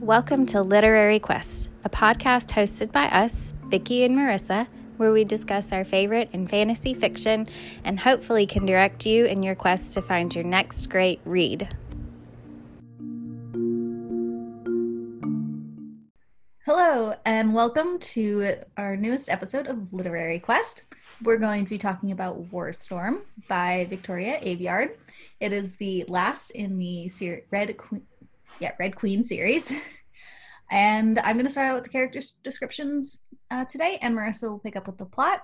Welcome 0.00 0.46
to 0.46 0.62
Literary 0.62 1.18
Quest, 1.18 1.70
a 1.82 1.90
podcast 1.90 2.52
hosted 2.52 2.92
by 2.92 3.06
us, 3.06 3.52
Vicki 3.64 4.04
and 4.04 4.16
Marissa, 4.16 4.68
where 4.96 5.10
we 5.12 5.24
discuss 5.24 5.72
our 5.72 5.82
favorite 5.82 6.28
in 6.32 6.46
fantasy 6.46 6.94
fiction 6.94 7.48
and 7.82 7.98
hopefully 7.98 8.46
can 8.46 8.64
direct 8.64 9.06
you 9.06 9.24
in 9.24 9.42
your 9.42 9.56
quest 9.56 9.92
to 9.94 10.02
find 10.02 10.32
your 10.32 10.44
next 10.44 10.88
great 10.88 11.20
read. 11.24 11.74
Hello, 16.64 17.16
and 17.24 17.52
welcome 17.52 17.98
to 17.98 18.56
our 18.76 18.96
newest 18.96 19.28
episode 19.28 19.66
of 19.66 19.92
Literary 19.92 20.38
Quest. 20.38 20.84
We're 21.22 21.38
going 21.38 21.64
to 21.64 21.70
be 21.70 21.78
talking 21.78 22.12
about 22.12 22.52
Warstorm 22.52 23.22
by 23.48 23.86
Victoria 23.90 24.38
Aveyard. 24.40 24.90
It 25.44 25.52
is 25.52 25.74
the 25.74 26.06
last 26.08 26.52
in 26.52 26.78
the 26.78 27.06
ser- 27.10 27.44
Red 27.50 27.76
Queen, 27.76 28.06
yeah, 28.60 28.72
Red 28.78 28.96
Queen 28.96 29.22
series. 29.22 29.70
And 30.70 31.18
I'm 31.18 31.36
going 31.36 31.44
to 31.44 31.52
start 31.52 31.68
out 31.68 31.74
with 31.74 31.84
the 31.84 31.90
character 31.90 32.20
descriptions 32.42 33.20
uh, 33.50 33.66
today, 33.66 33.98
and 34.00 34.16
Marissa 34.16 34.48
will 34.48 34.58
pick 34.58 34.76
up 34.76 34.86
with 34.86 34.96
the 34.96 35.04
plot. 35.04 35.42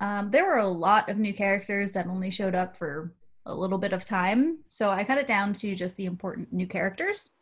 Um, 0.00 0.30
there 0.30 0.46
were 0.46 0.56
a 0.56 0.66
lot 0.66 1.10
of 1.10 1.18
new 1.18 1.34
characters 1.34 1.92
that 1.92 2.06
only 2.06 2.30
showed 2.30 2.54
up 2.54 2.74
for 2.74 3.12
a 3.44 3.54
little 3.54 3.76
bit 3.76 3.92
of 3.92 4.02
time, 4.02 4.60
so 4.66 4.88
I 4.88 5.04
cut 5.04 5.18
it 5.18 5.26
down 5.26 5.52
to 5.52 5.74
just 5.76 5.98
the 5.98 6.06
important 6.06 6.50
new 6.54 6.66
characters. 6.66 7.32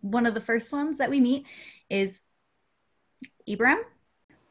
One 0.00 0.24
of 0.24 0.32
the 0.32 0.40
first 0.40 0.72
ones 0.72 0.96
that 0.96 1.10
we 1.10 1.20
meet 1.20 1.44
is 1.90 2.22
Ibram, 3.46 3.82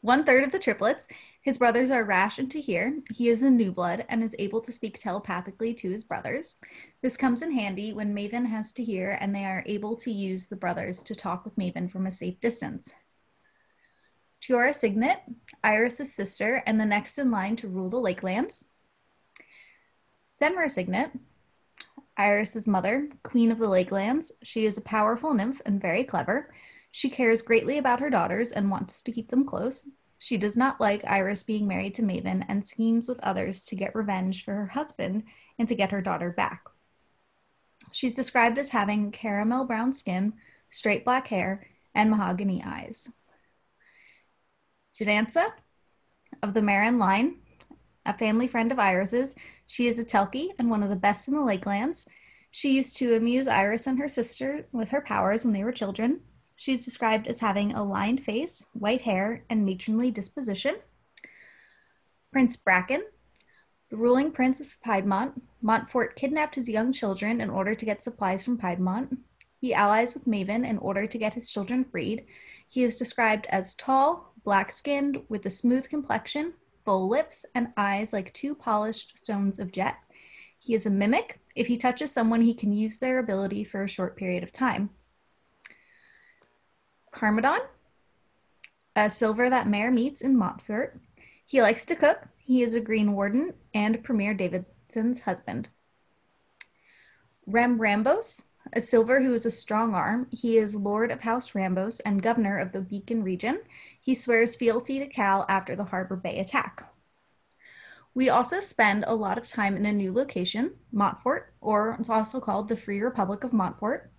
one 0.02 0.24
third 0.24 0.44
of 0.44 0.52
the 0.52 0.60
triplets, 0.60 1.08
his 1.44 1.58
brothers 1.58 1.92
are 1.92 2.06
Rash 2.06 2.40
and 2.40 2.50
Tahir. 2.50 3.00
He 3.14 3.28
is 3.28 3.44
a 3.44 3.50
new 3.50 3.74
blood 3.74 4.06
and 4.08 4.24
is 4.24 4.34
able 4.40 4.62
to 4.62 4.72
speak 4.72 4.98
telepathically 4.98 5.74
to 5.74 5.92
his 5.92 6.06
brothers. 6.06 6.56
This 7.02 7.18
comes 7.18 7.42
in 7.42 7.52
handy 7.52 7.92
when 7.92 8.16
Maven 8.16 8.46
has 8.46 8.72
Tahir 8.72 9.18
and 9.20 9.36
they 9.36 9.44
are 9.44 9.62
able 9.66 9.98
to 9.98 10.12
use 10.12 10.48
the 10.48 10.56
brothers 10.56 11.04
to 11.04 11.16
talk 11.16 11.44
with 11.44 11.58
Maven 11.58 11.92
from 11.92 12.08
a 12.08 12.12
safe 12.12 12.40
distance. 12.40 12.94
Tiora 14.42 14.74
Cygnet, 14.74 15.20
Iris's 15.66 16.16
sister 16.16 16.64
and 16.66 16.80
the 16.80 16.86
next 16.86 17.18
in 17.18 17.30
line 17.30 17.58
to 17.58 17.68
rule 17.68 17.90
the 17.90 17.98
Lakelands. 17.98 18.66
Cenra 20.42 20.72
Cygnet, 20.72 21.12
Iris's 22.18 22.68
mother, 22.68 23.10
queen 23.24 23.52
of 23.52 23.60
the 23.60 23.68
Lakelands. 23.68 24.32
She 24.44 24.66
is 24.66 24.78
a 24.78 24.82
powerful 24.82 25.34
nymph 25.34 25.62
and 25.66 25.82
very 25.82 26.06
clever. 26.06 26.54
She 26.92 27.10
cares 27.10 27.42
greatly 27.42 27.78
about 27.78 28.00
her 28.00 28.10
daughters 28.10 28.54
and 28.54 28.72
wants 28.72 29.02
to 29.04 29.12
keep 29.12 29.30
them 29.30 29.46
close. 29.46 29.90
She 30.24 30.38
does 30.38 30.56
not 30.56 30.80
like 30.80 31.04
Iris 31.04 31.44
being 31.44 31.68
married 31.68 31.96
to 31.96 32.02
Maven 32.02 32.46
and 32.48 32.66
schemes 32.66 33.10
with 33.10 33.20
others 33.20 33.66
to 33.66 33.76
get 33.76 33.94
revenge 33.94 34.46
for 34.46 34.54
her 34.54 34.68
husband 34.68 35.26
and 35.60 35.68
to 35.68 35.76
get 35.76 35.92
her 35.92 36.02
daughter 36.02 36.32
back. 36.32 36.64
She's 37.92 38.16
described 38.16 38.58
as 38.58 38.70
having 38.70 39.12
caramel 39.12 39.66
brown 39.66 39.92
skin, 39.92 40.32
straight 40.70 41.04
black 41.04 41.28
hair, 41.28 41.68
and 41.94 42.10
mahogany 42.10 42.64
eyes. 42.66 43.12
Jadansa 44.98 45.52
of 46.42 46.54
the 46.54 46.62
Marin 46.62 46.98
line, 47.00 47.40
a 48.06 48.18
family 48.18 48.48
friend 48.48 48.72
of 48.72 48.80
Iris's, 48.80 49.36
she 49.66 49.88
is 49.88 50.00
a 50.00 50.06
telky 50.06 50.52
and 50.58 50.70
one 50.70 50.84
of 50.84 50.90
the 50.90 50.96
best 50.96 51.28
in 51.28 51.36
the 51.36 51.42
Lakelands. 51.42 52.08
She 52.50 52.72
used 52.72 52.96
to 52.96 53.18
amuse 53.18 53.50
Iris 53.50 53.88
and 53.88 54.00
her 54.00 54.08
sister 54.08 54.68
with 54.72 54.88
her 54.88 55.02
powers 55.02 55.44
when 55.44 55.54
they 55.54 55.66
were 55.66 55.74
children. 55.74 56.22
She's 56.56 56.86
described 56.86 57.28
as 57.28 57.40
having 57.40 57.74
a 57.74 57.84
lined 57.84 58.24
face, 58.24 58.66
white 58.74 59.02
hair, 59.02 59.44
and 59.50 59.66
matronly 59.66 60.12
disposition. 60.12 60.76
Prince 62.32 62.56
Bracken, 62.56 63.04
the 63.90 63.98
ruling 63.98 64.32
prince 64.32 64.60
of 64.60 64.76
Piedmont, 64.84 65.42
Montfort 65.62 66.16
kidnapped 66.16 66.56
his 66.56 66.68
young 66.68 66.92
children 66.92 67.40
in 67.42 67.50
order 67.50 67.76
to 67.76 67.86
get 67.86 68.02
supplies 68.02 68.44
from 68.44 68.58
Piedmont. 68.58 69.20
He 69.62 69.74
allies 69.74 70.14
with 70.14 70.26
Maven 70.26 70.68
in 70.68 70.78
order 70.80 71.06
to 71.06 71.18
get 71.18 71.36
his 71.36 71.50
children 71.50 71.86
freed. 71.86 72.26
He 72.68 72.84
is 72.84 72.98
described 72.98 73.46
as 73.50 73.76
tall, 73.76 74.34
black 74.44 74.72
skinned, 74.72 75.22
with 75.30 75.46
a 75.46 75.52
smooth 75.52 75.88
complexion, 75.90 76.54
full 76.84 77.08
lips, 77.08 77.46
and 77.56 77.68
eyes 77.78 78.12
like 78.12 78.34
two 78.34 78.56
polished 78.56 79.18
stones 79.18 79.60
of 79.60 79.72
jet. 79.72 79.96
He 80.60 80.74
is 80.74 80.86
a 80.86 80.90
mimic. 80.90 81.40
If 81.56 81.68
he 81.68 81.78
touches 81.78 82.12
someone, 82.12 82.42
he 82.42 82.54
can 82.54 82.74
use 82.74 82.98
their 82.98 83.20
ability 83.20 83.64
for 83.64 83.84
a 83.84 83.88
short 83.88 84.18
period 84.18 84.44
of 84.44 84.52
time. 84.52 84.90
Carmadon, 87.14 87.60
a 88.96 89.10
silver 89.10 89.50
that 89.50 89.68
Mare 89.68 89.92
meets 89.92 90.22
in 90.22 90.36
Montfort. 90.36 91.00
He 91.46 91.62
likes 91.62 91.86
to 91.86 91.96
cook. 91.96 92.28
He 92.38 92.62
is 92.62 92.74
a 92.74 92.82
Green 92.82 93.14
Warden 93.14 93.54
and 93.74 94.04
Premier 94.04 94.34
Davidson's 94.34 95.22
husband. 95.22 95.70
Rem 97.46 97.78
Rhambos, 97.80 98.50
a 98.74 98.82
silver 98.82 99.22
who 99.22 99.34
is 99.34 99.46
a 99.46 99.52
strong 99.52 99.94
arm. 99.94 100.28
He 100.32 100.58
is 100.58 100.76
Lord 100.76 101.12
of 101.12 101.22
House 101.22 101.52
Rhambos 101.52 102.02
and 102.06 102.24
Governor 102.24 102.58
of 102.58 102.72
the 102.72 102.82
Beacon 102.82 103.24
region. 103.24 103.60
He 104.02 104.16
swears 104.16 104.56
fealty 104.56 105.00
to 105.00 105.06
Cal 105.06 105.46
after 105.48 105.76
the 105.76 105.86
Harbor 105.86 106.16
Bay 106.16 106.40
attack. 106.40 106.90
We 108.16 108.30
also 108.30 108.60
spend 108.60 109.06
a 109.06 109.16
lot 109.16 109.38
of 109.38 109.48
time 109.48 109.76
in 109.76 109.86
a 109.86 109.94
new 109.94 110.14
location, 110.14 110.76
Montfort, 110.92 111.54
or 111.62 111.98
it's 112.00 112.10
also 112.10 112.40
called 112.40 112.70
the 112.70 112.76
Free 112.76 113.02
Republic 113.02 113.44
of 113.44 113.54
Montfort. 113.54 114.12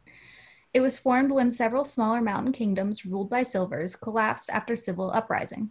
It 0.74 0.80
was 0.80 0.98
formed 0.98 1.30
when 1.30 1.52
several 1.52 1.84
smaller 1.84 2.20
mountain 2.20 2.52
kingdoms 2.52 3.06
ruled 3.06 3.30
by 3.30 3.44
Silvers 3.44 3.94
collapsed 3.94 4.50
after 4.50 4.74
civil 4.74 5.12
uprising. 5.12 5.70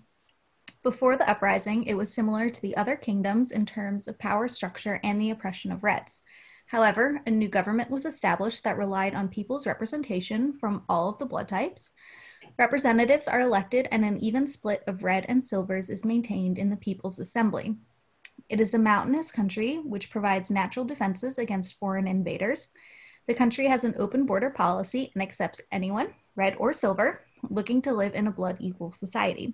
Before 0.82 1.18
the 1.18 1.30
uprising, 1.30 1.84
it 1.84 1.96
was 1.96 2.14
similar 2.14 2.50
to 2.50 2.62
the 2.62 2.78
other 2.78 2.96
kingdoms 2.96 3.52
in 3.52 3.66
terms 3.66 4.08
of 4.08 4.18
power 4.18 4.48
structure 4.48 5.02
and 5.04 5.20
the 5.20 5.30
oppression 5.30 5.74
of 5.74 5.84
Reds. 5.84 6.22
However, 6.68 7.22
a 7.26 7.32
new 7.32 7.50
government 7.50 7.92
was 7.92 8.06
established 8.06 8.64
that 8.64 8.78
relied 8.78 9.14
on 9.14 9.28
people's 9.28 9.68
representation 9.68 10.54
from 10.54 10.84
all 10.88 11.10
of 11.10 11.20
the 11.20 11.26
blood 11.26 11.50
types. 11.50 11.94
Representatives 12.58 13.28
are 13.28 13.42
elected, 13.42 13.90
and 13.92 14.06
an 14.06 14.18
even 14.18 14.48
split 14.48 14.84
of 14.88 15.04
red 15.04 15.26
and 15.28 15.44
silvers 15.44 15.90
is 15.90 16.06
maintained 16.06 16.58
in 16.58 16.70
the 16.70 16.78
People's 16.78 17.20
Assembly. 17.20 17.76
It 18.48 18.62
is 18.62 18.74
a 18.74 18.80
mountainous 18.80 19.32
country 19.32 19.76
which 19.84 20.10
provides 20.10 20.50
natural 20.50 20.86
defenses 20.86 21.38
against 21.38 21.78
foreign 21.78 22.08
invaders. 22.08 22.70
The 23.28 23.34
country 23.34 23.68
has 23.68 23.84
an 23.84 23.96
open 23.98 24.26
border 24.26 24.50
policy 24.50 25.12
and 25.14 25.24
accepts 25.24 25.62
anyone, 25.72 26.14
red 26.36 26.56
or 26.58 26.74
silver, 26.74 27.22
looking 27.50 27.82
to 27.84 27.94
live 27.94 28.16
in 28.16 28.28
a 28.28 28.32
blood 28.32 28.58
equal 28.60 28.92
society. 28.94 29.54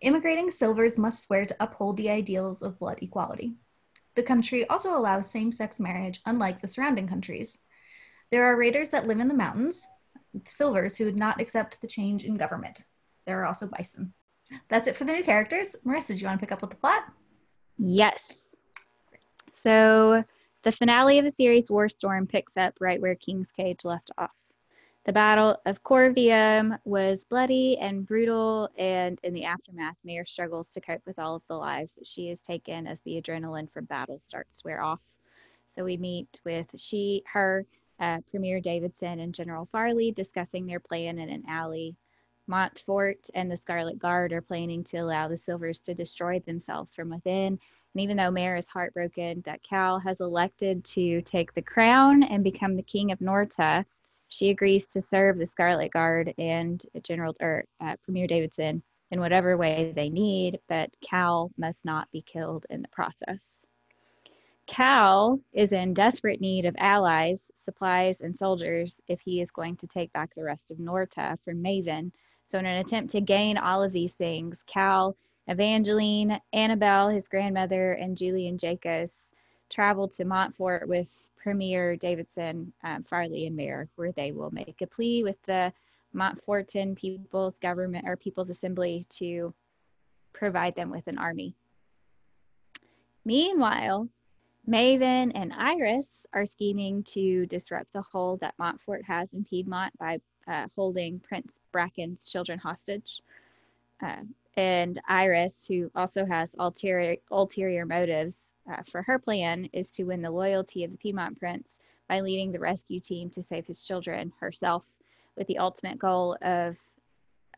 Immigrating 0.00 0.50
silvers 0.50 0.98
must 0.98 1.24
swear 1.24 1.44
to 1.44 1.56
uphold 1.60 1.96
the 1.96 2.08
ideals 2.08 2.62
of 2.62 2.78
blood 2.78 2.98
equality. 3.02 3.56
The 4.14 4.22
country 4.22 4.66
also 4.68 4.96
allows 4.96 5.30
same 5.30 5.52
sex 5.52 5.78
marriage, 5.78 6.20
unlike 6.24 6.60
the 6.60 6.68
surrounding 6.68 7.08
countries. 7.08 7.58
There 8.30 8.44
are 8.44 8.56
raiders 8.56 8.90
that 8.90 9.06
live 9.06 9.20
in 9.20 9.28
the 9.28 9.34
mountains, 9.34 9.88
silvers 10.46 10.96
who 10.96 11.04
would 11.04 11.16
not 11.16 11.40
accept 11.40 11.80
the 11.80 11.86
change 11.86 12.24
in 12.24 12.36
government. 12.36 12.84
There 13.26 13.40
are 13.40 13.46
also 13.46 13.66
bison. 13.66 14.12
That's 14.68 14.88
it 14.88 14.96
for 14.96 15.04
the 15.04 15.12
new 15.12 15.22
characters. 15.22 15.76
Marissa, 15.84 16.08
do 16.08 16.14
you 16.14 16.26
want 16.26 16.40
to 16.40 16.46
pick 16.46 16.52
up 16.52 16.62
with 16.62 16.70
the 16.70 16.76
plot? 16.76 17.04
Yes. 17.76 18.48
So 19.52 20.24
the 20.62 20.72
finale 20.72 21.18
of 21.18 21.24
the 21.24 21.30
series, 21.30 21.70
Warstorm, 21.70 22.28
picks 22.28 22.56
up 22.56 22.74
right 22.80 23.00
where 23.00 23.14
King's 23.14 23.52
Cage 23.52 23.84
left 23.84 24.10
off. 24.18 24.30
The 25.04 25.12
Battle 25.12 25.56
of 25.64 25.82
Corvium 25.82 26.78
was 26.84 27.24
bloody 27.24 27.78
and 27.78 28.06
brutal, 28.06 28.68
and 28.76 29.18
in 29.22 29.32
the 29.32 29.44
aftermath, 29.44 29.96
Mare 30.04 30.26
struggles 30.26 30.68
to 30.70 30.80
cope 30.80 31.00
with 31.06 31.18
all 31.18 31.36
of 31.36 31.42
the 31.48 31.56
lives 31.56 31.94
that 31.94 32.06
she 32.06 32.28
has 32.28 32.40
taken 32.40 32.86
as 32.86 33.00
the 33.00 33.20
adrenaline 33.20 33.70
from 33.70 33.86
battle 33.86 34.20
starts 34.26 34.60
to 34.60 34.68
wear 34.68 34.82
off. 34.82 35.00
So 35.74 35.84
we 35.84 35.96
meet 35.96 36.40
with 36.44 36.66
she, 36.76 37.22
her, 37.32 37.64
uh, 38.00 38.18
Premier 38.30 38.60
Davidson, 38.60 39.20
and 39.20 39.34
General 39.34 39.66
Farley 39.72 40.10
discussing 40.10 40.66
their 40.66 40.80
plan 40.80 41.18
in 41.18 41.30
an 41.30 41.44
alley. 41.48 41.96
Montfort 42.46 43.28
and 43.34 43.50
the 43.50 43.56
Scarlet 43.56 43.98
Guard 43.98 44.32
are 44.32 44.42
planning 44.42 44.82
to 44.84 44.98
allow 44.98 45.28
the 45.28 45.36
Silvers 45.36 45.80
to 45.80 45.94
destroy 45.94 46.40
themselves 46.40 46.94
from 46.94 47.10
within 47.10 47.58
and 47.94 48.02
even 48.02 48.16
though 48.16 48.30
Mare 48.30 48.56
is 48.56 48.66
heartbroken 48.66 49.42
that 49.46 49.62
Cal 49.62 49.98
has 49.98 50.20
elected 50.20 50.84
to 50.84 51.22
take 51.22 51.54
the 51.54 51.62
crown 51.62 52.22
and 52.22 52.44
become 52.44 52.76
the 52.76 52.82
king 52.82 53.12
of 53.12 53.20
Norta, 53.20 53.84
she 54.28 54.50
agrees 54.50 54.86
to 54.88 55.02
serve 55.10 55.38
the 55.38 55.46
Scarlet 55.46 55.90
Guard 55.90 56.34
and 56.38 56.84
General 57.02 57.34
or 57.40 57.64
uh, 57.80 57.96
Premier 58.04 58.26
Davidson 58.26 58.82
in 59.10 59.20
whatever 59.20 59.56
way 59.56 59.92
they 59.96 60.10
need, 60.10 60.60
but 60.68 60.90
Cal 61.00 61.50
must 61.56 61.84
not 61.84 62.10
be 62.12 62.22
killed 62.22 62.66
in 62.68 62.82
the 62.82 62.88
process. 62.88 63.52
Cal 64.66 65.40
is 65.54 65.72
in 65.72 65.94
desperate 65.94 66.42
need 66.42 66.66
of 66.66 66.76
allies, 66.78 67.50
supplies, 67.64 68.20
and 68.20 68.36
soldiers 68.36 69.00
if 69.08 69.18
he 69.20 69.40
is 69.40 69.50
going 69.50 69.76
to 69.78 69.86
take 69.86 70.12
back 70.12 70.34
the 70.34 70.44
rest 70.44 70.70
of 70.70 70.78
Norta 70.78 71.38
from 71.42 71.62
Maven. 71.62 72.12
So, 72.44 72.58
in 72.58 72.66
an 72.66 72.76
attempt 72.76 73.12
to 73.12 73.22
gain 73.22 73.56
all 73.56 73.82
of 73.82 73.92
these 73.92 74.12
things, 74.12 74.62
Cal 74.66 75.16
Evangeline, 75.48 76.40
Anabel, 76.54 77.12
his 77.12 77.26
grandmother, 77.26 77.92
and 77.92 78.16
Julian 78.16 78.58
Jacos 78.58 79.10
traveled 79.70 80.12
to 80.12 80.24
Montfort 80.24 80.86
with 80.86 81.28
Premier 81.36 81.96
Davidson, 81.96 82.72
um, 82.84 83.02
Farley, 83.04 83.46
and 83.46 83.56
Mare, 83.56 83.88
where 83.96 84.12
they 84.12 84.32
will 84.32 84.50
make 84.50 84.82
a 84.82 84.86
plea 84.86 85.22
with 85.22 85.40
the 85.46 85.72
Montfortan 86.14 86.96
People's 86.96 87.58
Government 87.58 88.06
or 88.06 88.16
People's 88.16 88.50
Assembly 88.50 89.06
to 89.10 89.54
provide 90.32 90.74
them 90.74 90.90
with 90.90 91.06
an 91.06 91.18
army. 91.18 91.54
Meanwhile, 93.24 94.08
Maven 94.68 95.32
and 95.34 95.52
Iris 95.54 96.26
are 96.34 96.44
scheming 96.44 97.02
to 97.04 97.46
disrupt 97.46 97.92
the 97.94 98.02
hold 98.02 98.40
that 98.40 98.54
Montfort 98.58 99.04
has 99.06 99.32
in 99.32 99.44
Piedmont 99.44 99.96
by 99.98 100.20
uh, 100.46 100.66
holding 100.76 101.20
Prince 101.20 101.60
Bracken's 101.72 102.30
children 102.30 102.58
hostage. 102.58 103.22
Uh, 104.02 104.22
and 104.58 105.00
Iris, 105.06 105.54
who 105.68 105.88
also 105.94 106.26
has 106.26 106.50
ulterior, 106.58 107.16
ulterior 107.30 107.86
motives 107.86 108.34
uh, 108.68 108.82
for 108.90 109.02
her 109.02 109.16
plan, 109.16 109.68
is 109.72 109.92
to 109.92 110.02
win 110.02 110.20
the 110.20 110.32
loyalty 110.32 110.82
of 110.82 110.90
the 110.90 110.96
Piedmont 110.96 111.38
Prince 111.38 111.76
by 112.08 112.20
leading 112.20 112.50
the 112.50 112.58
rescue 112.58 112.98
team 112.98 113.30
to 113.30 113.42
save 113.42 113.68
his 113.68 113.84
children 113.84 114.32
herself, 114.40 114.82
with 115.36 115.46
the 115.46 115.58
ultimate 115.58 115.96
goal 115.96 116.36
of 116.42 116.76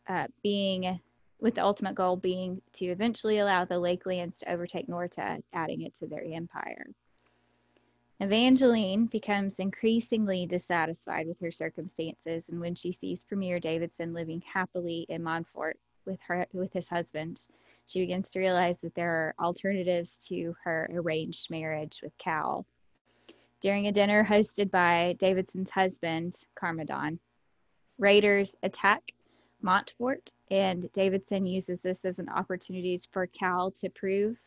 uh, 0.08 0.26
being 0.42 1.00
with 1.40 1.54
the 1.54 1.64
ultimate 1.64 1.94
goal 1.94 2.16
being 2.16 2.60
to 2.74 2.84
eventually 2.84 3.38
allow 3.38 3.64
the 3.64 3.80
Lakelands 3.80 4.40
to 4.40 4.52
overtake 4.52 4.86
Norta, 4.86 5.38
adding 5.54 5.80
it 5.80 5.94
to 5.94 6.06
their 6.06 6.22
empire. 6.22 6.84
Evangeline 8.20 9.06
becomes 9.06 9.58
increasingly 9.58 10.44
dissatisfied 10.44 11.26
with 11.26 11.40
her 11.40 11.50
circumstances, 11.50 12.50
and 12.50 12.60
when 12.60 12.74
she 12.74 12.92
sees 12.92 13.22
Premier 13.22 13.58
Davidson 13.58 14.12
living 14.12 14.42
happily 14.52 15.06
in 15.08 15.22
Montfort 15.22 15.78
with 16.10 16.20
her 16.26 16.46
with 16.52 16.72
his 16.72 16.88
husband, 16.88 17.46
she 17.86 18.00
begins 18.00 18.30
to 18.30 18.40
realize 18.40 18.76
that 18.82 18.94
there 18.94 19.10
are 19.10 19.34
alternatives 19.44 20.18
to 20.28 20.54
her 20.64 20.90
arranged 20.92 21.50
marriage 21.50 22.00
with 22.02 22.16
Cal. 22.18 22.66
During 23.60 23.86
a 23.86 23.92
dinner 23.92 24.24
hosted 24.24 24.70
by 24.70 25.16
Davidson's 25.18 25.70
husband, 25.70 26.34
Carmadon, 26.54 27.18
raiders 27.98 28.54
attack 28.62 29.12
Montfort, 29.62 30.32
and 30.50 30.90
Davidson 30.92 31.46
uses 31.46 31.80
this 31.80 31.98
as 32.04 32.18
an 32.18 32.28
opportunity 32.28 32.98
for 33.10 33.26
Cal 33.26 33.70
to 33.72 33.90
prove 33.90 34.38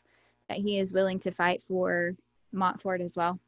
that 0.50 0.58
he 0.58 0.80
is 0.80 0.94
willing 0.94 1.20
to 1.20 1.32
fight 1.32 1.62
for 1.62 2.16
Montfort 2.52 3.02
as 3.02 3.16
well. 3.16 3.40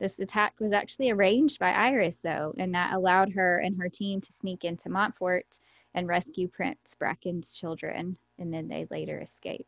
This 0.00 0.18
attack 0.18 0.54
was 0.58 0.72
actually 0.72 1.10
arranged 1.10 1.60
by 1.60 1.70
Iris, 1.70 2.16
though, 2.22 2.54
and 2.58 2.74
that 2.74 2.94
allowed 2.94 3.32
her 3.32 3.58
and 3.58 3.78
her 3.80 3.88
team 3.88 4.20
to 4.20 4.32
sneak 4.32 4.64
into 4.64 4.88
Montfort 4.88 5.60
and 5.94 6.08
rescue 6.08 6.48
Prince 6.48 6.94
Bracken's 6.98 7.52
children, 7.52 8.16
and 8.38 8.52
then 8.52 8.68
they 8.68 8.86
later 8.90 9.20
escape. 9.20 9.66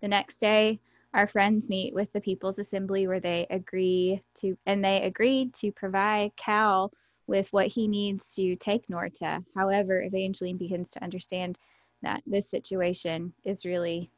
The 0.00 0.08
next 0.08 0.36
day, 0.40 0.80
our 1.14 1.26
friends 1.26 1.68
meet 1.68 1.94
with 1.94 2.12
the 2.12 2.20
People's 2.20 2.58
Assembly 2.58 3.06
where 3.06 3.20
they 3.20 3.46
agree 3.50 4.22
to, 4.36 4.56
and 4.66 4.84
they 4.84 5.02
agreed 5.02 5.54
to 5.54 5.72
provide 5.72 6.36
Cal 6.36 6.92
with 7.26 7.52
what 7.52 7.66
he 7.66 7.88
needs 7.88 8.34
to 8.34 8.56
take 8.56 8.88
Norta. 8.88 9.42
However, 9.54 10.02
Evangeline 10.02 10.56
begins 10.56 10.90
to 10.92 11.02
understand 11.02 11.58
that 12.02 12.22
this 12.26 12.48
situation 12.48 13.32
is 13.44 13.64
really, 13.64 14.10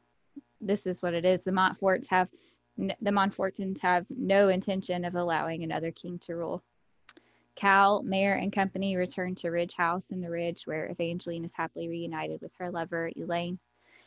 this 0.59 0.85
is 0.85 1.01
what 1.01 1.13
it 1.13 1.25
is. 1.25 1.41
The 1.43 1.51
Montforts 1.51 2.09
have, 2.09 2.29
the 2.77 3.11
Montfortans 3.11 3.79
have 3.81 4.05
no 4.09 4.49
intention 4.49 5.03
of 5.03 5.15
allowing 5.15 5.63
another 5.63 5.91
king 5.91 6.19
to 6.19 6.35
rule. 6.35 6.63
Cal, 7.55 8.01
Mare, 8.03 8.35
and 8.35 8.51
company 8.51 8.95
return 8.95 9.35
to 9.35 9.49
Ridge 9.49 9.75
House 9.75 10.05
in 10.09 10.21
the 10.21 10.29
Ridge, 10.29 10.65
where 10.65 10.89
Evangeline 10.89 11.45
is 11.45 11.53
happily 11.55 11.87
reunited 11.87 12.41
with 12.41 12.53
her 12.57 12.71
lover, 12.71 13.11
Elane. 13.15 13.59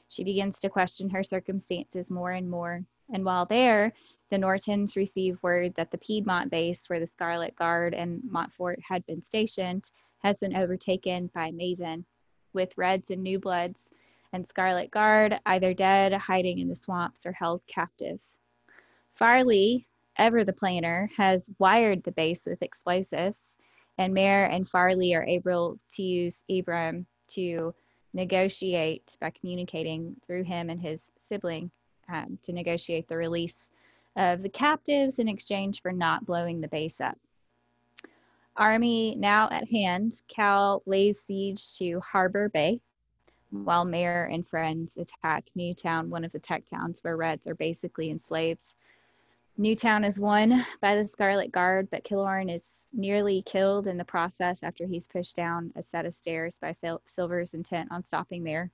She 0.09 0.25
begins 0.25 0.61
to 0.61 0.69
question 0.69 1.11
her 1.11 1.23
circumstances 1.23 2.11
more 2.11 2.33
and 2.33 2.51
more, 2.51 2.85
and 3.13 3.25
while 3.25 3.47
there, 3.47 3.93
the 4.31 4.39
Nortans 4.39 4.97
receive 4.97 5.43
word 5.43 5.75
that 5.77 5.91
the 5.91 5.99
Piedmont 5.99 6.51
base, 6.51 6.89
where 6.89 7.01
the 7.01 7.07
Scarlet 7.07 7.55
Guard 7.57 7.95
and 7.95 8.23
Montfort 8.25 8.81
had 8.87 9.05
been 9.07 9.23
stationed, 9.23 9.91
has 10.19 10.39
been 10.39 10.57
overtaken 10.57 11.31
by 11.35 11.51
Maven, 11.51 12.05
with 12.53 12.77
Reds 12.79 13.11
and 13.11 13.23
New 13.23 13.39
Bloods 13.39 13.91
and 14.33 14.49
Scarlet 14.49 14.91
Guard 14.91 15.39
either 15.47 15.75
dead, 15.75 16.13
hiding 16.13 16.59
in 16.59 16.69
the 16.69 16.75
swamps, 16.75 17.25
or 17.27 17.33
held 17.33 17.61
captive. 17.67 18.19
Farley, 19.15 19.87
ever 20.17 20.45
the 20.45 20.53
planner, 20.53 21.11
has 21.17 21.49
wired 21.59 22.03
the 22.03 22.13
base 22.13 22.47
with 22.47 22.63
explosives, 22.63 23.43
and 23.99 24.13
Mare 24.13 24.47
and 24.47 24.69
Farley 24.69 25.15
are 25.15 25.25
able 25.25 25.79
to 25.91 26.03
use 26.03 26.41
Abram 26.51 27.07
to 27.29 27.75
negotiate 28.13 29.17
by 29.21 29.31
communicating 29.31 30.17
through 30.27 30.45
him 30.45 30.71
and 30.71 30.81
his 30.81 31.01
sibling 31.29 31.71
um, 32.09 32.39
to 32.43 32.53
negotiate 32.53 33.09
the 33.09 33.17
release 33.17 33.57
of 34.17 34.43
the 34.43 34.49
captives 34.49 35.19
in 35.19 35.29
exchange 35.29 35.83
for 35.83 35.93
not 35.93 36.25
blowing 36.25 36.61
the 36.61 36.69
base 36.69 37.01
up. 37.01 37.19
Army 38.57 39.17
now 39.17 39.49
at 39.51 39.69
hand, 39.69 40.23
Cal 40.29 40.83
lays 40.87 41.21
siege 41.21 41.77
to 41.79 41.99
Harbor 42.01 42.49
Bay, 42.49 42.81
while 43.51 43.85
Mare 43.85 44.27
and 44.27 44.47
friends 44.47 44.97
attack 44.97 45.45
Newtown, 45.57 46.09
one 46.09 46.25
of 46.25 46.31
the 46.31 46.39
tech 46.39 46.65
towns 46.65 47.01
where 47.03 47.17
Reds 47.17 47.49
are 47.49 47.57
basically 47.57 48.11
enslaved. 48.11 48.75
Newtown 49.57 50.05
is 50.05 50.19
won 50.19 50.67
by 50.81 50.97
the 50.97 51.05
Scarlet 51.05 51.53
Guard, 51.53 51.89
but 51.91 52.05
Killorn 52.05 52.53
is 52.53 52.63
nearly 52.93 53.43
killed 53.43 53.87
in 53.87 53.97
the 53.97 54.05
process 54.05 54.65
after 54.65 54.87
he's 54.87 55.07
pushed 55.07 55.37
down 55.37 55.73
a 55.77 55.83
set 55.83 56.07
of 56.07 56.15
stairs 56.15 56.57
by 56.61 56.73
Sil- 56.75 57.03
Silver's 57.07 57.55
intent 57.55 57.91
on 57.93 58.03
stopping 58.03 58.43
there. 58.43 58.71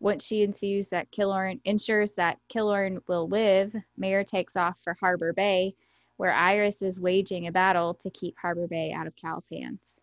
Once 0.00 0.24
she 0.24 0.42
ensues 0.42 0.88
that 0.88 1.10
Killorn 1.12 1.60
ensures 1.64 2.10
that 2.12 2.38
Killorn 2.52 3.00
will 3.06 3.28
live, 3.28 3.74
Mare 3.96 4.24
takes 4.24 4.56
off 4.56 4.76
for 4.82 4.96
Harbor 4.98 5.32
Bay, 5.32 5.74
where 6.16 6.32
Iris 6.32 6.80
is 6.80 6.98
waging 6.98 7.46
a 7.46 7.52
battle 7.52 7.94
to 7.94 8.10
keep 8.10 8.36
Harbor 8.38 8.66
Bay 8.66 8.92
out 8.92 9.06
of 9.06 9.14
Cal's 9.16 9.46
hands. 9.50 10.00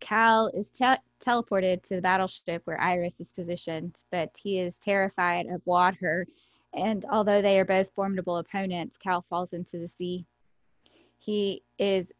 Cal 0.00 0.48
is 0.48 0.66
te- 0.74 0.96
teleported 1.20 1.84
to 1.84 1.94
the 1.94 2.02
battleship 2.02 2.62
where 2.64 2.80
Iris 2.80 3.14
is 3.20 3.30
positioned, 3.30 4.02
but 4.10 4.36
he 4.42 4.58
is 4.58 4.74
terrified 4.76 5.46
of 5.46 5.62
water. 5.64 6.26
And 6.74 7.04
although 7.10 7.42
they 7.42 7.58
are 7.58 7.64
both 7.64 7.90
formidable 7.94 8.38
opponents, 8.38 8.96
Cal 8.96 9.22
falls 9.28 9.52
into 9.52 9.78
the 9.78 9.88
sea. 9.88 10.26
He 11.18 11.62
is 11.78 12.12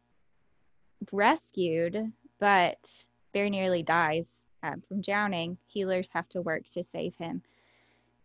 rescued, 1.11 2.11
but 2.39 3.05
very 3.33 3.49
nearly 3.49 3.83
dies 3.83 4.27
um, 4.63 4.81
from 4.87 5.01
drowning, 5.01 5.57
healers 5.67 6.09
have 6.13 6.29
to 6.29 6.41
work 6.41 6.65
to 6.69 6.83
save 6.91 7.15
him. 7.15 7.41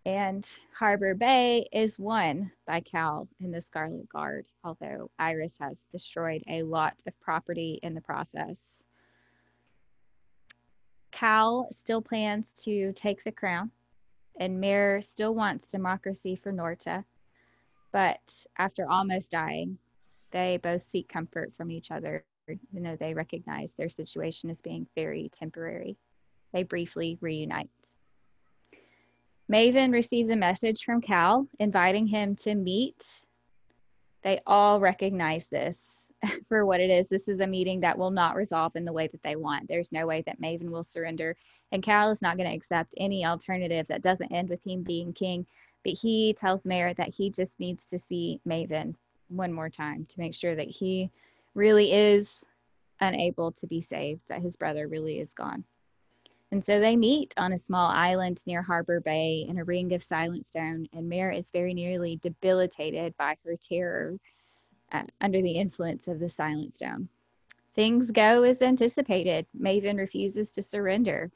And 0.06 0.48
Harbor 0.78 1.14
Bay 1.14 1.68
is 1.72 1.98
won 1.98 2.52
by 2.66 2.80
Cal 2.80 3.28
and 3.40 3.52
the 3.52 3.60
Scarlet 3.60 4.08
Guard, 4.08 4.46
although 4.64 5.10
Iris 5.18 5.54
has 5.60 5.76
destroyed 5.90 6.42
a 6.48 6.62
lot 6.62 7.02
of 7.06 7.20
property 7.20 7.80
in 7.82 7.94
the 7.94 8.00
process. 8.00 8.56
Cal 11.10 11.68
still 11.72 12.00
plans 12.00 12.52
to 12.64 12.92
take 12.92 13.24
the 13.24 13.32
crown, 13.32 13.70
and 14.38 14.60
Mare 14.60 15.02
still 15.02 15.34
wants 15.34 15.70
democracy 15.70 16.36
for 16.36 16.52
Norta. 16.52 17.04
But 17.92 18.46
after 18.58 18.88
almost 18.88 19.30
dying, 19.30 19.78
they 20.30 20.58
both 20.62 20.88
seek 20.90 21.08
comfort 21.08 21.52
from 21.56 21.70
each 21.70 21.90
other, 21.90 22.24
even 22.48 22.82
though 22.82 22.96
they 22.96 23.14
recognize 23.14 23.70
their 23.76 23.88
situation 23.88 24.50
as 24.50 24.60
being 24.60 24.86
very 24.94 25.30
temporary 25.32 25.96
they 26.52 26.62
briefly 26.62 27.18
reunite. 27.20 27.94
Maven 29.50 29.92
receives 29.92 30.30
a 30.30 30.36
message 30.36 30.84
from 30.84 31.00
Cal 31.00 31.46
inviting 31.58 32.06
him 32.06 32.36
to 32.36 32.54
meet. 32.54 33.24
They 34.22 34.40
all 34.46 34.80
recognize 34.80 35.46
this 35.46 35.78
for 36.48 36.66
what 36.66 36.80
it 36.80 36.90
is. 36.90 37.06
This 37.06 37.28
is 37.28 37.40
a 37.40 37.46
meeting 37.46 37.80
that 37.80 37.98
will 37.98 38.10
not 38.10 38.36
resolve 38.36 38.76
in 38.76 38.84
the 38.84 38.92
way 38.92 39.08
that 39.08 39.22
they 39.22 39.36
want. 39.36 39.68
There's 39.68 39.92
no 39.92 40.06
way 40.06 40.22
that 40.26 40.40
Maven 40.40 40.70
will 40.70 40.84
surrender. 40.84 41.36
And 41.72 41.82
Cal 41.82 42.10
is 42.10 42.22
not 42.22 42.36
going 42.36 42.48
to 42.48 42.56
accept 42.56 42.94
any 42.98 43.24
alternative 43.24 43.86
that 43.88 44.02
doesn't 44.02 44.32
end 44.32 44.48
with 44.48 44.62
him 44.64 44.82
being 44.82 45.12
king. 45.12 45.46
But 45.84 45.94
he 45.94 46.34
tells 46.34 46.64
Mare 46.64 46.94
that 46.94 47.14
he 47.14 47.30
just 47.30 47.52
needs 47.58 47.86
to 47.86 47.98
see 47.98 48.40
Maven 48.46 48.94
one 49.28 49.52
more 49.52 49.70
time 49.70 50.06
to 50.06 50.20
make 50.20 50.34
sure 50.34 50.54
that 50.54 50.68
he 50.68 51.10
really 51.54 51.92
is 51.92 52.44
unable 53.00 53.52
to 53.52 53.66
be 53.66 53.80
saved, 53.80 54.22
that 54.28 54.42
his 54.42 54.56
brother 54.56 54.88
really 54.88 55.20
is 55.20 55.32
gone. 55.34 55.64
And 56.50 56.64
so 56.64 56.80
they 56.80 56.96
meet 56.96 57.34
on 57.36 57.52
a 57.52 57.58
small 57.58 57.90
island 57.90 58.42
near 58.46 58.62
Harbor 58.62 59.00
Bay 59.00 59.44
in 59.48 59.58
a 59.58 59.64
ring 59.64 59.92
of 59.92 60.02
silent 60.02 60.46
stone, 60.46 60.88
and 60.94 61.08
Mare 61.08 61.30
is 61.30 61.50
very 61.52 61.74
nearly 61.74 62.16
debilitated 62.22 63.14
by 63.18 63.36
her 63.44 63.54
terror 63.60 64.18
uh, 64.92 65.02
under 65.20 65.42
the 65.42 65.52
influence 65.52 66.08
of 66.08 66.18
the 66.18 66.30
silent 66.30 66.76
stone. 66.76 67.08
Things 67.74 68.10
go 68.10 68.42
as 68.42 68.62
anticipated. 68.62 69.46
Maven 69.58 69.98
refuses 69.98 70.50
to 70.52 70.62
surrender. 70.62 71.30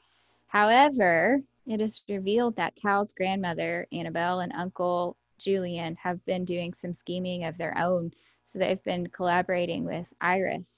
However, 0.47 1.41
it 1.65 1.79
is 1.79 2.01
revealed 2.09 2.55
that 2.57 2.75
Cal's 2.75 3.13
grandmother, 3.13 3.87
Anabel, 3.93 4.43
and 4.43 4.51
Uncle 4.53 5.15
Julian 5.37 5.95
have 5.95 6.23
been 6.25 6.45
doing 6.45 6.73
some 6.73 6.93
scheming 6.93 7.45
of 7.45 7.57
their 7.57 7.77
own. 7.77 8.11
So 8.45 8.59
they've 8.59 8.83
been 8.83 9.07
collaborating 9.07 9.85
with 9.85 10.13
Iris. 10.21 10.71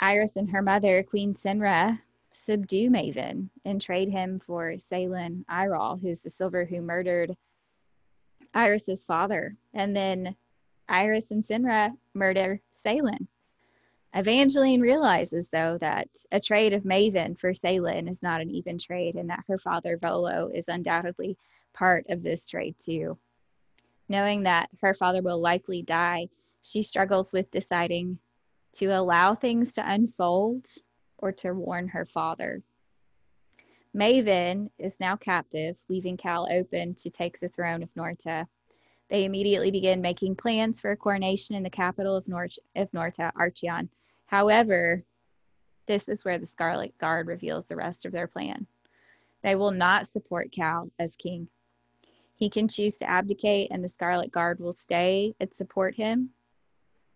Iris 0.00 0.32
and 0.36 0.50
her 0.50 0.62
mother, 0.62 1.02
Queen 1.02 1.34
Cenra, 1.34 1.98
subdue 2.32 2.90
Maven 2.90 3.48
and 3.64 3.80
trade 3.80 4.08
him 4.08 4.38
for 4.38 4.74
Salin 4.78 5.44
Iral, 5.48 5.96
who's 6.00 6.20
the 6.20 6.30
silver 6.30 6.64
who 6.64 6.80
murdered 6.80 7.36
Iris's 8.54 9.04
father. 9.04 9.56
And 9.74 9.94
then 9.94 10.36
Iris 10.90 11.30
and 11.30 11.42
Cenra 11.42 11.96
murder 12.14 12.60
Salin. 12.72 13.28
Evangeline 14.12 14.80
realizes, 14.80 15.46
though, 15.52 15.78
that 15.78 16.08
a 16.32 16.40
trade 16.40 16.72
of 16.72 16.82
Maven 16.82 17.38
for 17.38 17.54
Salin 17.54 18.08
is 18.08 18.22
not 18.22 18.40
an 18.40 18.50
even 18.50 18.76
trade 18.76 19.14
and 19.14 19.30
that 19.30 19.44
her 19.46 19.56
father, 19.56 19.96
Volo, 19.96 20.50
is 20.52 20.66
undoubtedly 20.66 21.38
part 21.72 22.06
of 22.08 22.22
this 22.22 22.44
trade 22.44 22.74
too. 22.78 23.16
Knowing 24.08 24.42
that 24.42 24.68
her 24.80 24.92
father 24.92 25.22
will 25.22 25.40
likely 25.40 25.82
die, 25.82 26.28
she 26.62 26.82
struggles 26.82 27.32
with 27.32 27.50
deciding 27.52 28.18
to 28.72 28.86
allow 28.86 29.34
things 29.34 29.72
to 29.74 29.88
unfold 29.88 30.66
or 31.18 31.30
to 31.30 31.52
warn 31.52 31.86
her 31.86 32.04
father. 32.04 32.62
Maven 33.94 34.70
is 34.78 34.94
now 34.98 35.16
captive, 35.16 35.76
leaving 35.88 36.16
Cal 36.16 36.48
open 36.50 36.94
to 36.94 37.10
take 37.10 37.38
the 37.38 37.48
throne 37.48 37.82
of 37.82 37.94
Norta. 37.94 38.48
They 39.10 39.24
immediately 39.24 39.72
begin 39.72 40.00
making 40.00 40.36
plans 40.36 40.80
for 40.80 40.92
a 40.92 40.96
coronation 40.96 41.56
in 41.56 41.64
the 41.64 41.70
capital 41.70 42.16
of, 42.16 42.28
Nor- 42.28 42.48
of 42.76 42.94
Norta, 42.94 43.32
Archeon. 43.36 43.88
However, 44.26 45.02
this 45.86 46.08
is 46.08 46.24
where 46.24 46.38
the 46.38 46.46
Scarlet 46.46 46.96
Guard 46.98 47.26
reveals 47.26 47.64
the 47.64 47.74
rest 47.74 48.06
of 48.06 48.12
their 48.12 48.28
plan. 48.28 48.66
They 49.42 49.56
will 49.56 49.72
not 49.72 50.06
support 50.06 50.52
Cal 50.52 50.90
as 51.00 51.16
king. 51.16 51.48
He 52.36 52.48
can 52.48 52.68
choose 52.68 52.94
to 52.98 53.10
abdicate, 53.10 53.68
and 53.72 53.82
the 53.82 53.88
Scarlet 53.88 54.30
Guard 54.30 54.60
will 54.60 54.72
stay 54.72 55.34
and 55.40 55.52
support 55.52 55.96
him, 55.96 56.30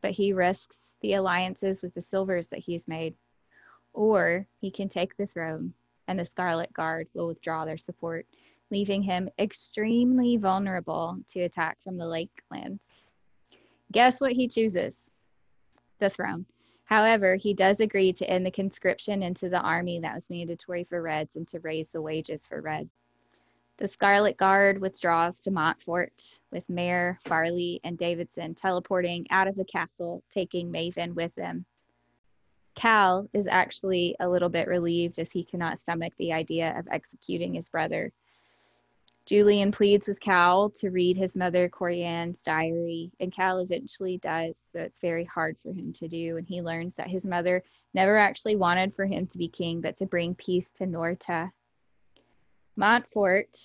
but 0.03 0.11
he 0.11 0.33
risks 0.33 0.79
the 1.01 1.15
alliances 1.15 1.83
with 1.83 1.95
the 1.95 2.03
Silvers 2.03 2.49
that 2.49 2.59
he's 2.59 2.89
made. 2.89 3.15
Or 3.93 4.47
he 4.61 4.71
can 4.71 4.89
take 4.89 5.17
the 5.17 5.27
throne, 5.27 5.73
and 6.09 6.19
the 6.19 6.27
Scarlet 6.27 6.73
Guard 6.73 7.07
will 7.15 7.29
withdraw 7.29 7.65
their 7.65 7.79
support, 7.79 8.27
leaving 8.75 9.05
him 9.05 9.29
extremely 9.39 10.37
vulnerable 10.37 11.17
to 11.29 11.43
attack 11.43 11.79
from 11.85 11.97
the 11.97 12.05
Lakelands. 12.05 12.87
Guess 13.93 14.21
what 14.21 14.33
he 14.33 14.49
chooses? 14.49 14.97
The 16.01 16.11
throne. 16.11 16.45
However, 16.83 17.37
he 17.37 17.55
does 17.55 17.79
agree 17.79 18.13
to 18.15 18.29
end 18.29 18.45
the 18.45 18.51
conscription 18.51 19.23
into 19.23 19.49
the 19.49 19.61
army 19.61 20.01
that 20.01 20.17
was 20.17 20.29
mandatory 20.29 20.83
for 20.83 21.01
Reds 21.01 21.37
and 21.37 21.47
to 21.49 21.61
raise 21.61 21.87
the 21.93 22.03
wages 22.03 22.41
for 22.49 22.61
Reds. 22.61 22.91
The 23.77 23.87
Scarlet 23.87 24.37
Guard 24.37 24.81
withdraws 24.81 25.39
to 25.43 25.53
Montfort, 25.53 26.41
with 26.51 26.69
Mare, 26.69 27.21
Farley, 27.25 27.81
and 27.85 27.97
Davidson 27.97 28.57
teleporting 28.57 29.25
out 29.31 29.47
of 29.47 29.55
the 29.55 29.65
castle, 29.65 30.25
taking 30.33 30.73
Maven 30.73 31.15
with 31.15 31.33
them. 31.37 31.65
Cal 32.75 33.29
is 33.33 33.47
actually 33.47 34.17
a 34.19 34.29
little 34.29 34.49
bit 34.49 34.67
relieved 34.67 35.21
as 35.21 35.31
he 35.31 35.45
cannot 35.45 35.79
stomach 35.79 36.13
the 36.19 36.33
idea 36.33 36.77
of 36.77 36.89
executing 36.91 37.55
his 37.55 37.69
brother 37.69 38.13
Julian 39.27 39.73
pleads 39.73 40.07
with 40.07 40.21
Cal 40.21 40.69
to 40.71 40.91
read 40.91 41.17
his 41.17 41.35
mother 41.35 41.67
Coriane's 41.69 42.43
diary, 42.43 43.11
and 43.21 43.33
Cal 43.33 43.59
eventually 43.59 44.19
does, 44.19 44.55
but 44.75 44.83
it's 44.83 45.01
very 45.01 45.25
hard 45.25 45.57
for 45.63 45.73
him 45.73 45.95
to 45.95 46.09
do. 46.09 46.37
And 46.37 46.47
he 46.47 46.61
learns 46.61 46.97
that 46.97 47.09
his 47.09 47.25
mother 47.25 47.63
never 47.95 48.19
actually 48.19 48.57
wanted 48.57 48.95
for 48.95 49.07
him 49.07 49.27
to 49.29 49.39
be 49.39 49.49
king, 49.49 49.81
but 49.81 49.97
to 49.97 50.07
bring 50.07 50.35
peace 50.35 50.71
to 50.73 50.87
Norta. 50.87 51.51
Montfort, 52.77 53.57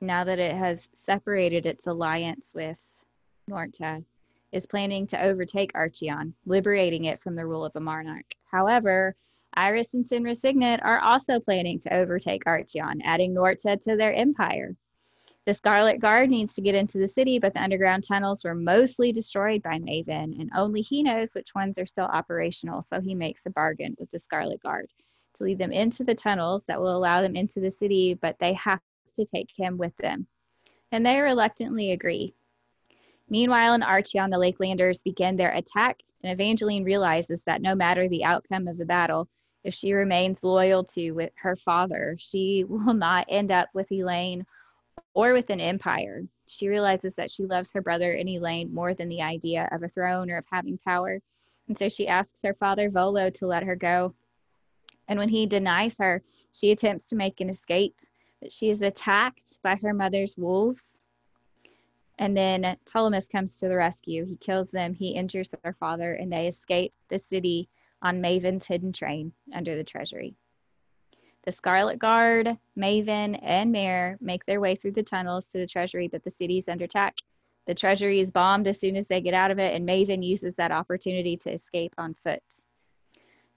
now 0.00 0.22
that 0.22 0.38
it 0.38 0.54
has 0.54 0.88
separated 1.04 1.66
its 1.66 1.88
alliance 1.88 2.52
with 2.54 2.76
Norta, 3.48 4.04
is 4.52 4.66
planning 4.66 5.06
to 5.08 5.20
overtake 5.20 5.72
Archeon, 5.72 6.34
liberating 6.46 7.06
it 7.06 7.20
from 7.20 7.34
the 7.34 7.46
rule 7.46 7.64
of 7.64 7.74
a 7.74 7.80
monarch. 7.80 8.34
However, 8.50 9.16
Iris 9.54 9.94
and 9.94 10.06
Cenra 10.06 10.36
Cygnet 10.36 10.82
are 10.82 11.00
also 11.00 11.38
planning 11.38 11.78
to 11.80 11.94
overtake 11.94 12.44
Archeon, 12.44 13.00
adding 13.04 13.34
Norta 13.34 13.76
to 13.82 13.96
their 13.96 14.14
empire. 14.14 14.74
The 15.44 15.52
Scarlet 15.52 16.00
Guard 16.00 16.30
needs 16.30 16.54
to 16.54 16.62
get 16.62 16.74
into 16.74 16.98
the 16.98 17.08
city, 17.08 17.38
but 17.38 17.52
the 17.52 17.62
underground 17.62 18.04
tunnels 18.06 18.44
were 18.44 18.54
mostly 18.54 19.10
destroyed 19.12 19.62
by 19.62 19.78
Maven, 19.78 20.40
and 20.40 20.50
only 20.54 20.80
he 20.80 21.02
knows 21.02 21.34
which 21.34 21.54
ones 21.54 21.78
are 21.78 21.86
still 21.86 22.04
operational, 22.04 22.80
so 22.80 23.00
he 23.00 23.14
makes 23.14 23.44
a 23.44 23.50
bargain 23.50 23.96
with 23.98 24.10
the 24.10 24.18
Scarlet 24.18 24.62
Guard 24.62 24.88
to 25.34 25.44
lead 25.44 25.58
them 25.58 25.72
into 25.72 26.04
the 26.04 26.14
tunnels 26.14 26.62
that 26.68 26.80
will 26.80 26.96
allow 26.96 27.22
them 27.22 27.36
into 27.36 27.60
the 27.60 27.70
city, 27.70 28.14
but 28.14 28.36
they 28.38 28.52
have 28.54 28.80
to 29.14 29.24
take 29.24 29.50
him 29.54 29.78
with 29.78 29.96
them. 29.96 30.26
And 30.92 31.04
they 31.04 31.20
reluctantly 31.20 31.90
agree. 31.90 32.34
Meanwhile, 33.28 33.74
in 33.74 33.80
Archeon, 33.80 34.30
the 34.30 34.38
Lakelanders 34.38 35.02
begin 35.02 35.36
their 35.36 35.52
attack, 35.52 36.00
and 36.22 36.32
Evangeline 36.32 36.84
realizes 36.84 37.40
that 37.46 37.62
no 37.62 37.74
matter 37.74 38.08
the 38.08 38.24
outcome 38.24 38.68
of 38.68 38.78
the 38.78 38.84
battle, 38.84 39.28
if 39.64 39.74
she 39.74 39.92
remains 39.92 40.44
loyal 40.44 40.84
to 40.84 41.28
her 41.36 41.56
father, 41.56 42.16
she 42.18 42.64
will 42.68 42.94
not 42.94 43.26
end 43.28 43.50
up 43.50 43.68
with 43.74 43.90
Elane 43.90 44.44
or 45.14 45.32
with 45.32 45.50
an 45.50 45.60
empire. 45.60 46.22
She 46.46 46.68
realizes 46.68 47.14
that 47.14 47.30
she 47.30 47.44
loves 47.44 47.72
her 47.72 47.82
brother 47.82 48.12
and 48.12 48.28
Elane 48.28 48.72
more 48.72 48.94
than 48.94 49.08
the 49.08 49.22
idea 49.22 49.68
of 49.72 49.82
a 49.82 49.88
throne 49.88 50.30
or 50.30 50.38
of 50.38 50.44
having 50.50 50.78
power. 50.78 51.20
And 51.68 51.78
so 51.78 51.88
she 51.88 52.08
asks 52.08 52.42
her 52.42 52.54
father, 52.54 52.90
Volo, 52.90 53.30
to 53.30 53.46
let 53.46 53.62
her 53.62 53.76
go. 53.76 54.14
And 55.08 55.18
when 55.18 55.28
he 55.28 55.46
denies 55.46 55.96
her, 55.98 56.22
she 56.52 56.72
attempts 56.72 57.04
to 57.04 57.16
make 57.16 57.40
an 57.40 57.50
escape, 57.50 57.94
but 58.40 58.52
she 58.52 58.70
is 58.70 58.82
attacked 58.82 59.58
by 59.62 59.76
her 59.76 59.94
mother's 59.94 60.36
wolves. 60.36 60.92
And 62.18 62.36
then 62.36 62.76
Ptolemy 62.84 63.20
comes 63.30 63.58
to 63.58 63.68
the 63.68 63.76
rescue. 63.76 64.24
He 64.24 64.36
kills 64.36 64.68
them, 64.68 64.94
he 64.94 65.10
injures 65.10 65.48
their 65.48 65.74
father, 65.74 66.14
and 66.14 66.32
they 66.32 66.46
escape 66.46 66.92
the 67.08 67.18
city 67.18 67.68
on 68.02 68.20
Maven's 68.20 68.66
hidden 68.66 68.92
train 68.92 69.32
under 69.54 69.76
the 69.76 69.84
treasury. 69.84 70.34
The 71.44 71.52
Scarlet 71.52 71.98
Guard, 71.98 72.56
Maven, 72.78 73.38
and 73.42 73.72
Mare 73.72 74.18
make 74.20 74.44
their 74.44 74.60
way 74.60 74.76
through 74.76 74.92
the 74.92 75.02
tunnels 75.02 75.46
to 75.46 75.58
the 75.58 75.66
treasury, 75.66 76.08
but 76.08 76.22
the 76.22 76.30
city 76.30 76.58
is 76.58 76.68
under 76.68 76.84
attack. 76.84 77.16
The 77.66 77.74
treasury 77.74 78.20
is 78.20 78.30
bombed 78.30 78.66
as 78.66 78.78
soon 78.78 78.96
as 78.96 79.06
they 79.06 79.20
get 79.20 79.34
out 79.34 79.50
of 79.50 79.58
it, 79.58 79.74
and 79.74 79.88
Maven 79.88 80.24
uses 80.24 80.54
that 80.56 80.72
opportunity 80.72 81.36
to 81.38 81.52
escape 81.52 81.94
on 81.98 82.14
foot. 82.14 82.42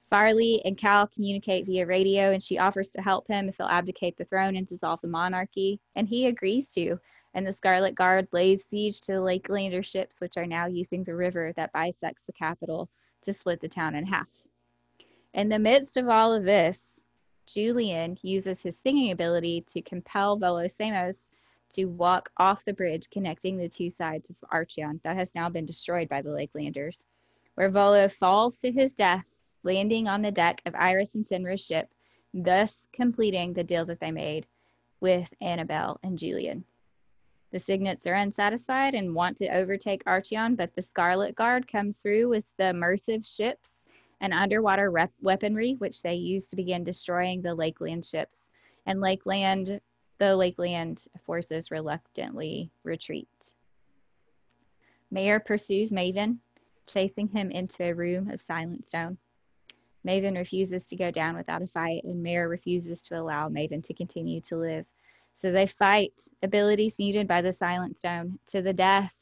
Farley 0.09 0.61
and 0.65 0.77
Cal 0.77 1.07
communicate 1.07 1.65
via 1.65 1.85
radio, 1.85 2.31
and 2.31 2.41
she 2.41 2.59
offers 2.59 2.89
to 2.89 3.01
help 3.01 3.27
him 3.27 3.49
if 3.49 3.57
he'll 3.57 3.67
abdicate 3.67 4.17
the 4.17 4.25
throne 4.25 4.55
and 4.55 4.67
dissolve 4.67 5.01
the 5.01 5.07
monarchy, 5.07 5.79
and 5.95 6.07
he 6.07 6.27
agrees 6.27 6.67
to. 6.69 6.99
And 7.33 7.45
the 7.45 7.53
Scarlet 7.53 7.95
Guard 7.95 8.27
lays 8.31 8.65
siege 8.69 9.01
to 9.01 9.13
the 9.13 9.17
Lakelander 9.19 9.83
ships, 9.83 10.21
which 10.21 10.37
are 10.37 10.45
now 10.45 10.67
using 10.67 11.03
the 11.03 11.15
river 11.15 11.53
that 11.55 11.73
bisects 11.73 12.23
the 12.25 12.33
capital 12.33 12.89
to 13.25 13.33
split 13.33 13.59
the 13.59 13.67
town 13.67 13.95
in 13.95 14.05
half. 14.05 14.29
In 15.33 15.49
the 15.49 15.59
midst 15.59 15.97
of 15.97 16.07
all 16.07 16.33
of 16.33 16.43
this, 16.43 16.91
Julian 17.45 18.17
uses 18.21 18.61
his 18.61 18.77
singing 18.81 19.11
ability 19.11 19.65
to 19.67 19.81
compel 19.81 20.37
Volo 20.37 20.67
Samos 20.67 21.25
to 21.71 21.85
walk 21.85 22.31
off 22.37 22.65
the 22.65 22.73
bridge 22.73 23.09
connecting 23.09 23.57
the 23.57 23.69
two 23.69 23.89
sides 23.89 24.29
of 24.29 24.35
Archeon 24.49 25.01
that 25.03 25.17
has 25.17 25.35
now 25.35 25.49
been 25.49 25.65
destroyed 25.65 26.07
by 26.07 26.21
the 26.21 26.29
Lakelanders, 26.29 27.03
where 27.55 27.69
Volo 27.69 28.07
falls 28.07 28.57
to 28.59 28.71
his 28.71 28.95
death, 28.95 29.25
landing 29.63 30.07
on 30.07 30.21
the 30.21 30.31
deck 30.31 30.61
of 30.65 30.75
Iris 30.75 31.15
and 31.15 31.27
Cenra's 31.27 31.65
ship, 31.65 31.93
thus 32.33 32.85
completing 32.93 33.53
the 33.53 33.63
deal 33.63 33.85
that 33.85 33.99
they 33.99 34.11
made 34.11 34.47
with 34.99 35.27
Anabel 35.41 35.97
and 36.03 36.17
Julian. 36.17 36.63
The 37.55 37.61
Cygnets 37.61 38.05
are 38.05 38.15
unsatisfied 38.15 38.95
and 38.95 39.15
want 39.15 39.37
to 39.37 39.47
overtake 39.47 40.03
Archeon, 40.03 40.57
but 40.57 40.75
the 40.75 40.81
Scarlet 40.81 41.35
Guard 41.35 41.69
comes 41.69 41.95
through 41.95 42.27
with 42.27 42.43
the 42.57 42.65
immersive 42.65 43.25
ships 43.25 43.75
and 44.19 44.33
underwater 44.33 44.91
rep- 44.91 45.13
weaponry, 45.21 45.75
which 45.75 46.01
they 46.01 46.15
use 46.15 46.47
to 46.47 46.57
begin 46.57 46.83
destroying 46.83 47.41
the 47.41 47.55
Lakeland 47.55 48.03
ships. 48.03 48.35
And 48.85 48.99
Lakeland, 48.99 49.79
the 50.17 50.35
Lakeland 50.35 51.05
forces 51.25 51.71
reluctantly 51.71 52.71
retreat. 52.83 53.53
Mare 55.09 55.39
pursues 55.39 55.93
Maven, 55.93 56.39
chasing 56.87 57.29
him 57.29 57.51
into 57.51 57.83
a 57.83 57.93
room 57.93 58.29
of 58.31 58.41
silent 58.41 58.89
stone. 58.89 59.17
Maven 60.05 60.35
refuses 60.35 60.87
to 60.87 60.97
go 60.97 61.09
down 61.09 61.37
without 61.37 61.61
a 61.61 61.67
fight, 61.67 62.03
and 62.03 62.21
Mare 62.21 62.49
refuses 62.49 63.05
to 63.05 63.17
allow 63.17 63.47
Maven 63.47 63.81
to 63.85 63.93
continue 63.93 64.41
to 64.41 64.57
live. 64.57 64.85
So 65.35 65.51
they 65.51 65.67
fight 65.67 66.13
abilities 66.41 66.97
muted 66.97 67.27
by 67.27 67.41
the 67.41 67.51
Silent 67.51 67.99
Stone 67.99 68.39
to 68.47 68.61
the 68.61 68.73
death. 68.73 69.13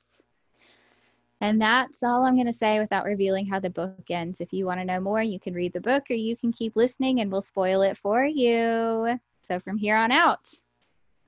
And 1.42 1.60
that's 1.60 2.04
all 2.04 2.24
I'm 2.24 2.36
going 2.36 2.46
to 2.46 2.54
say 2.54 2.80
without 2.80 3.04
revealing 3.04 3.48
how 3.48 3.60
the 3.60 3.70
book 3.70 4.10
ends. 4.10 4.40
If 4.40 4.54
you 4.54 4.66
want 4.66 4.80
to 4.80 4.86
know 4.86 5.02
more, 5.02 5.22
you 5.22 5.40
can 5.40 5.54
read 5.54 5.74
the 5.74 5.82
book 5.82 6.04
or 6.10 6.14
you 6.14 6.38
can 6.38 6.54
keep 6.54 6.78
listening 6.78 7.20
and 7.20 7.30
we'll 7.30 7.42
spoil 7.42 7.82
it 7.82 7.98
for 7.98 8.24
you. 8.24 9.20
So 9.44 9.60
from 9.60 9.76
here 9.76 9.98
on 9.98 10.12
out, 10.12 10.48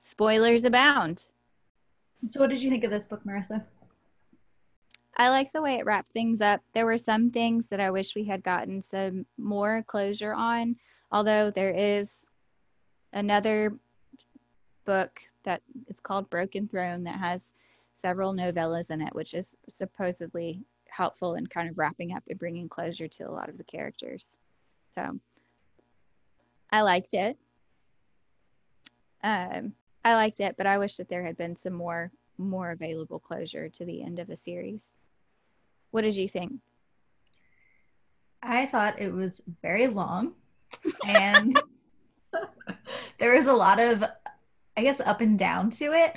spoilers 0.00 0.64
abound. 0.64 1.26
So, 2.24 2.40
what 2.40 2.48
did 2.48 2.62
you 2.62 2.70
think 2.70 2.84
of 2.84 2.90
this 2.90 3.06
book, 3.06 3.22
Marissa? 3.26 3.64
I 5.18 5.28
like 5.28 5.52
the 5.52 5.62
way 5.62 5.74
it 5.74 5.84
wrapped 5.84 6.12
things 6.12 6.40
up. 6.40 6.60
There 6.72 6.86
were 6.86 6.96
some 6.96 7.30
things 7.30 7.66
that 7.66 7.80
I 7.80 7.90
wish 7.90 8.14
we 8.14 8.24
had 8.24 8.42
gotten 8.42 8.80
some 8.80 9.26
more 9.36 9.84
closure 9.86 10.32
on, 10.32 10.76
although 11.10 11.50
there 11.50 11.72
is 11.72 12.12
another 13.12 13.74
book 14.86 15.20
that 15.44 15.60
it's 15.88 16.00
called 16.00 16.30
Broken 16.30 16.66
Throne 16.68 17.04
that 17.04 17.18
has 17.18 17.42
several 17.94 18.32
novellas 18.32 18.90
in 18.90 19.02
it, 19.02 19.14
which 19.14 19.34
is 19.34 19.54
supposedly 19.68 20.62
helpful 20.88 21.34
in 21.34 21.46
kind 21.46 21.68
of 21.68 21.76
wrapping 21.76 22.12
up 22.14 22.22
and 22.28 22.38
bringing 22.38 22.68
closure 22.68 23.08
to 23.08 23.28
a 23.28 23.30
lot 23.30 23.48
of 23.48 23.58
the 23.58 23.64
characters. 23.64 24.38
So 24.94 25.18
I 26.70 26.80
liked 26.82 27.14
it. 27.14 27.36
Um, 29.22 29.72
I 30.04 30.14
liked 30.14 30.40
it, 30.40 30.56
but 30.56 30.66
I 30.66 30.78
wish 30.78 30.96
that 30.96 31.08
there 31.08 31.24
had 31.24 31.36
been 31.36 31.56
some 31.56 31.74
more 31.74 32.10
more 32.38 32.70
available 32.72 33.18
closure 33.18 33.68
to 33.70 33.84
the 33.84 34.02
end 34.02 34.18
of 34.18 34.28
a 34.28 34.36
series. 34.36 34.92
What 35.90 36.02
did 36.02 36.16
you 36.16 36.28
think? 36.28 36.52
I 38.42 38.66
thought 38.66 39.00
it 39.00 39.12
was 39.12 39.50
very 39.62 39.86
long 39.86 40.34
and 41.06 41.58
there 43.18 43.34
was 43.34 43.46
a 43.46 43.52
lot 43.52 43.80
of 43.80 44.04
I 44.76 44.82
guess, 44.82 45.00
up 45.00 45.20
and 45.20 45.38
down 45.38 45.70
to 45.70 45.92
it. 45.92 46.14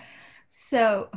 So 0.49 1.09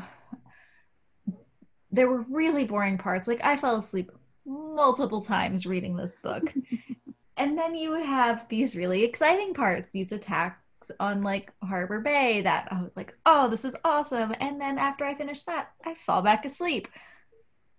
there 1.91 2.09
were 2.09 2.23
really 2.23 2.65
boring 2.65 2.99
parts. 2.99 3.29
Like 3.29 3.45
I 3.45 3.57
fell 3.57 3.77
asleep 3.77 4.11
multiple 4.47 5.21
times 5.21 5.67
reading 5.67 5.97
this 5.97 6.17
book. 6.17 6.53
and 7.37 7.57
then 7.57 7.75
you 7.75 7.91
would 7.91 8.07
have 8.07 8.49
these 8.49 8.77
really 8.77 9.05
exciting 9.05 9.55
parts, 9.55 9.91
these 9.91 10.13
attacks 10.13 10.57
on 10.99 11.23
like 11.23 11.53
Harbor 11.63 12.01
Bay 12.01 12.41
that 12.41 12.69
I 12.71 12.83
was 12.83 12.97
like, 12.97 13.15
oh, 13.27 13.49
this 13.49 13.65
is 13.65 13.77
awesome. 13.85 14.35
And 14.41 14.61
then 14.61 14.79
after 14.79 15.05
I 15.05 15.15
finish 15.15 15.43
that, 15.43 15.73
I 15.85 15.95
fall 16.07 16.23
back 16.23 16.45
asleep. 16.45 16.89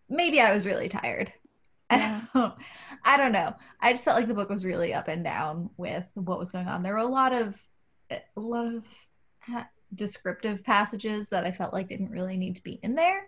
Maybe 0.09 0.39
I 0.39 0.53
was 0.53 0.65
really 0.65 0.89
tired. 0.89 1.33
Yeah. 1.91 2.21
I, 2.33 2.39
don't, 2.39 2.53
I 3.03 3.17
don't 3.17 3.31
know. 3.33 3.55
I 3.79 3.91
just 3.91 4.03
felt 4.03 4.17
like 4.17 4.27
the 4.27 4.33
book 4.33 4.49
was 4.49 4.65
really 4.65 4.95
up 4.95 5.09
and 5.09 5.23
down 5.23 5.69
with 5.77 6.09
what 6.15 6.39
was 6.39 6.51
going 6.51 6.67
on. 6.67 6.81
There 6.81 6.93
were 6.93 6.99
a 6.99 7.05
lot 7.05 7.33
of 7.33 7.61
a 8.09 8.39
lot 8.39 8.65
of 8.65 8.83
descriptive 9.95 10.63
passages 10.63 11.29
that 11.29 11.45
I 11.45 11.51
felt 11.51 11.73
like 11.73 11.89
didn't 11.89 12.11
really 12.11 12.37
need 12.37 12.55
to 12.55 12.63
be 12.63 12.79
in 12.83 12.95
there. 12.95 13.27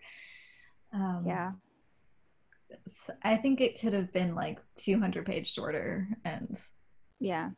Um, 0.94 1.24
yeah. 1.26 1.52
I 3.24 3.36
think 3.36 3.62
it 3.62 3.80
could 3.80 3.94
have 3.94 4.12
been 4.12 4.36
like 4.36 4.60
200 4.78 5.26
page 5.26 5.52
shorter 5.52 6.08
and 6.24 6.58
yeah. 7.20 7.50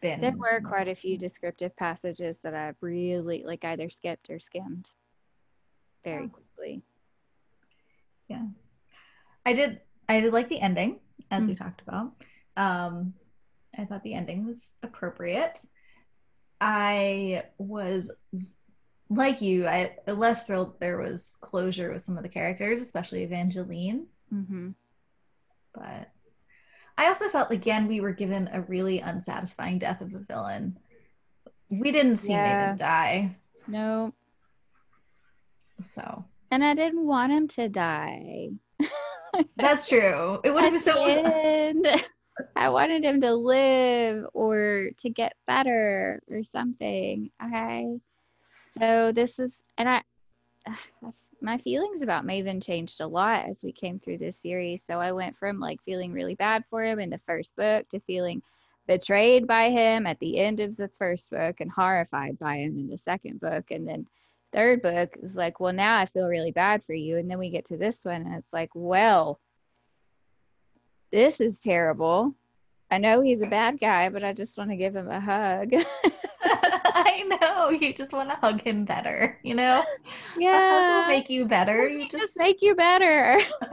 Been 0.00 0.20
there 0.20 0.36
were 0.36 0.60
quite 0.60 0.88
a 0.88 0.94
few 0.94 1.16
descriptive 1.16 1.74
passages 1.76 2.36
that 2.42 2.54
I 2.54 2.72
really 2.80 3.44
like 3.46 3.64
either 3.64 3.88
skipped 3.88 4.28
or 4.30 4.40
skimmed 4.40 4.90
very 6.04 6.24
yeah. 6.24 6.28
quickly. 6.28 6.82
Yeah. 8.28 8.46
I 9.44 9.52
did 9.52 9.80
I 10.08 10.20
did 10.20 10.32
like 10.32 10.48
the 10.48 10.60
ending 10.60 10.98
as 11.30 11.42
mm-hmm. 11.42 11.50
we 11.50 11.56
talked 11.56 11.82
about. 11.86 12.12
Um 12.56 13.14
I 13.78 13.84
thought 13.84 14.02
the 14.02 14.14
ending 14.14 14.44
was 14.44 14.76
appropriate. 14.82 15.58
I 16.60 17.44
was 17.58 18.14
like 19.08 19.40
you, 19.40 19.66
I 19.66 19.96
less 20.06 20.44
thrilled 20.44 20.80
there 20.80 20.98
was 20.98 21.38
closure 21.40 21.92
with 21.92 22.02
some 22.02 22.16
of 22.16 22.22
the 22.22 22.28
characters, 22.28 22.80
especially 22.80 23.22
Evangeline. 23.22 24.06
Mm-hmm. 24.32 24.70
But 25.74 26.10
I 26.98 27.08
also 27.08 27.28
felt 27.28 27.52
again 27.52 27.86
we 27.86 28.00
were 28.00 28.12
given 28.12 28.48
a 28.52 28.62
really 28.62 29.00
unsatisfying 29.00 29.78
death 29.78 30.00
of 30.00 30.14
a 30.14 30.18
villain. 30.18 30.78
We 31.68 31.92
didn't 31.92 32.16
see 32.16 32.32
yeah. 32.32 32.72
Maven 32.72 32.78
die. 32.78 33.36
No. 33.66 34.14
So. 35.82 36.24
And 36.50 36.64
I 36.64 36.74
didn't 36.74 37.06
want 37.06 37.32
him 37.32 37.48
to 37.48 37.68
die. 37.68 38.50
That's 39.56 39.88
true. 39.88 40.40
It 40.44 40.54
would 40.54 40.64
have 40.64 40.72
been 40.72 41.84
so. 41.84 41.96
I 42.54 42.68
wanted 42.68 43.04
him 43.04 43.20
to 43.22 43.34
live 43.34 44.26
or 44.34 44.90
to 44.98 45.10
get 45.10 45.34
better 45.46 46.22
or 46.30 46.42
something. 46.44 47.30
Okay. 47.44 47.98
So 48.78 49.12
this 49.12 49.38
is, 49.38 49.50
and 49.78 49.88
I, 49.88 50.02
my 51.40 51.58
feelings 51.58 52.02
about 52.02 52.26
Maven 52.26 52.64
changed 52.64 53.00
a 53.00 53.06
lot 53.06 53.46
as 53.46 53.62
we 53.62 53.72
came 53.72 53.98
through 53.98 54.18
this 54.18 54.36
series. 54.36 54.82
So 54.86 54.98
I 54.98 55.12
went 55.12 55.36
from 55.36 55.60
like 55.60 55.82
feeling 55.84 56.12
really 56.12 56.34
bad 56.34 56.64
for 56.70 56.82
him 56.82 56.98
in 56.98 57.10
the 57.10 57.18
first 57.18 57.54
book 57.56 57.88
to 57.90 58.00
feeling 58.00 58.42
betrayed 58.86 59.46
by 59.46 59.70
him 59.70 60.06
at 60.06 60.18
the 60.20 60.38
end 60.38 60.60
of 60.60 60.76
the 60.76 60.88
first 60.88 61.30
book 61.30 61.60
and 61.60 61.70
horrified 61.70 62.38
by 62.38 62.56
him 62.56 62.78
in 62.78 62.88
the 62.88 62.98
second 62.98 63.40
book. 63.40 63.70
And 63.70 63.86
then 63.86 64.06
third 64.52 64.82
book 64.82 65.16
was 65.20 65.34
like, 65.34 65.60
well, 65.60 65.72
now 65.72 65.98
I 65.98 66.06
feel 66.06 66.28
really 66.28 66.52
bad 66.52 66.84
for 66.84 66.94
you. 66.94 67.18
And 67.18 67.30
then 67.30 67.38
we 67.38 67.50
get 67.50 67.66
to 67.66 67.76
this 67.76 67.98
one 68.04 68.22
and 68.22 68.34
it's 68.36 68.52
like, 68.52 68.70
well, 68.74 69.40
this 71.16 71.40
is 71.40 71.62
terrible. 71.62 72.34
I 72.90 72.98
know 72.98 73.22
he's 73.22 73.40
a 73.40 73.48
bad 73.48 73.80
guy, 73.80 74.10
but 74.10 74.22
I 74.22 74.34
just 74.34 74.58
want 74.58 74.68
to 74.68 74.76
give 74.76 74.94
him 74.94 75.08
a 75.08 75.18
hug. 75.18 75.72
I 76.44 77.38
know. 77.40 77.70
You 77.70 77.94
just 77.94 78.12
want 78.12 78.28
to 78.28 78.36
hug 78.36 78.60
him 78.60 78.84
better, 78.84 79.38
you 79.42 79.54
know? 79.54 79.82
Yeah. 80.36 81.00
will 81.00 81.08
make 81.08 81.30
you 81.30 81.46
better. 81.46 81.88
You 81.88 82.02
just... 82.02 82.18
just 82.18 82.38
make 82.38 82.58
you 82.60 82.74
better. 82.74 83.40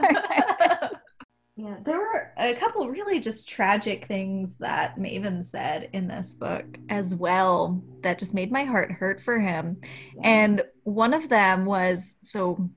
yeah, 1.56 1.76
there 1.84 1.98
were 1.98 2.32
a 2.38 2.54
couple 2.54 2.88
really 2.88 3.20
just 3.20 3.46
tragic 3.46 4.06
things 4.06 4.56
that 4.56 4.96
Maven 4.96 5.44
said 5.44 5.90
in 5.92 6.08
this 6.08 6.34
book 6.34 6.64
as 6.88 7.14
well 7.14 7.84
that 8.02 8.18
just 8.18 8.32
made 8.32 8.50
my 8.50 8.64
heart 8.64 8.90
hurt 8.90 9.20
for 9.20 9.38
him. 9.38 9.82
Yeah. 10.16 10.22
And 10.24 10.62
one 10.84 11.12
of 11.12 11.28
them 11.28 11.66
was 11.66 12.14
so 12.22 12.70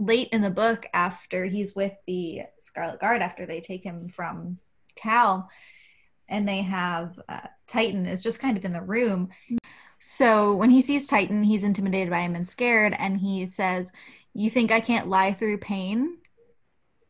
late 0.00 0.28
in 0.32 0.40
the 0.40 0.50
book 0.50 0.86
after 0.92 1.44
he's 1.44 1.76
with 1.76 1.92
the 2.06 2.42
Scarlet 2.58 3.00
Guard 3.00 3.22
after 3.22 3.46
they 3.46 3.60
take 3.60 3.84
him 3.84 4.08
from 4.08 4.58
Cal 4.96 5.48
and 6.28 6.48
they 6.48 6.62
have 6.62 7.18
uh, 7.28 7.48
Tyton 7.68 8.08
is 8.08 8.22
just 8.22 8.40
kind 8.40 8.56
of 8.56 8.64
in 8.64 8.72
the 8.72 8.80
room. 8.80 9.28
So 9.98 10.54
when 10.54 10.70
he 10.70 10.80
sees 10.80 11.08
Tyton, 11.08 11.44
he's 11.44 11.64
intimidated 11.64 12.08
by 12.08 12.20
him 12.20 12.34
and 12.34 12.48
scared, 12.48 12.94
and 12.98 13.18
he 13.18 13.46
says, 13.46 13.92
"You 14.32 14.48
think 14.48 14.70
I 14.70 14.80
can't 14.80 15.08
lie 15.08 15.34
through 15.34 15.58
pain?" 15.58 16.18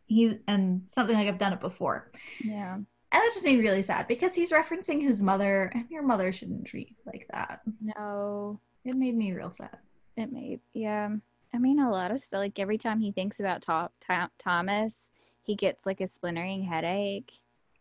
He 0.06 0.38
and 0.48 0.82
something 0.86 1.14
like 1.14 1.28
I've 1.28 1.38
done 1.38 1.52
it 1.52 1.60
before. 1.60 2.10
Yeah. 2.42 2.74
And 3.12 3.20
that 3.20 3.30
just 3.32 3.44
made 3.44 3.58
me 3.58 3.64
really 3.64 3.82
sad 3.82 4.08
because 4.08 4.34
he's 4.34 4.50
referencing 4.50 5.02
his 5.02 5.22
mother, 5.22 5.70
and 5.74 5.84
your 5.90 6.02
mother 6.02 6.32
shouldn't 6.32 6.66
treat 6.66 6.96
like 7.06 7.28
that. 7.32 7.60
No. 7.80 8.60
It 8.84 8.94
made 8.94 9.16
me 9.16 9.32
real 9.32 9.52
sad. 9.52 9.76
It 10.16 10.32
made, 10.32 10.60
yeah. 10.72 11.10
I 11.52 11.58
mean, 11.58 11.80
a 11.80 11.90
lot 11.90 12.10
of 12.10 12.20
stuff. 12.20 12.38
Like 12.38 12.58
every 12.58 12.78
time 12.78 13.00
he 13.00 13.12
thinks 13.12 13.40
about 13.40 13.62
Top, 13.62 13.92
Thomas, 14.38 14.94
he 15.42 15.54
gets 15.54 15.84
like 15.84 16.00
a 16.00 16.08
splintering 16.08 16.62
headache. 16.62 17.32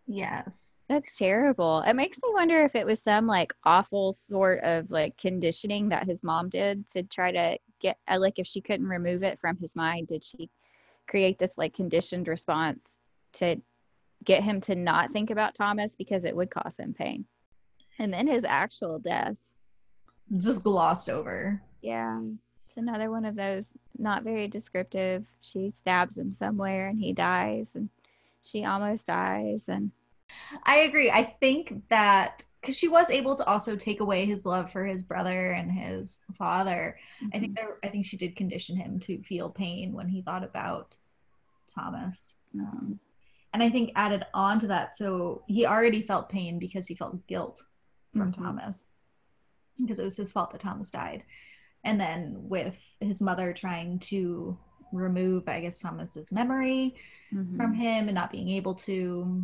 Yes. 0.07 0.81
That's 0.89 1.17
terrible. 1.17 1.81
It 1.85 1.93
makes 1.93 2.17
me 2.23 2.31
wonder 2.33 2.63
if 2.63 2.75
it 2.75 2.85
was 2.85 2.99
some 2.99 3.27
like 3.27 3.53
awful 3.63 4.11
sort 4.11 4.63
of 4.63 4.89
like 4.89 5.17
conditioning 5.17 5.89
that 5.89 6.07
his 6.07 6.23
mom 6.23 6.49
did 6.49 6.87
to 6.89 7.03
try 7.03 7.31
to 7.31 7.57
get 7.79 7.97
uh, 8.07 8.17
like 8.19 8.39
if 8.39 8.47
she 8.47 8.59
couldn't 8.59 8.87
remove 8.87 9.21
it 9.21 9.39
from 9.39 9.55
his 9.57 9.75
mind, 9.75 10.07
did 10.07 10.23
she 10.23 10.49
create 11.07 11.37
this 11.37 11.59
like 11.59 11.75
conditioned 11.75 12.27
response 12.27 12.83
to 13.33 13.57
get 14.23 14.41
him 14.41 14.59
to 14.61 14.75
not 14.75 15.11
think 15.11 15.29
about 15.29 15.53
Thomas 15.53 15.95
because 15.95 16.25
it 16.25 16.35
would 16.35 16.49
cause 16.49 16.75
him 16.77 16.95
pain? 16.95 17.25
And 17.99 18.11
then 18.11 18.25
his 18.25 18.43
actual 18.47 18.97
death 18.97 19.35
just 20.37 20.63
glossed 20.63 21.09
over. 21.09 21.61
Yeah. 21.81 22.21
It's 22.69 22.77
another 22.77 23.09
one 23.09 23.25
of 23.25 23.35
those 23.35 23.65
not 23.97 24.21
very 24.21 24.47
descriptive. 24.47 25.25
She 25.41 25.73
stabs 25.75 26.17
him 26.17 26.31
somewhere 26.31 26.89
and 26.89 26.99
he 26.99 27.13
dies 27.13 27.71
and 27.73 27.89
she 28.43 28.63
almost 28.63 29.07
dies 29.07 29.67
and 29.67 29.89
I 30.63 30.81
agree. 30.81 31.09
I 31.09 31.23
think 31.39 31.81
that 31.89 32.45
because 32.61 32.77
she 32.77 32.87
was 32.87 33.09
able 33.09 33.33
to 33.35 33.45
also 33.47 33.75
take 33.75 34.01
away 34.01 34.25
his 34.25 34.45
love 34.45 34.71
for 34.71 34.85
his 34.85 35.01
brother 35.01 35.53
and 35.53 35.71
his 35.71 36.19
father. 36.37 36.99
Mm-hmm. 37.23 37.29
I 37.33 37.39
think 37.39 37.53
mm-hmm. 37.55 37.65
there, 37.65 37.77
I 37.83 37.87
think 37.87 38.05
she 38.05 38.17
did 38.17 38.35
condition 38.35 38.75
him 38.75 38.99
to 38.99 39.23
feel 39.23 39.49
pain 39.49 39.91
when 39.93 40.07
he 40.07 40.21
thought 40.21 40.43
about 40.43 40.95
Thomas. 41.73 42.35
Um, 42.53 42.99
and 43.51 43.63
I 43.63 43.69
think 43.71 43.93
added 43.95 44.25
on 44.35 44.59
to 44.59 44.67
that, 44.67 44.95
so 44.95 45.41
he 45.47 45.65
already 45.65 46.03
felt 46.03 46.29
pain 46.29 46.59
because 46.59 46.85
he 46.85 46.93
felt 46.93 47.25
guilt 47.25 47.63
from 48.13 48.31
mm-hmm. 48.31 48.43
Thomas 48.43 48.91
because 49.79 49.97
it 49.97 50.03
was 50.03 50.17
his 50.17 50.31
fault 50.31 50.51
that 50.51 50.61
Thomas 50.61 50.91
died. 50.91 51.23
And 51.83 51.99
then 51.99 52.35
with 52.37 52.75
his 52.99 53.21
mother 53.21 53.53
trying 53.53 53.99
to 53.99 54.57
remove, 54.91 55.47
I 55.47 55.61
guess, 55.61 55.79
Thomas's 55.79 56.31
memory 56.31 56.95
mm-hmm. 57.33 57.57
from 57.57 57.73
him 57.73 58.07
and 58.07 58.15
not 58.15 58.31
being 58.31 58.49
able 58.49 58.75
to, 58.75 59.43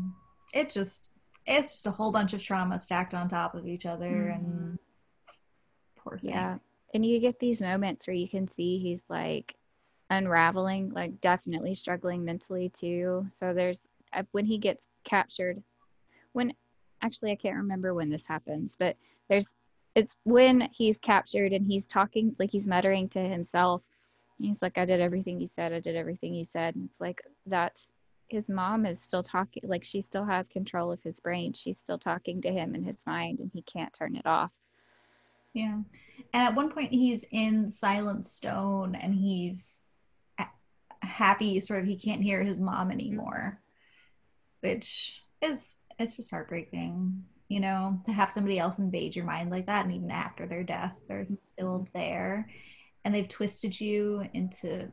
it 0.53 0.69
just 0.69 1.11
it's 1.45 1.73
just 1.73 1.87
a 1.87 1.91
whole 1.91 2.11
bunch 2.11 2.33
of 2.33 2.41
trauma 2.41 2.79
stacked 2.79 3.13
on 3.13 3.29
top 3.29 3.53
of 3.53 3.67
each 3.67 3.85
other 3.85 4.05
mm-hmm. 4.05 4.45
and 4.45 4.79
poor 5.95 6.17
thing. 6.17 6.31
Yeah. 6.31 6.57
And 6.93 7.05
you 7.05 7.19
get 7.19 7.39
these 7.39 7.61
moments 7.61 8.07
where 8.07 8.15
you 8.15 8.27
can 8.27 8.47
see 8.47 8.79
he's 8.79 9.03
like 9.09 9.55
unraveling, 10.09 10.91
like 10.91 11.19
definitely 11.21 11.73
struggling 11.73 12.23
mentally 12.23 12.69
too. 12.69 13.27
So 13.39 13.53
there's 13.53 13.81
uh, 14.13 14.23
when 14.31 14.45
he 14.45 14.57
gets 14.57 14.87
captured, 15.03 15.61
when 16.33 16.53
actually 17.01 17.31
I 17.31 17.35
can't 17.35 17.57
remember 17.57 17.93
when 17.93 18.09
this 18.09 18.25
happens, 18.25 18.75
but 18.77 18.95
there's 19.29 19.47
it's 19.95 20.15
when 20.23 20.69
he's 20.71 20.97
captured 20.97 21.53
and 21.53 21.65
he's 21.65 21.85
talking 21.85 22.35
like 22.37 22.51
he's 22.51 22.67
muttering 22.67 23.09
to 23.09 23.19
himself. 23.19 23.81
He's 24.37 24.61
like, 24.61 24.77
I 24.77 24.85
did 24.85 24.99
everything 24.99 25.39
you 25.39 25.47
said, 25.47 25.71
I 25.71 25.79
did 25.79 25.95
everything 25.95 26.33
you 26.33 26.45
said. 26.45 26.75
And 26.75 26.89
it's 26.89 26.99
like 26.99 27.21
that's 27.45 27.87
his 28.27 28.49
mom 28.49 28.85
is 28.85 28.97
still 29.01 29.23
talking 29.23 29.63
like 29.65 29.83
she 29.83 30.01
still 30.01 30.25
has 30.25 30.47
control 30.49 30.91
of 30.91 31.01
his 31.01 31.19
brain. 31.19 31.53
She's 31.53 31.77
still 31.77 31.97
talking 31.97 32.41
to 32.41 32.51
him 32.51 32.75
in 32.75 32.83
his 32.83 32.97
mind 33.07 33.39
and 33.39 33.51
he 33.53 33.61
can't 33.61 33.93
turn 33.93 34.15
it 34.15 34.25
off. 34.25 34.51
Yeah. 35.53 35.79
And 36.33 36.43
at 36.43 36.55
one 36.55 36.69
point 36.69 36.91
he's 36.91 37.23
in 37.31 37.69
silent 37.69 38.25
stone 38.25 38.95
and 38.95 39.15
he's 39.15 39.83
happy 41.01 41.61
sort 41.61 41.79
of 41.79 41.85
he 41.85 41.95
can't 41.95 42.21
hear 42.21 42.43
his 42.43 42.59
mom 42.59 42.91
anymore 42.91 43.61
which 44.61 45.21
is 45.41 45.79
it's 45.99 46.15
just 46.15 46.31
heartbreaking 46.31 47.23
you 47.47 47.59
know 47.59 47.99
to 48.05 48.11
have 48.11 48.31
somebody 48.31 48.57
else 48.57 48.79
invade 48.79 49.15
your 49.15 49.25
mind 49.25 49.49
like 49.49 49.67
that 49.67 49.85
and 49.85 49.93
even 49.93 50.09
after 50.09 50.45
their 50.45 50.63
death 50.63 50.95
they're 51.07 51.23
mm-hmm. 51.23 51.35
still 51.35 51.87
there 51.93 52.47
and 53.03 53.13
they've 53.13 53.29
twisted 53.29 53.79
you 53.79 54.27
into 54.33 54.91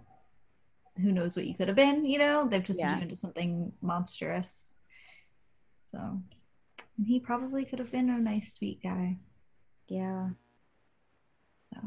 who 1.01 1.13
knows 1.13 1.35
what 1.35 1.47
you 1.47 1.55
could 1.55 1.69
have 1.69 1.77
been, 1.77 2.05
you 2.05 2.19
know? 2.19 2.47
They've 2.47 2.63
twisted 2.63 2.87
yeah. 2.87 2.97
you 2.97 3.03
into 3.03 3.17
something 3.17 3.73
monstrous. 3.81 4.77
So 5.91 5.99
and 6.99 7.07
he 7.07 7.21
probably 7.21 7.65
could 7.65 7.79
have 7.79 7.91
been 7.91 8.11
a 8.11 8.19
nice, 8.19 8.55
sweet 8.55 8.83
guy. 8.83 9.17
Yeah. 9.89 10.29
So, 11.73 11.81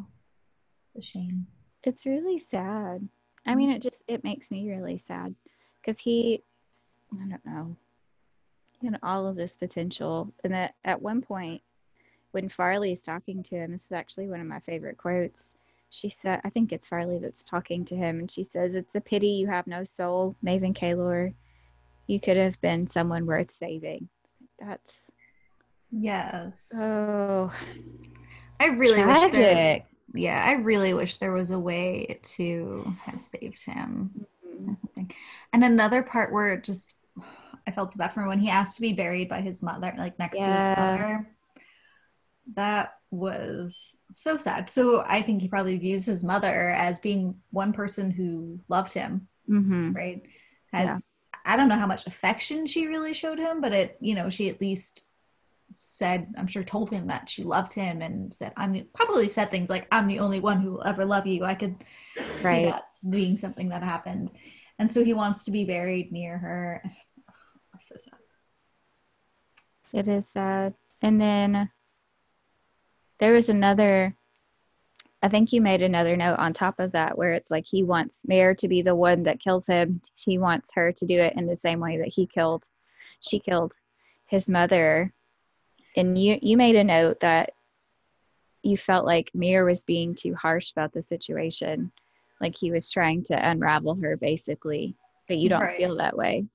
it's 0.95 1.06
a 1.06 1.10
shame. 1.10 1.47
It's 1.84 2.06
really 2.06 2.39
sad. 2.39 3.08
I 3.45 3.51
mm-hmm. 3.51 3.58
mean, 3.58 3.69
it 3.71 3.82
just 3.82 4.01
it 4.08 4.23
makes 4.23 4.49
me 4.49 4.67
really 4.67 4.97
sad 4.97 5.36
because 5.82 5.99
he, 5.99 6.43
I 7.13 7.28
don't 7.28 7.45
know, 7.45 7.78
had 8.83 8.99
all 9.03 9.27
of 9.27 9.35
this 9.35 9.55
potential, 9.55 10.31
and 10.43 10.53
that 10.53 10.75
at 10.83 11.01
one 11.01 11.21
point, 11.21 11.61
when 12.31 12.49
Farley's 12.49 13.01
talking 13.01 13.41
to 13.43 13.55
him, 13.55 13.71
this 13.71 13.85
is 13.85 13.91
actually 13.91 14.27
one 14.27 14.41
of 14.41 14.47
my 14.47 14.59
favorite 14.59 14.97
quotes. 14.97 15.55
She 15.89 16.09
said, 16.09 16.41
I 16.43 16.49
think 16.49 16.73
it's 16.73 16.89
Farley 16.89 17.19
that's 17.19 17.45
talking 17.45 17.85
to 17.85 17.95
him, 17.95 18.19
and 18.19 18.29
she 18.29 18.43
says, 18.43 18.75
"It's 18.75 18.95
a 18.95 19.01
pity 19.01 19.29
you 19.29 19.47
have 19.47 19.67
no 19.67 19.83
soul, 19.83 20.35
Maven 20.43 20.75
Calore. 20.75 21.33
You 22.07 22.19
could 22.19 22.38
have 22.38 22.59
been 22.61 22.88
someone 22.88 23.25
worth 23.25 23.51
saving." 23.51 24.09
That's 24.59 24.99
Yes. 25.91 26.69
oh 26.75 27.53
I 28.59 28.65
really 28.67 29.03
wish 29.03 29.17
there, 29.31 29.31
tragic. 29.31 29.85
yeah, 30.13 30.43
I 30.45 30.53
really 30.53 30.93
wish 30.93 31.17
there 31.17 31.31
was 31.31 31.51
a 31.51 31.59
way 31.59 32.19
to 32.35 32.93
have 33.03 33.21
saved 33.21 33.63
him 33.65 34.25
Mhm. 34.45 34.71
or 34.71 34.75
something. 34.75 35.11
And 35.53 35.63
another 35.63 36.03
part 36.03 36.33
where 36.33 36.53
it 36.53 36.63
just 36.63 36.97
I 37.67 37.71
felt 37.71 37.91
so 37.91 37.97
bad 37.97 38.13
for 38.13 38.21
him 38.21 38.28
when 38.28 38.39
he 38.39 38.49
asked 38.49 38.75
to 38.75 38.82
be 38.82 38.93
buried 38.93 39.30
by 39.30 39.41
his 39.41 39.63
mother, 39.63 39.93
like 39.97 40.19
next 40.19 40.38
to 40.38 40.43
his 40.43 40.78
mother. 40.78 41.30
That 42.54 42.93
was 43.10 44.01
so 44.13 44.38
sad. 44.38 44.69
So 44.69 45.04
I 45.08 45.21
think 45.21 45.41
he 45.41 45.47
probably 45.47 45.78
views 45.78 46.06
his 46.06 46.23
mother 46.23 46.69
as 46.71 46.99
being 46.99 47.36
one 47.51 47.73
person 47.73 48.12
who 48.12 48.60
loved 48.67 48.93
him, 48.93 49.28
Mhm. 49.49 49.95
right? 49.95 50.25
As 50.73 50.88
Yeah. 50.88 50.99
I 51.47 51.56
don't 51.56 51.69
know 51.69 51.78
how 51.78 51.88
much 51.88 52.08
affection 52.08 52.65
she 52.65 52.88
really 52.88 53.13
showed 53.13 53.38
him, 53.38 53.62
but 53.62 53.71
it, 53.71 53.97
you 53.99 54.15
know, 54.15 54.30
she 54.30 54.49
at 54.49 54.60
least 54.62 55.04
said, 55.78 56.34
I'm 56.38 56.47
sure 56.47 56.63
told 56.63 56.89
him 56.89 57.08
that 57.08 57.30
she 57.30 57.43
loved 57.43 57.71
him 57.71 58.01
and 58.01 58.34
said, 58.34 58.54
I'm 58.58 58.73
the, 58.73 58.84
probably 58.93 59.28
said 59.28 59.51
things 59.51 59.69
like, 59.69 59.88
I'm 59.91 60.08
the 60.08 60.19
only 60.19 60.39
one 60.39 60.60
who 60.60 60.71
will 60.71 60.84
ever 60.88 61.06
love 61.06 61.28
you. 61.28 61.43
I 61.43 61.54
could 61.54 61.84
see 62.39 62.63
that 62.65 62.89
being 63.10 63.38
something 63.38 63.69
that 63.69 63.84
happened. 63.84 64.32
And 64.80 64.89
so 64.89 65.04
he 65.04 65.13
wants 65.13 65.45
to 65.45 65.51
be 65.51 65.65
buried 65.65 66.12
near 66.12 66.38
her. 66.38 66.84
So 67.79 67.95
sad. 67.97 68.19
It 69.93 70.07
is 70.07 70.25
sad. 70.33 70.73
And 71.01 71.19
then 71.21 71.69
there 73.19 73.33
was 73.33 73.49
another, 73.49 74.15
I 75.21 75.29
think 75.29 75.53
you 75.53 75.61
made 75.61 75.81
another 75.81 76.17
note 76.17 76.38
on 76.39 76.53
top 76.53 76.79
of 76.79 76.91
that 76.93 77.17
where 77.17 77.33
it's 77.33 77.51
like 77.51 77.65
he 77.65 77.83
wants 77.83 78.27
Mare 78.27 78.55
to 78.55 78.67
be 78.67 78.81
the 78.81 78.95
one 78.95 79.23
that 79.23 79.39
kills 79.39 79.67
him. 79.67 80.01
He 80.15 80.38
wants 80.38 80.71
her 80.75 80.91
to 80.91 81.05
do 81.05 81.19
it 81.19 81.33
in 81.35 81.45
the 81.47 81.55
same 81.55 81.79
way 81.79 81.97
that 81.97 82.09
he 82.13 82.25
killed, 82.27 82.67
she 83.21 83.39
killed 83.39 83.73
his 84.25 84.49
mother. 84.49 85.13
And 85.95 86.17
you, 86.17 86.38
you 86.41 86.57
made 86.57 86.75
a 86.75 86.83
note 86.83 87.19
that 87.21 87.51
you 88.63 88.75
felt 88.77 89.05
like 89.05 89.31
Mare 89.33 89.63
was 89.63 89.83
being 89.83 90.15
too 90.15 90.33
harsh 90.35 90.71
about 90.71 90.91
the 90.91 91.01
situation. 91.01 91.91
Like 92.41 92.57
he 92.57 92.71
was 92.71 92.91
trying 92.91 93.23
to 93.25 93.49
unravel 93.49 93.95
her 94.01 94.17
basically, 94.17 94.95
but 95.27 95.38
you 95.38 95.49
don't 95.49 95.61
Right. 95.61 95.77
feel 95.77 95.95
that 95.97 96.17
way. 96.17 96.45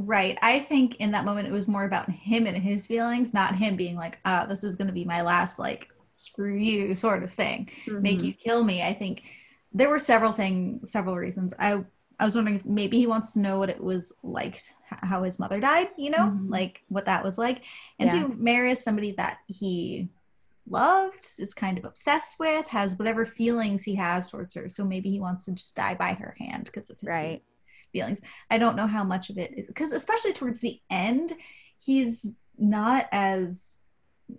Right. 0.00 0.38
I 0.42 0.60
think 0.60 0.94
in 0.96 1.10
that 1.10 1.24
moment 1.24 1.48
it 1.48 1.52
was 1.52 1.66
more 1.66 1.84
about 1.84 2.08
him 2.08 2.46
and 2.46 2.56
his 2.56 2.86
feelings, 2.86 3.34
not 3.34 3.56
him 3.56 3.74
being 3.74 3.96
like, 3.96 4.18
ah, 4.24 4.46
this 4.46 4.62
is 4.62 4.76
going 4.76 4.86
to 4.86 4.92
be 4.92 5.04
my 5.04 5.22
last, 5.22 5.58
like, 5.58 5.88
screw 6.08 6.54
you 6.56 6.94
sort 6.94 7.24
of 7.24 7.32
thing. 7.32 7.68
Make 7.86 8.20
Mhm. 8.20 8.24
you 8.26 8.32
kill 8.32 8.62
me. 8.62 8.80
I 8.82 8.94
think 8.94 9.24
there 9.72 9.88
were 9.88 9.98
several 9.98 10.32
things, 10.32 10.90
several 10.92 11.16
reasons. 11.16 11.52
I 11.58 11.84
I 12.20 12.24
was 12.24 12.34
wondering 12.34 12.56
if 12.56 12.64
maybe 12.66 12.98
he 12.98 13.06
wants 13.06 13.32
to 13.34 13.38
know 13.38 13.60
what 13.60 13.70
it 13.70 13.80
was 13.80 14.12
like, 14.24 14.60
how 14.88 15.22
his 15.22 15.38
mother 15.38 15.60
died, 15.60 15.90
you 15.96 16.10
know, 16.10 16.30
Mhm. 16.30 16.50
like 16.50 16.82
what 16.88 17.04
that 17.04 17.22
was 17.22 17.38
like. 17.38 17.62
And 18.00 18.10
Yeah. 18.10 18.22
to 18.22 18.28
marry 18.36 18.74
somebody 18.74 19.12
that 19.12 19.38
he 19.46 20.08
loved, 20.68 21.28
is 21.38 21.54
kind 21.54 21.78
of 21.78 21.84
obsessed 21.84 22.40
with, 22.40 22.66
has 22.66 22.98
whatever 22.98 23.24
feelings 23.24 23.84
he 23.84 23.94
has 23.96 24.30
towards 24.30 24.54
her. 24.54 24.68
So 24.68 24.84
maybe 24.84 25.10
he 25.10 25.20
wants 25.20 25.44
to 25.44 25.52
just 25.52 25.76
die 25.76 25.94
by 25.94 26.14
her 26.14 26.34
hand 26.40 26.64
because 26.64 26.90
of 26.90 26.98
his 27.00 27.08
Right. 27.08 27.42
Feelings. 27.92 28.20
I 28.50 28.58
don't 28.58 28.76
know 28.76 28.86
how 28.86 29.04
much 29.04 29.30
of 29.30 29.38
it 29.38 29.56
is 29.56 29.66
because 29.66 29.92
especially 29.92 30.32
towards 30.32 30.60
the 30.60 30.80
end, 30.90 31.32
he's 31.78 32.34
not 32.58 33.06
as 33.12 33.84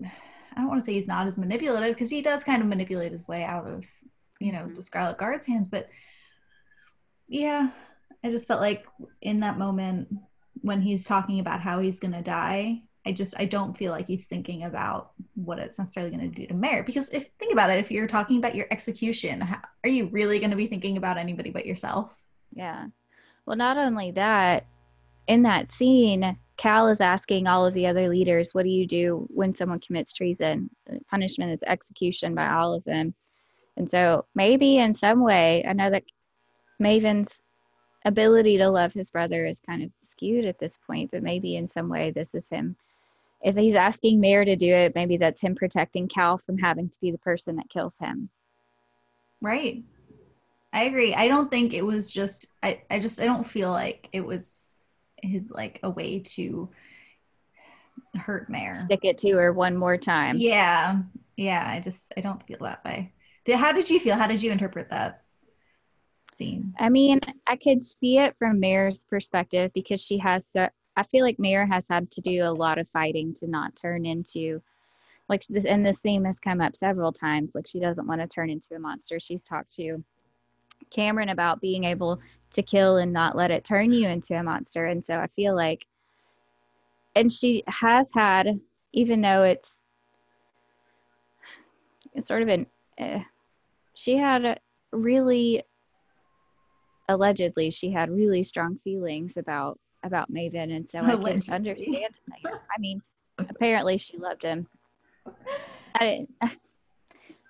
I 0.02 0.62
don't 0.62 0.68
want 0.68 0.82
to 0.82 0.86
say 0.86 0.94
he's 0.94 1.08
not 1.08 1.28
as 1.28 1.38
manipulative 1.38 1.96
because 1.96 2.10
he 2.10 2.22
does 2.22 2.44
kind 2.44 2.62
of 2.62 2.68
manipulate 2.68 3.12
his 3.12 3.28
way 3.28 3.44
out 3.44 3.66
of, 3.66 3.86
you 4.40 4.52
know, 4.52 4.66
Mhm. 4.66 4.76
the 4.76 4.82
Scarlet 4.82 5.18
Guard's 5.18 5.46
hands. 5.46 5.70
But 5.70 5.90
yeah, 7.28 7.70
I 8.24 8.30
just 8.30 8.48
felt 8.48 8.62
like 8.62 8.86
in 9.22 9.38
that 9.38 9.58
moment 9.58 10.10
when 10.62 10.82
he's 10.82 11.06
talking 11.06 11.40
about 11.40 11.62
how 11.62 11.80
he's 11.80 12.00
gonna 12.00 12.22
die, 12.22 12.84
I 13.06 13.12
just 13.14 13.40
I 13.40 13.46
don't 13.46 13.78
feel 13.78 13.92
like 13.92 14.08
he's 14.08 14.28
thinking 14.28 14.64
about 14.64 15.12
what 15.36 15.58
it's 15.60 15.80
necessarily 15.80 16.16
going 16.16 16.30
to 16.32 16.36
do 16.42 16.48
to 16.48 16.54
Mare. 16.54 16.84
Because 16.84 17.10
if 17.12 17.28
think 17.40 17.54
about 17.54 17.70
it, 17.70 17.80
if 17.80 17.90
you're 17.92 18.08
talking 18.08 18.38
about 18.38 18.56
your 18.56 18.68
execution, 18.72 19.40
how, 19.40 19.62
are 19.86 19.90
you 19.90 20.08
really 20.08 20.40
going 20.40 20.50
to 20.52 20.58
be 20.58 20.68
thinking 20.68 20.98
about 20.98 21.18
anybody 21.18 21.50
but 21.50 21.66
yourself? 21.66 22.14
Yeah. 22.52 22.88
Well, 23.46 23.58
not 23.58 23.78
only 23.78 24.12
that, 24.12 24.66
in 25.28 25.44
that 25.44 25.72
scene, 25.72 26.38
Cal 26.58 26.88
is 26.88 27.02
asking 27.02 27.48
all 27.48 27.66
of 27.66 27.74
the 27.74 27.88
other 27.88 28.10
leaders, 28.10 28.54
what 28.54 28.64
do 28.64 28.70
you 28.70 28.86
do 28.86 29.28
when 29.30 29.56
someone 29.56 29.80
commits 29.80 30.12
treason? 30.12 30.70
Punishment 31.10 31.54
is 31.54 31.60
execution 31.66 32.36
by 32.36 32.50
all 32.50 32.74
of 32.74 32.84
them. 32.84 33.14
And 33.78 33.90
so 33.90 34.26
maybe 34.36 34.78
in 34.78 34.94
some 34.94 35.24
way, 35.24 35.64
I 35.68 35.74
know 35.74 35.90
that 35.90 36.04
Maven's 36.80 37.42
ability 38.06 38.58
to 38.58 38.70
love 38.70 38.94
his 38.94 39.12
brother 39.12 39.46
is 39.46 39.60
kind 39.60 39.84
of 39.84 39.92
skewed 40.04 40.46
at 40.46 40.60
this 40.60 40.78
point, 40.86 41.12
but 41.12 41.24
maybe 41.24 41.56
in 41.56 41.70
some 41.70 41.90
way 41.90 42.12
this 42.12 42.36
is 42.36 42.48
him. 42.50 42.76
If 43.42 43.56
he's 43.56 43.76
asking 43.76 44.20
Mare 44.20 44.44
to 44.44 44.58
do 44.58 44.74
it, 44.74 44.96
maybe 44.96 45.16
that's 45.16 45.42
him 45.42 45.56
protecting 45.56 46.10
Cal 46.10 46.38
from 46.38 46.58
having 46.58 46.90
to 46.90 47.00
be 47.00 47.12
the 47.12 47.18
person 47.20 47.56
that 47.56 47.70
kills 47.70 47.98
him. 47.98 48.30
Right. 49.42 49.82
I 50.72 50.84
agree. 50.84 51.16
I 51.16 51.28
don't 51.28 51.50
think 51.50 51.74
it 51.74 51.86
was 51.86 52.12
just 52.12 52.46
I, 52.62 52.82
I 52.90 53.00
just 53.00 53.20
I 53.20 53.26
don't 53.26 53.48
feel 53.48 53.72
like 53.72 54.08
it 54.12 54.22
was 54.22 54.78
his 55.22 55.50
like 55.50 55.80
a 55.84 55.90
way 55.90 56.20
to 56.20 56.70
hurt 58.16 58.50
Mare. 58.50 58.82
Stick 58.86 59.04
it 59.04 59.18
to 59.20 59.32
her 59.32 59.52
one 59.52 59.76
more 59.76 59.98
time. 59.98 60.36
Yeah. 60.38 61.00
Yeah, 61.38 61.66
I 61.68 61.80
just 61.80 62.14
I 62.18 62.22
don't 62.22 62.46
feel 62.46 62.60
that 62.62 62.84
way. 62.84 63.14
Did, 63.46 63.58
how 63.58 63.72
did 63.72 63.90
you 63.90 64.00
feel? 64.00 64.16
How 64.16 64.28
did 64.28 64.44
you 64.44 64.52
interpret 64.52 64.90
that 64.90 65.24
scene? 66.36 66.74
I 66.80 66.90
mean, 66.90 67.20
I 67.48 67.56
could 67.56 67.84
see 67.84 68.18
it 68.18 68.36
from 68.38 68.60
Mare's 68.60 69.04
perspective 69.04 69.72
because 69.74 70.02
she 70.02 70.18
has 70.20 70.52
to. 70.52 70.70
I 70.96 71.04
feel 71.04 71.24
like 71.24 71.40
Mare 71.40 71.66
has 71.66 71.86
had 71.90 72.12
to 72.12 72.22
do 72.22 72.44
a 72.44 72.52
lot 72.52 72.78
of 72.78 72.88
fighting 72.88 73.34
to 73.36 73.48
not 73.48 73.76
turn 73.76 74.06
into, 74.06 74.62
like 75.30 75.46
this. 75.48 75.66
And 75.66 75.86
this 75.86 76.00
theme 76.00 76.26
has 76.26 76.40
come 76.40 76.62
up 76.62 76.76
several 76.76 77.14
times. 77.14 77.56
Like 77.56 77.68
she 77.68 77.80
doesn't 77.80 78.06
want 78.06 78.22
to 78.22 78.28
turn 78.28 78.50
into 78.50 78.76
a 78.76 78.80
monster. 78.80 79.20
She's 79.20 79.44
talked 79.44 79.74
to 79.78 80.04
Cameron 80.92 81.30
about 81.30 81.62
being 81.62 81.84
able 81.84 82.20
to 82.52 82.64
kill 82.64 82.98
and 82.98 83.14
not 83.14 83.36
let 83.36 83.52
it 83.52 83.64
turn 83.64 83.92
you 83.92 84.08
into 84.08 84.36
a 84.36 84.44
monster. 84.44 84.86
And 84.86 85.06
so 85.06 85.16
I 85.16 85.28
feel 85.28 85.56
like, 85.56 85.86
and 87.16 87.32
she 87.32 87.64
has 87.68 88.12
had, 88.14 88.60
even 88.94 89.22
though 89.22 89.44
it's, 89.44 89.76
it's 92.14 92.28
sort 92.28 92.42
of 92.42 92.48
an, 92.48 92.66
eh, 92.98 93.22
she 93.94 94.18
had 94.18 94.46
a 94.46 94.58
really 94.92 95.64
allegedly 97.10 97.70
she 97.72 97.92
had 97.92 98.10
really 98.10 98.44
strong 98.44 98.80
feelings 98.84 99.36
about 99.36 99.78
about 100.04 100.32
Maven, 100.32 100.76
and 100.76 100.90
so 100.90 101.00
I 101.00 101.12
Allegedly. 101.12 101.42
can 101.42 101.54
understand. 101.54 102.14
I 102.46 102.80
mean, 102.80 103.02
apparently 103.38 103.98
she 103.98 104.18
loved 104.18 104.44
him. 104.44 104.66
I 105.96 106.28
didn't. 106.42 106.60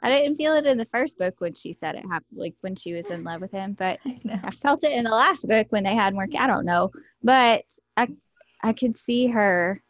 I 0.01 0.09
didn't 0.09 0.35
feel 0.35 0.53
it 0.53 0.65
in 0.65 0.77
the 0.77 0.85
first 0.85 1.17
book 1.17 1.35
when 1.39 1.53
she 1.53 1.73
said 1.73 1.95
it 1.95 2.05
happened, 2.05 2.37
like 2.37 2.55
when 2.61 2.75
she 2.75 2.93
was 2.93 3.07
in 3.09 3.23
love 3.23 3.41
with 3.41 3.51
him, 3.51 3.73
but 3.77 3.99
I. 4.05 4.39
I 4.43 4.51
felt 4.51 4.83
it 4.83 4.93
in 4.93 5.03
the 5.03 5.09
last 5.09 5.47
book 5.47 5.67
when 5.69 5.83
they 5.83 5.95
had 5.95 6.13
more. 6.13 6.27
I 6.37 6.47
don't 6.47 6.65
know, 6.65 6.91
but 7.23 7.63
I 7.97 8.07
I 8.63 8.73
could 8.73 8.97
see 8.97 9.27
her 9.27 9.81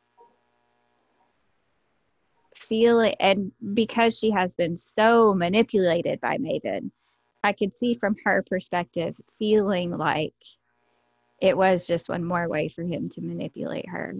feel 2.55 3.01
it, 3.01 3.15
and 3.19 3.51
because 3.73 4.17
she 4.17 4.31
has 4.31 4.55
been 4.55 4.77
so 4.77 5.33
manipulated 5.33 6.19
by 6.21 6.37
Maven, 6.37 6.91
I 7.43 7.53
could 7.53 7.77
see 7.77 7.93
from 7.93 8.15
her 8.25 8.43
perspective 8.47 9.15
feeling 9.37 9.95
like 9.95 10.33
it 11.41 11.55
was 11.55 11.87
just 11.87 12.09
one 12.09 12.23
more 12.23 12.47
way 12.49 12.67
for 12.67 12.83
him 12.83 13.09
to 13.09 13.21
manipulate 13.21 13.87
her. 13.89 14.15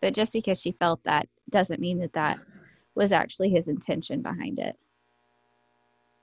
But 0.00 0.14
just 0.14 0.32
because 0.32 0.60
she 0.60 0.72
felt 0.72 1.02
that 1.04 1.28
doesn't 1.50 1.80
mean 1.80 1.98
that 1.98 2.14
that 2.14 2.38
was 2.94 3.12
actually 3.12 3.50
his 3.50 3.68
intention 3.68 4.22
behind 4.22 4.58
it. 4.58 4.76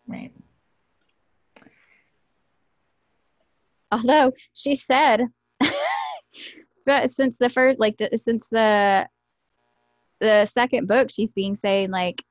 Right. 0.08 0.32
although 3.92 4.32
she 4.54 4.76
said 4.76 5.22
but 6.86 7.12
since 7.12 7.38
the 7.38 7.50
first 7.50 7.80
like 7.80 7.98
the, 7.98 8.10
since 8.18 8.48
the 8.50 9.08
the 10.20 10.46
second 10.46 10.88
book 10.88 11.10
she's 11.10 11.32
being 11.32 11.56
saying 11.56 11.92
like 11.92 12.24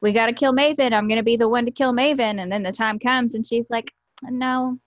we 0.00 0.12
got 0.12 0.26
to 0.26 0.32
kill 0.32 0.54
maven 0.54 0.92
i'm 0.92 1.08
to 1.08 1.22
be 1.22 1.36
the 1.36 1.48
one 1.48 1.64
to 1.64 1.70
kill 1.70 1.92
maven 1.92 2.40
and 2.40 2.50
then 2.50 2.62
the 2.62 2.72
time 2.72 2.98
comes 2.98 3.34
and 3.34 3.46
she's 3.46 3.66
like 3.70 3.90
no 4.24 4.78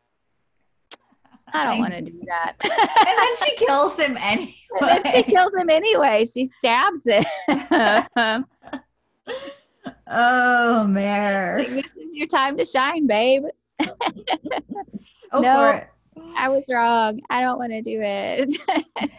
i 1.54 1.66
don't 1.66 1.80
want 1.80 1.94
to 1.94 2.02
do 2.02 2.22
that 2.28 2.56
and 2.64 3.20
then 3.20 3.36
she 3.36 3.56
kills 3.66 3.98
him 3.98 4.18
anyway. 4.18 4.54
and 4.80 4.90
then 4.90 5.12
she 5.12 5.24
kills 5.24 5.54
him 5.54 5.70
anyway 5.70 6.24
she 6.24 6.50
stabs 6.60 7.02
him 7.06 8.46
Oh. 10.14 10.86
Like, 10.90 11.94
this 11.96 12.10
is 12.10 12.16
your 12.16 12.28
time 12.28 12.58
to 12.58 12.66
shine, 12.66 13.08
babe. 13.08 13.44
Oh, 15.32 15.42
No. 15.42 15.82
I 16.36 16.50
was 16.50 16.66
wrong. 16.70 17.22
I 17.30 17.42
don't 17.42 17.58
want 17.58 17.72
to 17.72 17.82
do 17.82 18.00
it. 18.02 18.62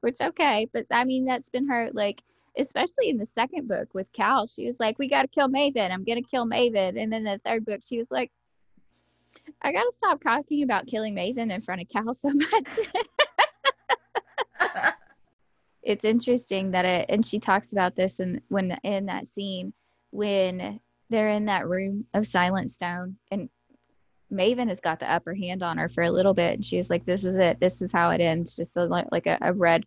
Which 0.00 0.20
okay, 0.20 0.68
but 0.72 0.86
I 0.90 1.04
mean 1.04 1.24
that's 1.24 1.48
been 1.48 1.68
her 1.68 1.90
like 1.92 2.22
especially 2.58 3.08
in 3.08 3.16
the 3.16 3.26
second 3.26 3.66
book 3.68 3.94
with 3.94 4.12
Cal, 4.12 4.46
she 4.46 4.66
was 4.66 4.78
like, 4.78 4.98
We 4.98 5.08
gotta 5.08 5.28
kill 5.28 5.48
Maven, 5.48 5.90
I'm 5.90 6.04
gonna 6.04 6.22
kill 6.22 6.44
Maven. 6.44 7.00
And 7.00 7.12
then 7.12 7.24
the 7.24 7.40
third 7.44 7.64
book 7.64 7.80
she 7.82 7.98
was 7.98 8.10
like, 8.10 8.30
I 9.62 9.72
gotta 9.72 9.92
stop 9.96 10.22
talking 10.22 10.62
about 10.62 10.86
killing 10.86 11.14
Maven 11.14 11.52
in 11.52 11.62
front 11.62 11.82
of 11.82 11.88
Cal 11.88 12.12
so 12.14 12.32
much. 12.32 12.78
it's 15.82 16.04
interesting 16.04 16.72
that 16.72 16.84
it 16.84 17.06
and 17.08 17.24
she 17.24 17.38
talks 17.38 17.72
about 17.72 17.96
this 17.96 18.20
and 18.20 18.40
when 18.48 18.76
in 18.82 19.06
that 19.06 19.32
scene 19.32 19.72
when 20.12 20.78
they're 21.10 21.30
in 21.30 21.46
that 21.46 21.66
room 21.66 22.06
of 22.14 22.26
silent 22.26 22.72
stone 22.74 23.16
and 23.30 23.48
Maven 24.32 24.68
has 24.68 24.80
got 24.80 24.98
the 24.98 25.12
upper 25.12 25.34
hand 25.34 25.62
on 25.62 25.76
her 25.78 25.88
for 25.88 26.02
a 26.02 26.10
little 26.10 26.32
bit, 26.32 26.54
and 26.54 26.64
she's 26.64 26.88
like, 26.88 27.04
"This 27.04 27.24
is 27.24 27.36
it. 27.36 27.60
This 27.60 27.82
is 27.82 27.92
how 27.92 28.10
it 28.10 28.20
ends." 28.20 28.56
Just 28.56 28.76
a, 28.76 28.84
like 28.86 29.26
a, 29.26 29.36
a 29.42 29.52
red, 29.52 29.84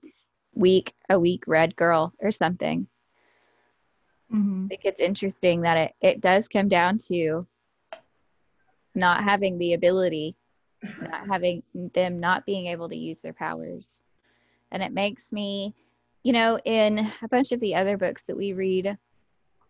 weak, 0.53 0.93
a 1.09 1.19
weak 1.19 1.45
red 1.47 1.75
girl 1.75 2.13
or 2.19 2.31
something. 2.31 2.88
Mhm. 4.31 4.65
I 4.65 4.67
think 4.67 4.81
it's 4.85 5.01
interesting 5.01 5.61
that 5.61 5.77
it 5.77 5.95
it 6.01 6.21
does 6.21 6.47
come 6.47 6.67
down 6.67 6.99
to 7.07 7.47
not 8.93 9.23
having 9.23 9.57
the 9.57 9.73
ability, 9.73 10.35
not 11.01 11.27
having 11.27 11.63
them 11.73 12.19
not 12.19 12.45
being 12.45 12.67
able 12.67 12.88
to 12.89 12.95
use 12.95 13.19
their 13.19 13.33
powers, 13.33 14.01
and 14.71 14.83
it 14.83 14.93
makes 14.93 15.31
me, 15.31 15.73
you 16.23 16.33
know, 16.33 16.59
in 16.65 16.99
a 17.21 17.27
bunch 17.29 17.51
of 17.51 17.59
the 17.59 17.75
other 17.75 17.97
books 17.97 18.23
that 18.27 18.38
we 18.38 18.53
read. 18.53 18.95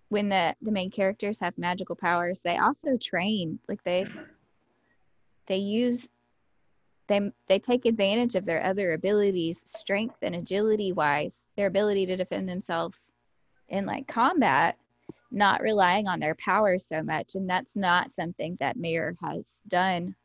When 0.09 0.29
the, 0.29 0.55
the 0.61 0.71
main 0.71 0.91
characters 0.91 1.39
have 1.39 1.57
magical 1.57 1.95
powers, 1.95 2.39
they 2.43 2.57
also 2.57 2.97
train. 2.97 3.59
Like 3.67 3.83
they 3.83 4.05
they 5.47 5.57
use 5.57 6.09
they 7.07 7.31
they 7.47 7.59
take 7.59 7.85
advantage 7.85 8.35
of 8.35 8.45
their 8.45 8.63
other 8.63 8.93
abilities 8.93 9.61
strength 9.65 10.17
and 10.21 10.35
agility 10.35 10.91
wise 10.91 11.43
their 11.55 11.67
ability 11.67 12.05
to 12.05 12.15
defend 12.15 12.49
themselves 12.49 13.11
in 13.69 13.85
like 13.85 14.07
combat 14.07 14.77
not 15.31 15.61
relying 15.61 16.07
on 16.07 16.19
their 16.19 16.35
powers 16.35 16.85
so 16.87 17.01
much 17.03 17.35
and 17.35 17.49
that's 17.49 17.75
not 17.75 18.13
something 18.15 18.57
that 18.59 18.77
Mare 18.77 19.15
has 19.21 19.43
done 19.67 20.15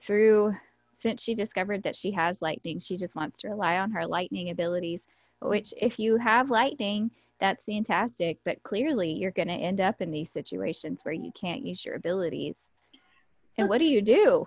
through 0.00 0.54
since 0.96 1.22
she 1.22 1.34
discovered 1.34 1.82
that 1.82 1.96
she 1.96 2.10
has 2.12 2.42
lightning 2.42 2.78
she 2.78 2.96
just 2.96 3.16
wants 3.16 3.38
to 3.38 3.48
rely 3.48 3.78
on 3.78 3.90
her 3.90 4.06
lightning 4.06 4.50
abilities 4.50 5.00
which 5.40 5.72
if 5.76 5.98
you 5.98 6.16
have 6.16 6.50
lightning 6.50 7.10
that's 7.40 7.64
fantastic 7.64 8.38
but 8.44 8.62
clearly 8.62 9.12
you're 9.12 9.30
going 9.30 9.48
to 9.48 9.54
end 9.54 9.80
up 9.80 10.00
in 10.00 10.10
these 10.10 10.30
situations 10.32 11.00
where 11.02 11.14
you 11.14 11.30
can't 11.38 11.64
use 11.64 11.84
your 11.84 11.94
abilities 11.94 12.54
and 13.56 13.68
what 13.68 13.78
do 13.78 13.84
you 13.84 14.02
do 14.02 14.46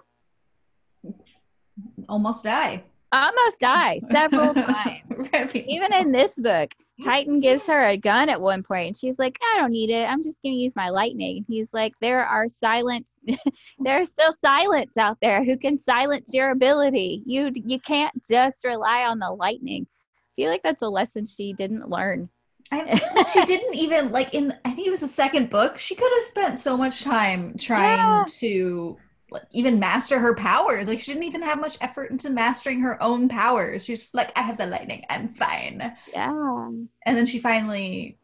Almost 2.10 2.44
die. 2.44 2.84
almost 3.12 3.60
die 3.60 4.00
several 4.12 4.54
times. 4.54 5.02
Right. 5.34 5.56
Even 5.56 5.94
in 5.94 6.12
this 6.12 6.36
book, 6.36 6.72
Tyton 7.02 7.42
gives 7.42 7.66
her 7.68 7.88
a 7.88 7.98
gun 7.98 8.30
at 8.30 8.40
one 8.40 8.62
point, 8.64 8.88
and 8.88 8.98
she's 8.98 9.18
like, 9.18 9.38
"I 9.54 9.58
don't 9.58 9.72
need 9.72 9.90
it. 9.90 10.06
I'm 10.06 10.22
just 10.24 10.42
going 10.44 10.56
to 10.56 10.62
use 10.62 10.76
my 10.76 10.90
lightning." 10.90 11.38
And 11.38 11.46
he's 11.48 11.74
like, 11.74 11.94
"There 12.02 12.26
are 12.26 12.48
silent, 12.60 13.06
there 13.80 14.00
are 14.02 14.06
still 14.06 14.32
silence 14.34 14.96
out 14.98 15.18
there 15.22 15.44
who 15.44 15.58
can 15.58 15.78
silence 15.78 16.34
your 16.34 16.52
ability. 16.52 17.24
You 17.26 17.52
you 17.56 17.80
can't 17.80 18.14
just 18.28 18.64
rely 18.64 19.04
on 19.04 19.20
the 19.20 19.32
lightning." 19.32 19.88
I 19.90 20.32
feel 20.36 20.52
like 20.52 20.64
that's 20.64 20.84
a 20.84 20.90
lesson 20.90 21.26
she 21.26 21.54
didn't 21.54 21.90
learn. 21.90 22.30
I, 22.72 23.24
she 23.34 23.44
didn't 23.46 23.76
even 23.76 24.12
like 24.12 24.34
in 24.34 24.54
I 24.66 24.72
think 24.72 24.88
it 24.88 24.92
was 24.92 25.02
the 25.02 25.08
second 25.08 25.50
book. 25.50 25.78
She 25.78 25.96
could 25.96 26.12
have 26.16 26.24
spent 26.26 26.60
so 26.60 26.78
much 26.78 27.04
time 27.04 27.56
trying 27.58 27.98
Yeah. 27.98 28.26
to 28.40 28.98
like, 29.30 29.44
even 29.52 29.80
master 29.80 30.20
her 30.20 30.36
powers. 30.36 30.88
Like 30.88 31.00
she 31.00 31.12
didn't 31.14 31.24
even 31.24 31.42
have 31.42 31.60
much 31.60 31.78
effort 31.82 32.12
into 32.12 32.30
mastering 32.30 32.82
her 32.82 33.02
own 33.02 33.30
powers. 33.30 33.86
She 33.86 33.94
was 33.94 34.02
just 34.02 34.16
like, 34.16 34.32
I 34.38 34.42
have 34.42 34.58
the 34.58 34.66
lightning. 34.68 35.04
I'm 35.10 35.30
fine. 35.30 35.96
Yeah, 36.14 36.32
And 37.06 37.18
then 37.18 37.26
she 37.26 37.40
finally, 37.40 38.18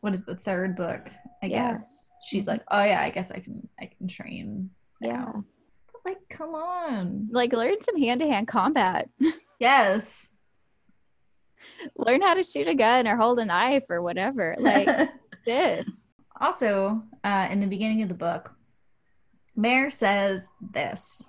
what 0.00 0.14
is 0.14 0.24
the 0.24 0.36
third 0.36 0.76
book? 0.76 1.08
I 1.42 1.46
Yeah. 1.46 1.70
guess 1.70 2.08
she's 2.22 2.44
Mhm. 2.44 2.48
like, 2.48 2.62
oh 2.70 2.82
yeah, 2.84 3.00
I 3.02 3.10
guess 3.10 3.30
I 3.30 3.40
can 3.40 3.68
I 3.80 3.86
can 3.86 4.06
train. 4.08 4.70
yeah. 5.00 5.32
But, 5.32 6.00
like, 6.04 6.28
come 6.28 6.54
on. 6.54 7.28
Like 7.30 7.52
learn 7.52 7.80
some 7.82 8.00
hand 8.00 8.20
to 8.20 8.26
hand 8.26 8.48
combat. 8.48 9.08
Yes. 9.60 10.29
Learn 11.96 12.22
how 12.22 12.34
to 12.34 12.42
shoot 12.42 12.68
a 12.68 12.74
gun 12.74 13.06
or 13.06 13.16
hold 13.16 13.38
a 13.38 13.44
knife 13.44 13.84
or 13.88 14.02
whatever. 14.02 14.56
Like 14.58 15.10
this. 15.46 15.88
Also, 16.40 17.02
uh, 17.22 17.48
in 17.50 17.60
the 17.60 17.66
beginning 17.66 18.02
of 18.02 18.08
the 18.08 18.14
book, 18.14 18.52
Mare 19.56 19.90
says 19.90 20.48
this 20.72 21.22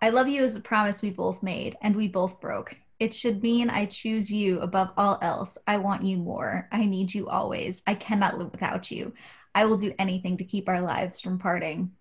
I 0.00 0.10
love 0.10 0.28
you 0.28 0.44
as 0.44 0.54
a 0.54 0.60
promise 0.60 1.02
we 1.02 1.10
both 1.10 1.42
made, 1.42 1.76
and 1.82 1.96
we 1.96 2.08
both 2.08 2.40
broke. 2.40 2.76
It 3.00 3.14
should 3.14 3.42
mean 3.42 3.70
I 3.70 3.86
choose 3.86 4.30
you 4.30 4.60
above 4.60 4.92
all 4.96 5.18
else. 5.22 5.56
I 5.66 5.78
want 5.78 6.04
you 6.04 6.16
more. 6.16 6.68
I 6.72 6.84
need 6.84 7.14
you 7.14 7.28
always. 7.28 7.82
I 7.86 7.94
cannot 7.94 8.38
live 8.38 8.50
without 8.50 8.90
you. 8.90 9.12
I 9.54 9.64
will 9.64 9.76
do 9.76 9.94
anything 9.98 10.36
to 10.38 10.44
keep 10.44 10.68
our 10.68 10.80
lives 10.80 11.20
from 11.20 11.38
parting. 11.38 11.92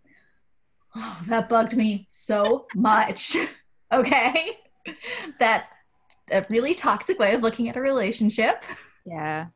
Oh, 0.95 1.21
that 1.27 1.49
bugged 1.49 1.75
me 1.75 2.05
so 2.10 2.65
much. 2.75 3.38
okay. 3.91 4.57
That's 5.39 5.69
a 6.32 6.46
really 6.50 6.74
toxic 6.74 7.20
way 7.20 7.34
of 7.34 7.42
looking 7.42 7.70
at 7.70 7.78
a 7.78 7.82
relationship. 7.82 8.63
Yeah. 9.06 9.48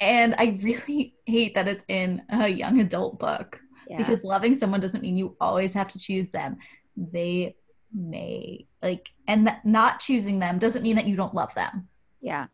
And 0.00 0.34
I 0.38 0.58
really 0.62 1.14
hate 1.26 1.54
that 1.54 1.68
it's 1.68 1.84
in 1.88 2.22
a 2.28 2.48
young 2.48 2.80
adult 2.80 3.18
book 3.18 3.60
Yeah. 3.88 3.96
because 3.98 4.24
loving 4.24 4.54
someone 4.56 4.80
doesn't 4.80 5.00
mean 5.00 5.16
you 5.16 5.36
always 5.40 5.72
have 5.74 5.88
to 5.88 5.98
choose 5.98 6.30
them. 6.30 6.56
They 6.96 7.56
may 7.94 8.66
like, 8.82 9.08
and 9.26 9.50
not 9.64 10.00
choosing 10.00 10.38
them 10.38 10.58
doesn't 10.58 10.82
mean 10.82 10.96
that 10.96 11.06
you 11.06 11.16
don't 11.16 11.34
love 11.34 11.54
them. 11.54 11.88
yeah. 12.20 12.46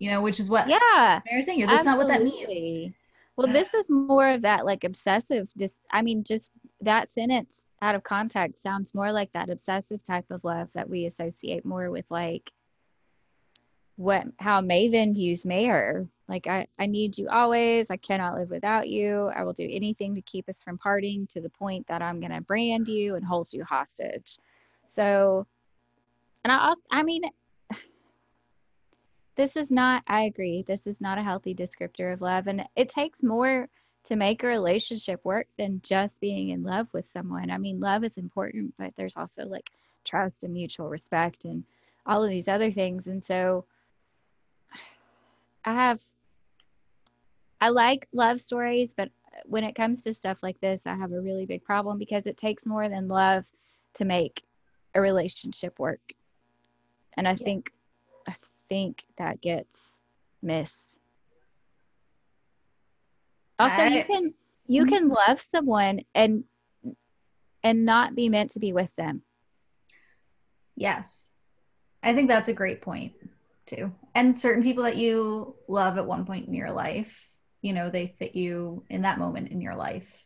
You 0.00 0.12
know, 0.12 0.20
which 0.22 0.38
is 0.38 0.48
what 0.48 0.68
Yeah. 0.68 1.20
Mare's 1.28 1.46
saying. 1.46 1.66
That's 1.66 1.84
not 1.84 1.98
what 1.98 2.06
that 2.06 2.22
means. 2.22 2.34
Absolutely. 2.40 2.94
Well, 3.36 3.48
this 3.48 3.74
is 3.74 3.90
more 3.90 4.28
of 4.28 4.42
that 4.42 4.64
like 4.64 4.84
obsessive. 4.84 5.48
Just, 5.58 5.74
I 5.90 6.02
mean, 6.02 6.22
just 6.22 6.50
that 6.82 7.12
sentence 7.12 7.62
out 7.80 7.94
of 7.94 8.02
context 8.02 8.62
sounds 8.62 8.94
more 8.94 9.12
like 9.12 9.32
that 9.32 9.50
obsessive 9.50 10.02
type 10.02 10.26
of 10.30 10.44
love 10.44 10.68
that 10.74 10.88
we 10.88 11.06
associate 11.06 11.64
more 11.64 11.90
with 11.90 12.04
like 12.10 12.50
what 13.96 14.26
how 14.38 14.60
Maven 14.60 15.14
views 15.14 15.44
Mare. 15.44 16.06
Like, 16.28 16.46
I, 16.46 16.66
I 16.78 16.86
need 16.86 17.16
you 17.16 17.28
always. 17.30 17.90
I 17.90 17.96
cannot 17.96 18.34
live 18.34 18.50
without 18.50 18.88
you. 18.88 19.30
I 19.34 19.44
will 19.44 19.54
do 19.54 19.68
anything 19.68 20.14
to 20.14 20.20
keep 20.20 20.48
us 20.48 20.62
from 20.62 20.76
parting 20.76 21.26
to 21.28 21.40
the 21.40 21.48
point 21.48 21.86
that 21.88 22.02
I'm 22.02 22.20
going 22.20 22.32
to 22.32 22.42
brand 22.42 22.86
you 22.86 23.14
and 23.14 23.24
hold 23.24 23.52
you 23.52 23.64
hostage. 23.64 24.38
So, 24.92 25.46
and 26.44 26.52
I 26.52 26.68
also, 26.68 26.82
I 26.90 27.02
mean, 27.02 27.22
this 29.38 29.56
is 29.56 29.70
not 29.70 30.02
i 30.08 30.22
agree 30.22 30.64
this 30.66 30.86
is 30.86 31.00
not 31.00 31.16
a 31.16 31.22
healthy 31.22 31.54
descriptor 31.54 32.12
of 32.12 32.20
love 32.20 32.48
and 32.48 32.64
it 32.76 32.90
takes 32.90 33.22
more 33.22 33.68
to 34.04 34.16
make 34.16 34.42
a 34.42 34.46
relationship 34.46 35.20
work 35.24 35.46
than 35.58 35.80
just 35.82 36.20
being 36.20 36.50
in 36.50 36.62
love 36.62 36.88
with 36.92 37.06
someone. 37.06 37.50
I 37.50 37.58
mean 37.58 37.80
love 37.80 38.04
is 38.04 38.16
important 38.16 38.74
but 38.78 38.92
there's 38.96 39.16
also 39.16 39.44
like 39.44 39.70
trust 40.04 40.44
and 40.44 40.52
mutual 40.52 40.88
respect 40.88 41.44
and 41.44 41.64
all 42.06 42.24
of 42.24 42.30
these 42.30 42.48
other 42.48 42.70
things. 42.72 43.06
And 43.06 43.24
so 43.24 43.64
i 45.64 45.74
have 45.74 46.00
i 47.60 47.68
like 47.68 48.06
love 48.12 48.40
stories 48.40 48.94
but 48.94 49.08
uh, 49.34 49.40
when 49.44 49.64
it 49.64 49.74
comes 49.74 50.02
to 50.02 50.14
stuff 50.14 50.38
like 50.42 50.58
this 50.60 50.86
i 50.86 50.94
have 50.94 51.12
a 51.12 51.20
really 51.20 51.46
big 51.46 51.64
problem 51.64 51.98
because 51.98 52.26
it 52.26 52.36
takes 52.36 52.64
more 52.64 52.88
than 52.88 53.08
love 53.08 53.44
to 53.94 54.04
make 54.04 54.42
a 54.94 55.00
relationship 55.00 55.78
work. 55.78 56.00
And 57.16 57.26
i 57.28 57.34
think 57.34 57.70
I 58.26 58.34
think 58.68 59.04
that 59.16 59.40
gets 59.40 59.80
missed. 60.42 60.98
Also, 63.58 63.82
you 63.82 64.04
can 64.04 64.34
you 64.66 64.84
Mhm. 64.84 64.88
can 64.88 65.08
love 65.08 65.40
someone 65.40 66.00
and 66.14 66.44
and 67.62 67.84
not 67.84 68.14
be 68.14 68.28
meant 68.28 68.52
to 68.52 68.60
be 68.60 68.72
with 68.72 68.94
them. 68.96 69.22
Yes. 70.76 71.32
I 72.02 72.14
think 72.14 72.28
that's 72.28 72.48
a 72.48 72.52
great 72.52 72.80
point 72.80 73.14
too. 73.66 73.92
And 74.14 74.36
certain 74.36 74.62
people 74.62 74.84
that 74.84 74.96
you 74.96 75.56
love 75.66 75.98
at 75.98 76.06
one 76.06 76.24
point 76.24 76.46
in 76.46 76.54
your 76.54 76.70
life, 76.70 77.28
you 77.60 77.72
know, 77.72 77.90
they 77.90 78.14
fit 78.18 78.36
you 78.36 78.84
in 78.88 79.02
that 79.02 79.18
moment 79.18 79.48
in 79.48 79.60
your 79.60 79.74
life 79.74 80.24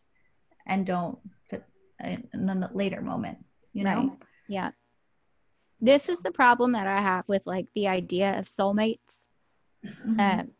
and 0.66 0.84
don't 0.86 1.18
fit 1.48 1.64
in 1.98 2.28
a 2.48 2.70
later 2.74 3.00
moment, 3.00 3.38
you 3.72 3.84
know? 3.84 4.08
Right. 4.08 4.18
Yeah. 4.48 4.70
This 5.80 6.08
is 6.08 6.20
the 6.20 6.30
problem 6.30 6.72
that 6.72 6.86
I 6.86 7.00
have 7.00 7.26
with 7.26 7.42
like 7.46 7.66
the 7.74 7.88
idea 7.88 8.38
of 8.38 8.44
soulmates. 8.46 9.18
Mhm. 9.84 10.20
Um, 10.40 10.50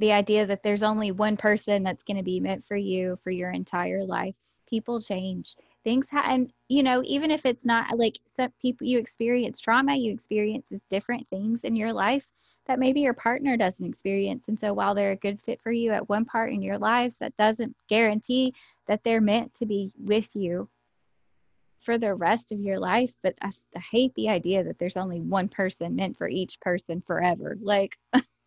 the 0.00 0.12
idea 0.12 0.46
that 0.46 0.62
there's 0.62 0.82
only 0.82 1.12
one 1.12 1.36
person 1.36 1.82
that's 1.82 2.02
going 2.02 2.16
to 2.16 2.22
be 2.22 2.40
meant 2.40 2.64
for 2.64 2.76
you 2.76 3.18
for 3.22 3.30
your 3.30 3.50
entire 3.50 4.02
life. 4.02 4.34
People 4.68 5.00
change. 5.00 5.56
Things 5.84 6.10
happen, 6.10 6.52
you 6.68 6.82
know, 6.82 7.02
even 7.04 7.30
if 7.30 7.44
it's 7.44 7.66
not 7.66 7.98
like 7.98 8.18
some 8.34 8.50
people 8.60 8.86
you 8.86 8.98
experience 8.98 9.60
trauma, 9.60 9.94
you 9.94 10.12
experience 10.12 10.72
different 10.88 11.28
things 11.28 11.64
in 11.64 11.76
your 11.76 11.92
life 11.92 12.30
that 12.66 12.78
maybe 12.78 13.00
your 13.00 13.14
partner 13.14 13.56
doesn't 13.56 13.84
experience. 13.84 14.48
And 14.48 14.58
so 14.58 14.72
while 14.72 14.94
they're 14.94 15.12
a 15.12 15.16
good 15.16 15.40
fit 15.42 15.60
for 15.60 15.72
you 15.72 15.92
at 15.92 16.08
one 16.08 16.24
part 16.24 16.52
in 16.52 16.62
your 16.62 16.78
lives, 16.78 17.16
that 17.18 17.36
doesn't 17.36 17.76
guarantee 17.88 18.54
that 18.86 19.02
they're 19.04 19.20
meant 19.20 19.52
to 19.54 19.66
be 19.66 19.92
with 19.98 20.34
you 20.34 20.68
for 21.80 21.98
the 21.98 22.14
rest 22.14 22.52
of 22.52 22.60
your 22.60 22.78
life. 22.78 23.12
But 23.22 23.34
I, 23.42 23.50
I 23.76 23.80
hate 23.90 24.14
the 24.14 24.30
idea 24.30 24.64
that 24.64 24.78
there's 24.78 24.96
only 24.96 25.20
one 25.20 25.48
person 25.48 25.96
meant 25.96 26.16
for 26.16 26.28
each 26.28 26.60
person 26.60 27.02
forever. 27.06 27.56
Like, 27.60 27.98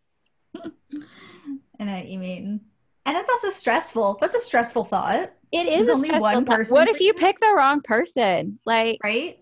I 1.80 1.84
know 1.84 1.94
what 1.94 2.08
you 2.08 2.20
mean. 2.20 2.62
And 3.06 3.18
it's 3.18 3.30
also 3.30 3.50
stressful. 3.50 4.18
That's 4.22 4.36
a 4.36 4.40
stressful 4.40 4.86
thought. 4.86 5.34
It 5.52 5.68
is 5.68 5.90
only 5.90 6.12
one 6.12 6.46
thought. 6.46 6.56
person 6.56 6.76
What 6.76 6.88
if 6.88 7.00
you 7.00 7.14
pick 7.14 7.40
the 7.40 7.54
wrong 7.56 7.82
person? 7.82 8.60
Like, 8.66 9.00
right? 9.04 9.40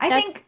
I 0.00 0.14
think 0.14 0.44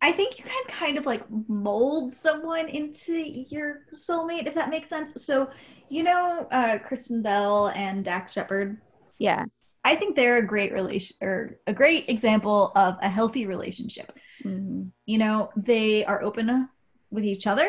I 0.00 0.12
think 0.12 0.38
you 0.38 0.44
can 0.44 0.64
kind 0.68 0.96
of 0.96 1.06
like 1.06 1.24
mold 1.48 2.14
someone 2.14 2.68
into 2.68 3.12
your 3.14 3.80
soulmate, 3.94 4.46
if 4.46 4.54
that 4.54 4.70
makes 4.70 4.88
sense. 4.88 5.24
So, 5.24 5.50
you 5.88 6.04
know, 6.04 6.46
uh, 6.52 6.78
Kristen 6.78 7.22
Bell 7.22 7.68
and 7.74 8.04
Dax 8.04 8.32
Shepard. 8.32 8.80
yeah, 9.18 9.44
I 9.84 9.96
think 9.96 10.14
they're 10.14 10.36
a 10.36 10.46
great 10.46 10.72
relation 10.72 11.16
or 11.20 11.58
a 11.66 11.72
great 11.72 12.08
example 12.08 12.72
of 12.76 12.96
a 13.02 13.08
healthy 13.08 13.46
relationship. 13.46 14.12
Mhm. 14.44 14.92
You 15.06 15.18
know, 15.18 15.50
they 15.56 16.04
are 16.04 16.22
open 16.22 16.68
with 17.10 17.24
each 17.24 17.46
other 17.46 17.68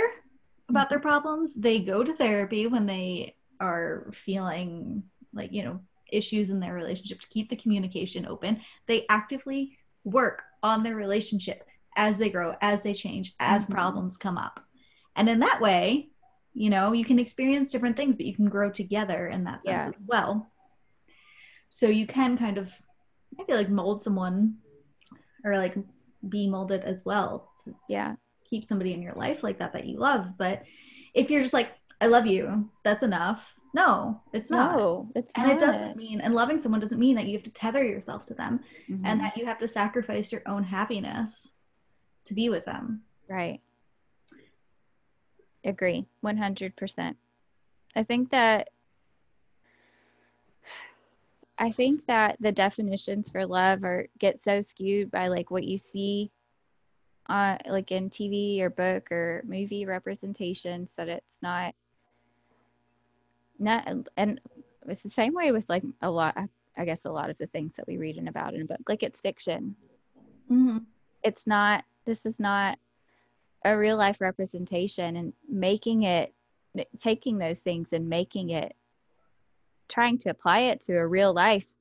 about 0.69 0.89
their 0.89 0.99
problems. 0.99 1.55
They 1.55 1.79
go 1.79 2.03
to 2.03 2.15
therapy 2.15 2.67
when 2.67 2.85
they 2.85 3.35
are 3.59 4.09
feeling 4.13 5.03
like, 5.33 5.51
you 5.51 5.63
know, 5.63 5.81
issues 6.11 6.49
in 6.49 6.59
their 6.59 6.73
relationship 6.73 7.19
to 7.21 7.27
keep 7.27 7.49
the 7.49 7.55
communication 7.55 8.25
open. 8.25 8.61
They 8.87 9.05
actively 9.09 9.77
work 10.03 10.43
on 10.63 10.83
their 10.83 10.95
relationship 10.95 11.65
as 11.95 12.17
they 12.17 12.29
grow, 12.29 12.55
as 12.61 12.83
they 12.83 12.93
change, 12.93 13.35
as 13.39 13.65
Mhm. 13.65 13.71
problems 13.71 14.17
come 14.17 14.37
up. 14.37 14.63
And 15.15 15.29
in 15.29 15.39
that 15.39 15.61
way, 15.61 16.09
you 16.53 16.69
know, 16.69 16.93
you 16.93 17.05
can 17.05 17.19
experience 17.19 17.71
different 17.71 17.97
things, 17.97 18.15
but 18.15 18.25
you 18.25 18.35
can 18.35 18.49
grow 18.49 18.71
together 18.71 19.27
in 19.27 19.43
that 19.43 19.63
sense 19.63 19.85
Yeah. 19.85 19.89
as 19.89 20.03
well. 20.07 20.51
So 21.67 21.87
you 21.87 22.07
can 22.07 22.37
kind 22.37 22.57
of, 22.57 22.73
I 23.39 23.43
feel 23.43 23.55
like, 23.55 23.69
mold 23.69 24.01
someone 24.01 24.57
or 25.43 25.57
like 25.57 25.75
be 26.27 26.49
molded 26.49 26.81
as 26.81 27.05
well 27.05 27.51
yeah, 27.87 28.15
keep 28.49 28.65
somebody 28.65 28.93
in 28.93 29.01
your 29.01 29.13
life 29.13 29.43
like 29.43 29.59
that 29.59 29.73
that 29.73 29.85
you 29.85 29.97
love. 29.99 30.37
But 30.37 30.63
if 31.13 31.29
you're 31.29 31.41
just 31.41 31.53
like, 31.53 31.71
I 32.01 32.07
love 32.07 32.25
you, 32.25 32.69
that's 32.83 33.03
enough. 33.03 33.53
No, 33.73 34.21
it's 34.33 34.49
not. 34.49 34.77
no, 34.77 35.11
it's 35.15 35.33
And 35.37 35.45
not. 35.47 35.55
it 35.55 35.59
doesn't 35.59 35.95
mean, 35.95 36.21
and 36.21 36.33
loving 36.33 36.59
someone 36.59 36.81
doesn't 36.81 36.97
mean 36.99 37.15
that 37.17 37.27
you 37.27 37.33
have 37.33 37.43
to 37.43 37.51
tether 37.51 37.83
yourself 37.83 38.25
to 38.27 38.33
them 38.33 38.61
Mhm. 38.89 39.01
and 39.05 39.21
that 39.21 39.37
you 39.37 39.45
have 39.45 39.59
to 39.59 39.67
sacrifice 39.67 40.31
your 40.31 40.41
own 40.47 40.63
happiness 40.63 41.55
to 42.25 42.33
be 42.33 42.49
with 42.49 42.65
them. 42.65 43.03
Right. 43.27 43.61
Agree. 45.63 46.07
100%. 46.21 47.15
I 47.95 48.03
think 48.03 48.31
that 48.31 48.69
I 51.61 51.71
think 51.73 52.05
that 52.07 52.37
the 52.39 52.53
definitions 52.53 53.29
for 53.29 53.45
love 53.45 53.83
are 53.83 54.07
get 54.17 54.41
so 54.41 54.61
skewed 54.61 55.11
by 55.11 55.27
like 55.27 55.51
what 55.51 55.65
you 55.65 55.77
see 55.77 56.31
uh 57.29 57.57
like 57.69 57.91
in 57.91 58.09
TV 58.09 58.59
or 58.61 58.69
book 58.69 59.11
or 59.11 59.43
movie 59.45 59.85
representations 59.85 60.89
that 60.97 61.07
it's 61.07 61.37
not 61.41 61.73
not 63.59 63.87
and 64.17 64.41
it's 64.87 65.03
the 65.03 65.11
same 65.11 65.33
way 65.33 65.51
with 65.51 65.65
like 65.69 65.83
a 66.01 66.09
lot 66.09 66.35
I 66.77 66.85
guess 66.85 67.05
a 67.05 67.11
lot 67.11 67.29
of 67.29 67.37
the 67.37 67.47
things 67.47 67.73
that 67.75 67.87
we 67.87 67.97
read 67.97 68.17
and 68.17 68.29
about 68.29 68.53
in 68.53 68.61
a 68.61 68.65
book. 68.65 68.79
Like 68.87 69.03
it's 69.03 69.19
fiction. 69.19 69.75
Mm-hmm. 70.49 70.79
it's 71.23 71.45
not 71.45 71.83
this 72.05 72.25
is 72.25 72.39
not 72.39 72.79
a 73.65 73.77
real 73.77 73.97
life 73.97 74.19
representation 74.19 75.15
and 75.15 75.33
making 75.47 76.03
it 76.03 76.33
taking 76.97 77.37
those 77.37 77.59
things 77.59 77.93
and 77.93 78.09
making 78.09 78.49
it 78.49 78.75
trying 79.89 80.17
to 80.17 80.29
apply 80.29 80.61
it 80.61 80.81
to 80.81 80.97
a 80.97 81.05
real 81.05 81.33
life 81.33 81.75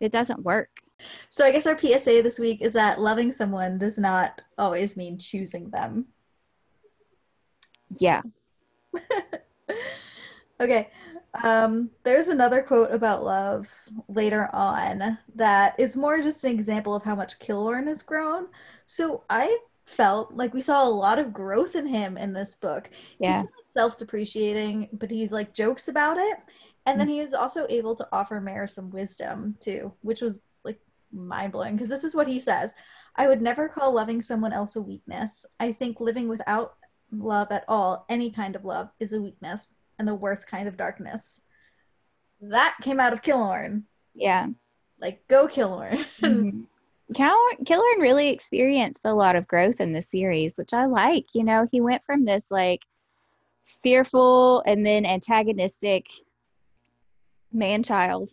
it 0.00 0.10
doesn't 0.10 0.42
work 0.42 0.80
So 1.28 1.44
I 1.44 1.50
guess 1.50 1.66
our 1.66 1.78
PSA 1.78 2.22
this 2.22 2.38
week 2.38 2.62
is 2.62 2.72
that 2.74 3.00
loving 3.00 3.32
someone 3.32 3.78
does 3.78 3.98
not 3.98 4.40
always 4.58 4.96
mean 4.96 5.18
choosing 5.18 5.70
them. 5.70 6.06
yeah 7.98 8.22
okay. 10.60 10.90
Um, 11.42 11.90
there's 12.04 12.28
another 12.28 12.62
quote 12.62 12.92
about 12.92 13.24
love 13.24 13.66
later 14.08 14.48
on 14.54 15.18
that 15.34 15.74
is 15.78 15.96
more 15.96 16.22
just 16.22 16.44
an 16.44 16.52
example 16.52 16.94
of 16.94 17.02
how 17.02 17.16
much 17.16 17.38
Kilorn 17.40 17.88
has 17.88 18.02
grown. 18.02 18.46
So 18.86 19.24
I 19.28 19.58
felt 19.84 20.32
like 20.34 20.54
we 20.54 20.60
saw 20.60 20.86
a 20.86 20.88
lot 20.88 21.18
of 21.18 21.32
growth 21.32 21.74
in 21.74 21.86
him 21.86 22.16
in 22.16 22.32
this 22.32 22.54
book. 22.54 22.88
yeah 23.18 23.42
He's 23.42 23.50
self-depreciating, 23.72 24.90
but 24.92 25.10
he's 25.10 25.32
like 25.32 25.54
jokes 25.54 25.88
about 25.88 26.18
it. 26.18 26.38
And 26.86 27.00
then 27.00 27.08
he 27.08 27.20
was 27.20 27.34
also 27.34 27.66
able 27.68 27.96
to 27.96 28.08
offer 28.12 28.40
Mare 28.40 28.68
some 28.68 28.90
wisdom 28.90 29.56
too, 29.58 29.92
which 30.02 30.20
was 30.20 30.44
mind 31.14 31.52
blowing 31.52 31.76
because 31.76 31.88
this 31.88 32.04
is 32.04 32.14
what 32.14 32.26
he 32.26 32.40
says 32.40 32.74
I 33.16 33.28
would 33.28 33.40
never 33.40 33.68
call 33.68 33.94
loving 33.94 34.22
someone 34.22 34.52
else 34.52 34.74
a 34.74 34.82
weakness. 34.82 35.46
I 35.60 35.72
think 35.72 36.00
living 36.00 36.26
without 36.28 36.74
love 37.12 37.52
at 37.52 37.64
all, 37.68 38.06
any 38.08 38.30
kind 38.30 38.56
of 38.56 38.64
love, 38.64 38.90
is 38.98 39.12
a 39.12 39.22
weakness 39.22 39.74
and 39.98 40.08
the 40.08 40.14
worst 40.16 40.48
kind 40.48 40.66
of 40.66 40.76
darkness. 40.76 41.42
That 42.40 42.74
came 42.82 42.98
out 42.98 43.12
of 43.12 43.22
Kilorn. 43.22 43.84
yeah 44.14 44.48
Like, 45.00 45.26
go 45.28 45.46
Kilorn. 45.46 46.04
Mhm. 46.20 46.64
Kilorn 47.12 48.00
really 48.00 48.30
experienced 48.30 49.04
a 49.04 49.12
lot 49.14 49.36
of 49.36 49.46
growth 49.46 49.80
in 49.80 49.92
the 49.92 50.02
series, 50.02 50.54
which 50.56 50.72
I 50.72 50.86
like. 50.86 51.26
You 51.34 51.44
know, 51.44 51.68
he 51.70 51.80
went 51.80 52.02
from 52.02 52.24
this 52.24 52.44
like 52.50 52.80
fearful 53.64 54.62
and 54.66 54.84
then 54.84 55.06
antagonistic 55.06 56.06
man 57.52 57.82
child 57.82 58.32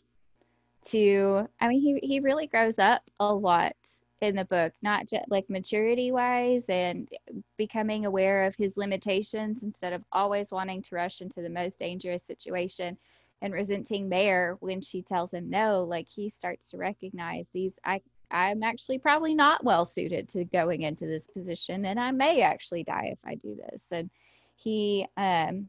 to, 0.83 1.47
I 1.59 1.67
mean, 1.67 1.81
he, 1.81 2.07
he 2.07 2.19
really 2.19 2.47
grows 2.47 2.79
up 2.79 3.01
a 3.19 3.33
lot 3.33 3.75
in 4.21 4.35
the 4.35 4.45
book, 4.45 4.73
not 4.81 5.07
just 5.07 5.29
like 5.29 5.49
maturity 5.49 6.11
wise 6.11 6.65
and 6.69 7.09
becoming 7.57 8.05
aware 8.05 8.45
of 8.45 8.55
his 8.55 8.77
limitations 8.77 9.63
instead 9.63 9.93
of 9.93 10.03
always 10.11 10.51
wanting 10.51 10.81
to 10.83 10.95
rush 10.95 11.21
into 11.21 11.41
the 11.41 11.49
most 11.49 11.77
dangerous 11.79 12.23
situation 12.23 12.97
and 13.41 13.53
resenting 13.53 14.07
Mare 14.07 14.57
when 14.59 14.79
she 14.79 15.01
tells 15.01 15.33
him 15.33 15.49
no. 15.49 15.83
Like 15.83 16.07
he 16.07 16.29
starts 16.29 16.69
to 16.71 16.77
recognize 16.77 17.47
these, 17.53 17.73
I 17.83 18.01
I'm 18.29 18.63
actually 18.63 18.97
probably 18.97 19.35
not 19.35 19.63
well 19.63 19.83
suited 19.83 20.29
to 20.29 20.45
going 20.45 20.83
into 20.83 21.05
this 21.05 21.27
position 21.27 21.85
and 21.85 21.99
I 21.99 22.11
may 22.11 22.41
actually 22.41 22.83
die 22.83 23.09
if 23.11 23.19
I 23.25 23.35
do 23.35 23.55
this. 23.55 23.83
And 23.91 24.09
he 24.55 25.07
um 25.17 25.67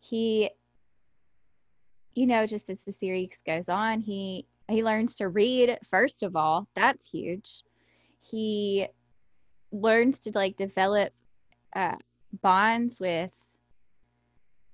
he 0.00 0.50
you 2.14 2.26
know 2.26 2.46
just 2.46 2.70
as 2.70 2.78
the 2.86 2.92
series 2.92 3.30
goes 3.46 3.68
on, 3.68 4.00
he 4.00 4.46
he 4.68 4.82
learns 4.82 5.16
to 5.16 5.28
read 5.28 5.78
first 5.88 6.22
of 6.22 6.36
all. 6.36 6.68
That's 6.74 7.06
huge. 7.06 7.62
He 8.20 8.86
learns 9.72 10.20
to 10.20 10.32
like 10.34 10.56
develop 10.56 11.12
uh 11.74 11.96
bonds 12.42 13.00
with 13.00 13.30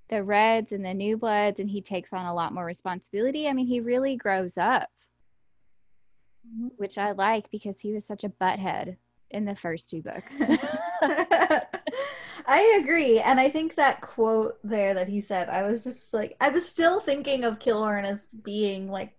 the 0.09 0.23
reds 0.23 0.73
and 0.73 0.83
the 0.83 0.93
new 0.93 1.17
bloods 1.17 1.59
and 1.59 1.69
he 1.69 1.81
takes 1.81 2.11
on 2.13 2.25
a 2.25 2.33
lot 2.33 2.53
more 2.53 2.65
responsibility. 2.65 3.47
I 3.47 3.53
mean, 3.53 3.67
he 3.67 3.79
really 3.79 4.15
grows 4.15 4.57
up 4.57 4.89
which 6.77 6.97
I 6.97 7.11
like 7.11 7.49
because 7.51 7.79
he 7.79 7.93
was 7.93 8.05
such 8.05 8.23
a 8.23 8.29
butthead 8.29 8.97
in 9.29 9.45
the 9.45 9.55
first 9.55 9.89
two 9.89 10.01
books. 10.01 10.35
I 12.51 12.79
agree. 12.83 13.19
And 13.19 13.39
I 13.39 13.49
think 13.49 13.75
that 13.77 14.01
quote 14.01 14.59
there 14.63 14.93
that 14.95 15.07
he 15.07 15.21
said, 15.21 15.47
I 15.49 15.63
was 15.63 15.85
just 15.85 16.13
like, 16.13 16.35
I 16.41 16.49
was 16.49 16.67
still 16.67 16.99
thinking 16.99 17.45
of 17.45 17.59
Kilorn 17.59 18.03
as 18.03 18.27
being 18.27 18.89
like, 18.91 19.15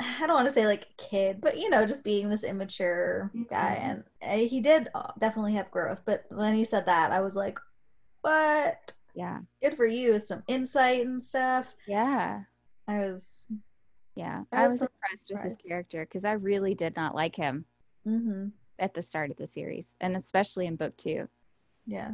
I 0.00 0.26
don't 0.26 0.34
want 0.34 0.48
to 0.48 0.52
say 0.52 0.66
like 0.66 0.86
kid, 0.98 1.40
but 1.40 1.56
you 1.56 1.70
know, 1.70 1.86
just 1.86 2.04
being 2.04 2.28
this 2.28 2.44
immature 2.44 3.30
guy. 3.48 3.78
Mhm. 3.80 4.04
And 4.22 4.44
uh, 4.44 4.48
he 4.48 4.60
did 4.60 4.88
uh, 4.94 5.12
definitely 5.18 5.54
have 5.54 5.70
growth. 5.70 6.02
But 6.04 6.24
when 6.28 6.54
he 6.54 6.64
said 6.64 6.86
that, 6.86 7.10
I 7.12 7.20
was 7.20 7.36
like, 7.36 7.58
what? 8.20 8.92
yeah. 9.14 9.40
Good 9.62 9.76
for 9.76 9.86
you 9.86 10.12
with 10.12 10.26
some 10.26 10.42
insight 10.48 11.06
and 11.06 11.22
stuff. 11.22 11.72
Yeah. 11.86 12.42
I 12.86 12.98
was, 12.98 13.50
Yeah. 14.14 14.42
I 14.52 14.56
I 14.56 14.62
was 14.64 14.72
was 14.72 14.82
impressed 14.82 15.30
with 15.30 15.42
his 15.42 15.66
character 15.66 16.04
because 16.04 16.24
I 16.24 16.32
really 16.32 16.74
did 16.74 16.96
not 16.96 17.14
like 17.14 17.36
him 17.36 17.64
hmm 18.04 18.48
at 18.78 18.92
the 18.92 19.02
start 19.02 19.30
of 19.30 19.36
the 19.36 19.46
series 19.46 19.86
and 20.00 20.16
especially 20.16 20.66
in 20.66 20.76
book 20.76 20.96
two. 20.96 21.28
Yeah. 21.86 22.12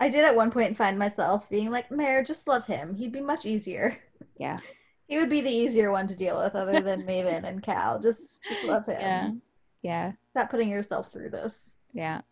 I 0.00 0.08
did 0.08 0.24
at 0.24 0.34
one 0.34 0.50
point 0.50 0.76
find 0.76 0.98
myself 0.98 1.48
being 1.48 1.70
like, 1.70 1.90
Mare, 1.90 2.24
just 2.24 2.48
love 2.48 2.66
him. 2.66 2.94
He'd 2.94 3.12
be 3.12 3.20
much 3.20 3.46
easier. 3.46 3.98
Yeah. 4.38 4.60
He 5.08 5.18
would 5.18 5.28
be 5.28 5.40
the 5.40 5.50
easier 5.50 5.92
one 5.92 6.06
to 6.08 6.16
deal 6.16 6.42
with 6.42 6.54
other 6.54 6.80
than 6.80 7.02
Maven 7.02 7.44
and 7.44 7.62
Cal. 7.62 8.00
Just 8.00 8.42
just 8.44 8.64
love 8.64 8.86
him. 8.86 8.98
Yeah. 8.98 9.30
Yeah. 9.82 10.12
Stop 10.30 10.50
putting 10.50 10.70
yourself 10.70 11.12
through 11.12 11.30
this. 11.30 11.78
Yeah. 11.92 12.22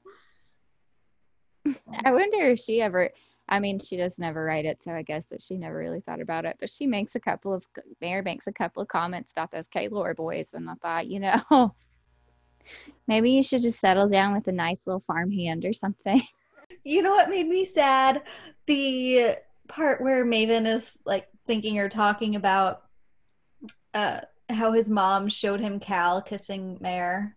I 2.05 2.13
wonder 2.13 2.47
if 2.47 2.59
she 2.59 2.81
ever, 2.81 3.11
I 3.49 3.61
mean, 3.61 3.81
she 3.81 3.97
does 3.97 4.19
never 4.19 4.45
write 4.45 4.65
it, 4.65 4.83
so 4.83 4.93
I 4.93 5.03
guess 5.03 5.27
that 5.27 5.43
she 5.43 5.57
never 5.57 5.77
really 5.77 6.01
thought 6.01 6.21
about 6.21 6.45
it. 6.47 6.57
But 6.59 6.71
she 6.71 6.87
makes 6.87 7.17
a 7.17 7.21
couple 7.21 7.53
of, 7.53 7.67
Mare 8.01 8.23
makes 8.23 8.47
a 8.47 8.53
couple 8.53 8.83
of 8.83 8.89
comments 8.89 9.33
about 9.33 9.51
those 9.51 9.67
Calore 9.67 10.15
boys, 10.15 10.49
and 10.55 10.71
I 10.71 10.75
thought, 10.75 11.07
you 11.07 11.21
know, 11.21 11.43
Maybe 13.07 13.31
you 13.31 13.43
should 13.43 13.63
just 13.63 13.81
settle 13.81 14.09
down 14.09 14.35
with 14.35 14.47
a 14.49 14.53
nice 14.53 14.87
little 14.87 15.01
farmhand 15.01 15.65
or 15.65 15.73
something. 15.73 16.23
You 16.83 17.03
know 17.03 17.11
what 17.11 17.29
made 17.29 17.47
me 17.47 17.67
sad? 17.67 18.23
The 18.67 19.37
part 19.69 20.01
where 20.01 20.25
Maven 20.25 20.67
is 20.67 21.03
like 21.05 21.29
thinking 21.47 21.79
or 21.79 21.91
talking 21.91 22.37
about 22.37 22.85
uh, 23.93 24.21
how 24.49 24.73
his 24.73 24.89
mom 24.89 25.29
showed 25.29 25.61
him 25.61 25.79
Cal 25.79 26.23
kissing 26.23 26.79
Mare. 26.81 27.37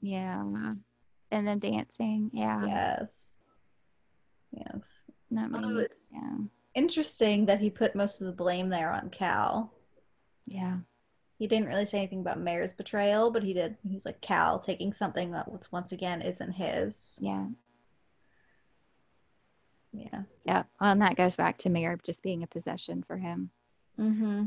Yeah. 0.00 0.42
And 1.30 1.46
then 1.46 1.60
dancing. 1.60 2.30
Yeah. 2.32 2.66
Yes. 2.66 3.36
Yes. 4.50 4.88
That 5.30 5.50
Oh, 5.54 5.78
it's- 5.78 6.10
yeah. 6.12 6.38
Interesting 6.74 7.46
that 7.46 7.60
he 7.60 7.70
put 7.70 7.94
most 7.94 8.20
of 8.20 8.26
the 8.26 8.32
blame 8.32 8.68
there 8.68 8.90
on 8.90 9.10
Cal. 9.10 9.72
Yeah. 10.46 10.78
He 11.38 11.46
didn't 11.46 11.66
really 11.68 11.86
say 11.86 11.98
anything 11.98 12.20
about 12.20 12.38
Mare's 12.40 12.72
betrayal, 12.72 13.30
but 13.30 13.42
he 13.42 13.52
did. 13.52 13.76
He 13.86 13.94
was 13.94 14.04
like 14.04 14.20
Cal 14.20 14.58
taking 14.60 14.92
something 14.92 15.32
that 15.32 15.50
was 15.50 15.70
once 15.72 15.90
again 15.92 16.22
isn't 16.22 16.52
his. 16.52 17.18
Yeah. 17.20 17.46
Yeah. 19.92 20.22
Yeah. 20.44 20.62
Well, 20.80 20.92
and 20.92 21.02
that 21.02 21.16
goes 21.16 21.36
back 21.36 21.58
to 21.58 21.68
Mare 21.68 21.98
just 22.02 22.22
being 22.22 22.42
a 22.42 22.46
possession 22.46 23.02
for 23.06 23.16
him. 23.16 23.50
Mm-hmm. 23.98 24.44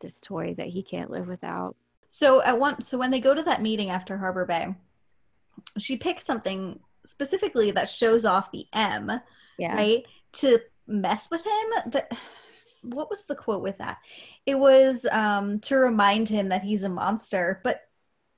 This 0.00 0.14
toy 0.22 0.54
that 0.58 0.66
he 0.68 0.82
can't 0.82 1.10
live 1.10 1.28
without. 1.28 1.76
So 2.08 2.42
at 2.42 2.58
one, 2.58 2.82
so 2.82 2.98
when 2.98 3.10
they 3.10 3.20
go 3.20 3.34
to 3.34 3.42
that 3.42 3.62
meeting 3.62 3.90
after 3.90 4.18
Harbor 4.18 4.44
Bay, 4.44 4.74
she 5.78 5.96
picks 5.96 6.24
something 6.24 6.80
specifically 7.04 7.70
that 7.70 7.88
shows 7.88 8.24
off 8.24 8.50
the 8.50 8.66
M, 8.72 9.20
Yeah. 9.58 9.74
right? 9.74 10.04
To 10.32 10.58
mess 10.86 11.30
with 11.30 11.44
him. 11.44 11.92
That 11.92 12.12
what 12.82 13.10
was 13.10 13.26
the 13.26 13.34
quote 13.34 13.62
with 13.62 13.78
that? 13.78 13.98
It 14.46 14.54
was 14.54 15.06
um, 15.10 15.60
to 15.60 15.76
remind 15.76 16.28
him 16.28 16.48
that 16.48 16.62
he's 16.62 16.84
a 16.84 16.88
monster. 16.88 17.60
But 17.62 17.80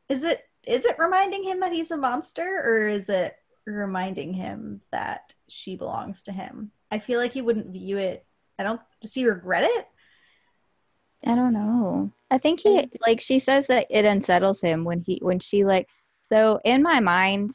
is 0.09 0.25
it 0.25 0.43
is 0.67 0.85
it 0.85 0.97
reminding 0.99 1.43
him 1.45 1.61
that 1.61 1.73
he's 1.73 1.91
a 1.91 1.97
monster, 1.97 2.63
or 2.65 2.87
is 2.87 3.09
it 3.09 3.35
reminding 3.67 4.33
him 4.33 4.81
that 4.91 5.35
she 5.49 5.77
belongs 5.77 6.25
to 6.25 6.33
him? 6.33 6.71
I 6.91 6.99
feel 6.99 7.19
like 7.19 7.33
he 7.33 7.43
wouldn't 7.43 7.73
view 7.73 7.99
it. 7.99 8.25
I 8.59 8.65
don't. 8.65 8.81
Does 9.01 9.15
he 9.15 9.27
regret 9.27 9.65
it? 9.65 9.87
I 11.27 11.35
don't 11.35 11.53
know. 11.53 12.11
I 12.31 12.39
think 12.39 12.61
he 12.61 12.91
like 13.07 13.21
she 13.21 13.39
says 13.39 13.67
that 13.69 13.87
it 13.91 14.05
unsettles 14.05 14.61
him 14.61 14.85
when 14.85 15.01
he 15.01 15.19
when 15.23 15.39
she 15.39 15.65
like 15.65 15.89
so 16.29 16.59
in 16.65 16.83
my 16.83 17.01
mind 17.01 17.53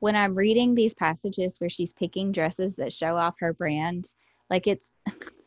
when 0.00 0.16
I'm 0.16 0.34
reading 0.34 0.74
these 0.74 0.94
passages 0.94 1.56
where 1.58 1.70
she's 1.70 1.92
picking 1.92 2.32
dresses 2.32 2.76
that 2.76 2.92
show 2.92 3.16
off 3.16 3.36
her 3.40 3.52
brand, 3.52 4.12
like 4.48 4.66
it's 4.66 4.88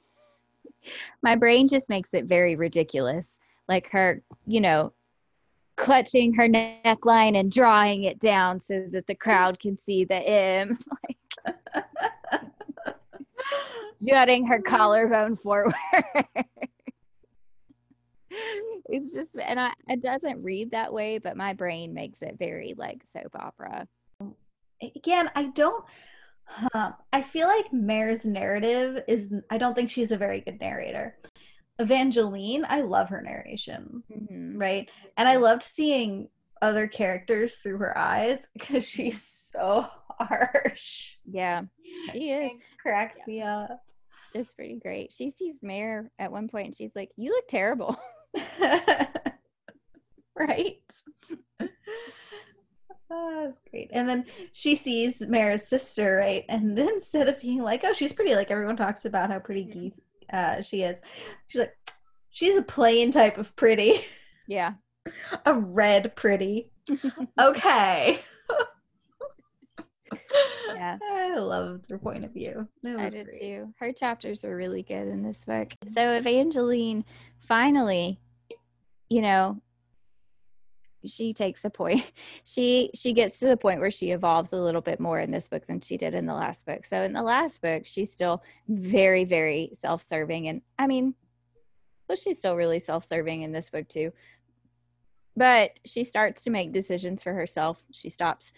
my 1.21 1.35
brain 1.35 1.67
just 1.67 1.89
makes 1.89 2.09
it 2.13 2.25
very 2.25 2.55
ridiculous. 2.55 3.37
Like 3.67 3.89
her, 3.91 4.21
you 4.45 4.61
know, 4.61 4.93
clutching 5.75 6.33
her 6.33 6.47
neckline 6.47 7.37
and 7.37 7.51
drawing 7.51 8.03
it 8.03 8.19
down 8.19 8.59
so 8.59 8.85
that 8.91 9.07
the 9.07 9.15
crowd 9.15 9.59
can 9.59 9.77
see 9.77 10.05
the 10.05 10.15
M, 10.15 10.77
like 11.07 11.17
jutting 14.05 14.45
her 14.45 14.61
collarbone 14.61 15.35
forward. 15.35 15.73
it's 18.89 19.13
just 19.13 19.29
and 19.41 19.59
I 19.59 19.71
it 19.87 20.01
doesn't 20.01 20.43
read 20.43 20.71
that 20.71 20.93
way, 20.93 21.17
but 21.17 21.37
my 21.37 21.53
brain 21.53 21.93
makes 21.93 22.21
it 22.21 22.37
very 22.37 22.75
like 22.77 23.03
soap 23.13 23.35
opera. 23.35 23.87
again 24.95 25.29
i 25.35 25.45
don't 25.45 25.85
huh, 26.73 26.91
i 27.11 27.21
feel 27.21 27.47
like 27.47 27.71
mare's 27.73 28.25
narrative 28.25 29.03
is 29.07 29.33
i 29.49 29.57
don't 29.57 29.73
think 29.75 29.89
she's 29.89 30.11
a 30.11 30.17
very 30.17 30.39
good 30.41 30.59
narrator 30.61 31.17
evangeline 31.79 32.65
i 32.69 32.81
love 32.81 33.09
her 33.09 33.21
narration 33.21 34.03
Mhm. 34.11 34.53
right 34.59 34.89
and 35.17 35.27
i 35.27 35.37
loved 35.37 35.63
seeing 35.63 36.29
other 36.61 36.87
characters 36.87 37.57
through 37.57 37.77
her 37.79 37.97
eyes 37.97 38.47
because 38.53 38.87
she's 38.87 39.21
so 39.23 39.85
harsh 40.19 41.15
Yeah, 41.25 41.63
she 42.11 42.29
is. 42.31 42.51
It 42.51 42.61
cracks 42.81 43.17
Yeah. 43.17 43.23
me 43.27 43.41
up 43.41 43.83
It's 44.35 44.53
pretty 44.53 44.79
great. 44.79 45.11
She 45.11 45.31
sees 45.31 45.55
Mare 45.61 46.09
at 46.19 46.31
one 46.31 46.47
point 46.47 46.67
and 46.67 46.75
she's 46.75 46.95
like, 46.95 47.09
You 47.17 47.31
look 47.31 47.47
terrible. 47.47 47.99
right 50.35 50.81
Oh, 53.15 53.43
that's 53.43 53.59
great. 53.69 53.91
And 53.93 54.09
then 54.09 54.25
she 54.53 54.75
sees 54.75 55.21
Mare's 55.21 55.67
sister, 55.67 56.15
right? 56.17 56.43
And 56.49 56.77
instead 56.79 57.29
of 57.29 57.39
being 57.39 57.61
like, 57.61 57.81
"Oh, 57.83 57.93
she's 57.93 58.11
pretty," 58.13 58.33
like 58.35 58.49
everyone 58.49 58.75
talks 58.75 59.05
about 59.05 59.29
how 59.29 59.37
pretty 59.39 59.65
geese, 59.65 59.99
uh, 60.31 60.61
she 60.61 60.81
is, 60.81 60.97
she's 61.47 61.59
like, 61.61 61.75
"She's 62.31 62.57
a 62.57 62.63
plain 62.63 63.11
type 63.11 63.37
of 63.37 63.55
pretty, 63.55 64.03
Yeah. 64.47 64.73
a 65.45 65.53
red 65.53 66.15
pretty." 66.15 66.71
okay. 67.39 68.19
Yeah. 70.75 70.97
I 71.01 71.35
loved 71.37 71.89
her 71.89 71.97
point 71.97 72.25
of 72.25 72.33
view. 72.33 72.67
It 72.83 72.99
I 72.99 73.09
did 73.09 73.27
great. 73.27 73.41
too. 73.41 73.73
Her 73.79 73.91
chapters 73.91 74.43
were 74.43 74.55
really 74.55 74.83
good 74.83 75.07
in 75.07 75.23
this 75.23 75.45
book. 75.45 75.71
So 75.93 76.13
Evangeline 76.13 77.05
finally, 77.39 78.19
you 79.09 79.21
know, 79.21 79.61
she 81.05 81.33
takes 81.33 81.63
a 81.65 81.69
point. 81.69 82.03
She 82.45 82.91
she 82.93 83.13
gets 83.13 83.39
to 83.39 83.47
the 83.47 83.57
point 83.57 83.79
where 83.79 83.91
she 83.91 84.11
evolves 84.11 84.51
a 84.51 84.57
little 84.57 84.81
bit 84.81 84.99
more 84.99 85.19
in 85.19 85.31
this 85.31 85.47
book 85.47 85.65
than 85.65 85.79
she 85.81 85.97
did 85.97 86.13
in 86.13 86.25
the 86.25 86.33
last 86.33 86.65
book. 86.65 86.85
So 86.85 87.03
in 87.03 87.13
the 87.13 87.21
last 87.21 87.61
book, 87.61 87.83
she's 87.85 88.11
still 88.11 88.43
very 88.67 89.23
very 89.23 89.71
self-serving 89.79 90.47
and 90.47 90.61
I 90.77 90.87
mean, 90.87 91.15
well 92.07 92.15
she's 92.15 92.39
still 92.39 92.55
really 92.55 92.79
self-serving 92.79 93.41
in 93.41 93.51
this 93.51 93.69
book 93.69 93.87
too. 93.87 94.11
But 95.35 95.79
she 95.85 96.03
starts 96.03 96.43
to 96.43 96.49
make 96.49 96.73
decisions 96.73 97.23
for 97.23 97.33
herself. 97.33 97.81
She 97.91 98.09
stops 98.09 98.51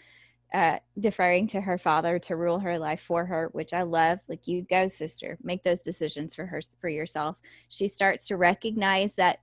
uh, 0.53 0.79
deferring 0.99 1.47
to 1.47 1.61
her 1.61 1.77
father 1.77 2.19
to 2.19 2.35
rule 2.35 2.59
her 2.59 2.77
life 2.79 3.01
for 3.01 3.25
her, 3.25 3.49
which 3.51 3.73
I 3.73 3.83
love. 3.83 4.19
Like 4.27 4.47
you 4.47 4.61
go, 4.61 4.87
sister, 4.87 5.37
make 5.43 5.63
those 5.63 5.79
decisions 5.79 6.35
for 6.35 6.45
her 6.45 6.61
for 6.79 6.89
yourself. 6.89 7.35
She 7.69 7.87
starts 7.87 8.27
to 8.27 8.37
recognize 8.37 9.13
that 9.15 9.39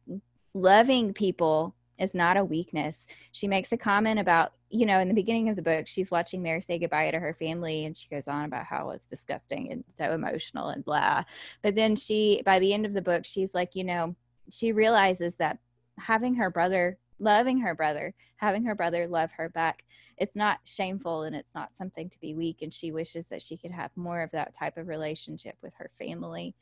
loving 0.54 1.12
people 1.12 1.74
is 2.02 2.14
not 2.14 2.36
a 2.36 2.44
weakness. 2.44 3.06
She 3.30 3.48
makes 3.48 3.72
a 3.72 3.76
comment 3.76 4.18
about, 4.18 4.52
you 4.68 4.84
know, 4.84 4.98
in 4.98 5.08
the 5.08 5.14
beginning 5.14 5.48
of 5.48 5.56
the 5.56 5.62
book, 5.62 5.86
she's 5.86 6.10
watching 6.10 6.42
Mare 6.42 6.60
say 6.60 6.78
goodbye 6.78 7.10
to 7.10 7.18
her 7.18 7.34
family, 7.34 7.84
and 7.84 7.96
she 7.96 8.08
goes 8.08 8.28
on 8.28 8.44
about 8.44 8.66
how 8.66 8.90
it's 8.90 9.06
disgusting 9.06 9.70
and 9.70 9.84
so 9.88 10.12
emotional 10.12 10.68
and 10.68 10.84
blah. 10.84 11.24
But 11.62 11.74
then 11.74 11.96
she, 11.96 12.42
by 12.44 12.58
the 12.58 12.74
end 12.74 12.84
of 12.84 12.92
the 12.92 13.02
book, 13.02 13.24
she's 13.24 13.54
like, 13.54 13.74
you 13.74 13.84
know, 13.84 14.14
she 14.50 14.72
realizes 14.72 15.36
that 15.36 15.58
having 15.98 16.34
her 16.34 16.50
brother, 16.50 16.98
loving 17.18 17.60
her 17.60 17.74
brother, 17.74 18.14
having 18.36 18.64
her 18.64 18.74
brother 18.74 19.06
love 19.06 19.30
her 19.36 19.48
back 19.48 19.84
it's 20.18 20.36
not 20.36 20.58
shameful 20.64 21.22
and 21.22 21.34
it's 21.34 21.54
not 21.54 21.74
something 21.76 22.08
to 22.08 22.20
be 22.20 22.34
weak 22.34 22.62
and 22.62 22.72
she 22.72 22.92
wishes 22.92 23.26
that 23.26 23.42
she 23.42 23.56
could 23.56 23.70
have 23.70 23.90
more 23.96 24.22
of 24.22 24.30
that 24.30 24.54
type 24.54 24.76
of 24.76 24.88
relationship 24.88 25.56
with 25.62 25.72
her 25.76 25.90
family 25.98 26.54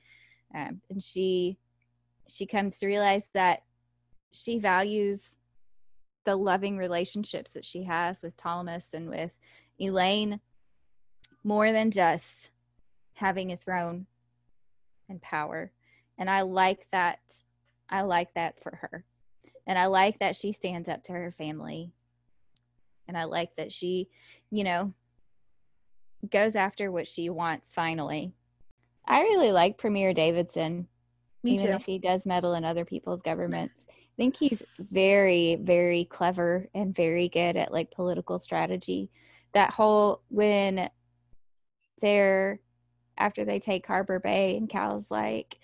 um, 0.54 0.80
and 0.88 1.02
she 1.02 1.58
she 2.28 2.46
comes 2.46 2.78
to 2.78 2.86
realize 2.86 3.24
that 3.34 3.62
she 4.30 4.58
values 4.58 5.36
the 6.24 6.36
loving 6.36 6.76
relationships 6.76 7.52
that 7.52 7.64
she 7.64 7.84
has 7.84 8.22
with 8.22 8.36
Thomas 8.36 8.88
and 8.92 9.08
with 9.08 9.30
Elane 9.80 10.40
more 11.42 11.72
than 11.72 11.90
just 11.90 12.50
having 13.14 13.52
a 13.52 13.56
throne 13.56 14.06
and 15.08 15.20
power 15.22 15.72
and 16.18 16.28
I 16.28 16.42
like 16.42 16.86
that 16.92 17.18
I 17.88 18.02
like 18.02 18.32
that 18.34 18.62
for 18.62 18.76
her 18.76 19.04
and 19.66 19.78
I 19.78 19.86
like 19.86 20.18
that 20.20 20.36
she 20.36 20.52
stands 20.52 20.88
up 20.88 21.02
to 21.04 21.12
her 21.12 21.32
family 21.32 21.92
and 23.10 23.18
I 23.18 23.24
like 23.24 23.56
that 23.56 23.72
she, 23.72 24.08
you 24.50 24.62
know, 24.62 24.92
goes 26.30 26.54
after 26.54 26.92
what 26.92 27.08
she 27.08 27.28
wants 27.28 27.68
finally. 27.72 28.32
I 29.04 29.22
really 29.22 29.50
like 29.50 29.78
Premier 29.78 30.14
Davidson, 30.14 30.86
Me 31.42 31.54
even 31.54 31.66
too. 31.66 31.72
if 31.72 31.84
he 31.84 31.98
does 31.98 32.24
meddle 32.24 32.54
in 32.54 32.64
other 32.64 32.84
people's 32.84 33.22
governments. 33.22 33.88
I 34.20 34.22
think 34.22 34.36
he's 34.36 34.62
very, 34.78 35.56
very 35.56 36.04
clever 36.04 36.68
and 36.74 36.94
very 36.94 37.30
good 37.30 37.56
at 37.56 37.72
like 37.72 37.90
political 37.90 38.38
strategy. 38.38 39.08
That 39.54 39.70
whole 39.70 40.20
when 40.28 40.90
they're 42.02 42.60
after 43.16 43.46
they 43.46 43.60
take 43.60 43.86
Harbor 43.86 44.20
Bay 44.20 44.58
and 44.58 44.68
Cal's 44.68 45.10
like, 45.10 45.58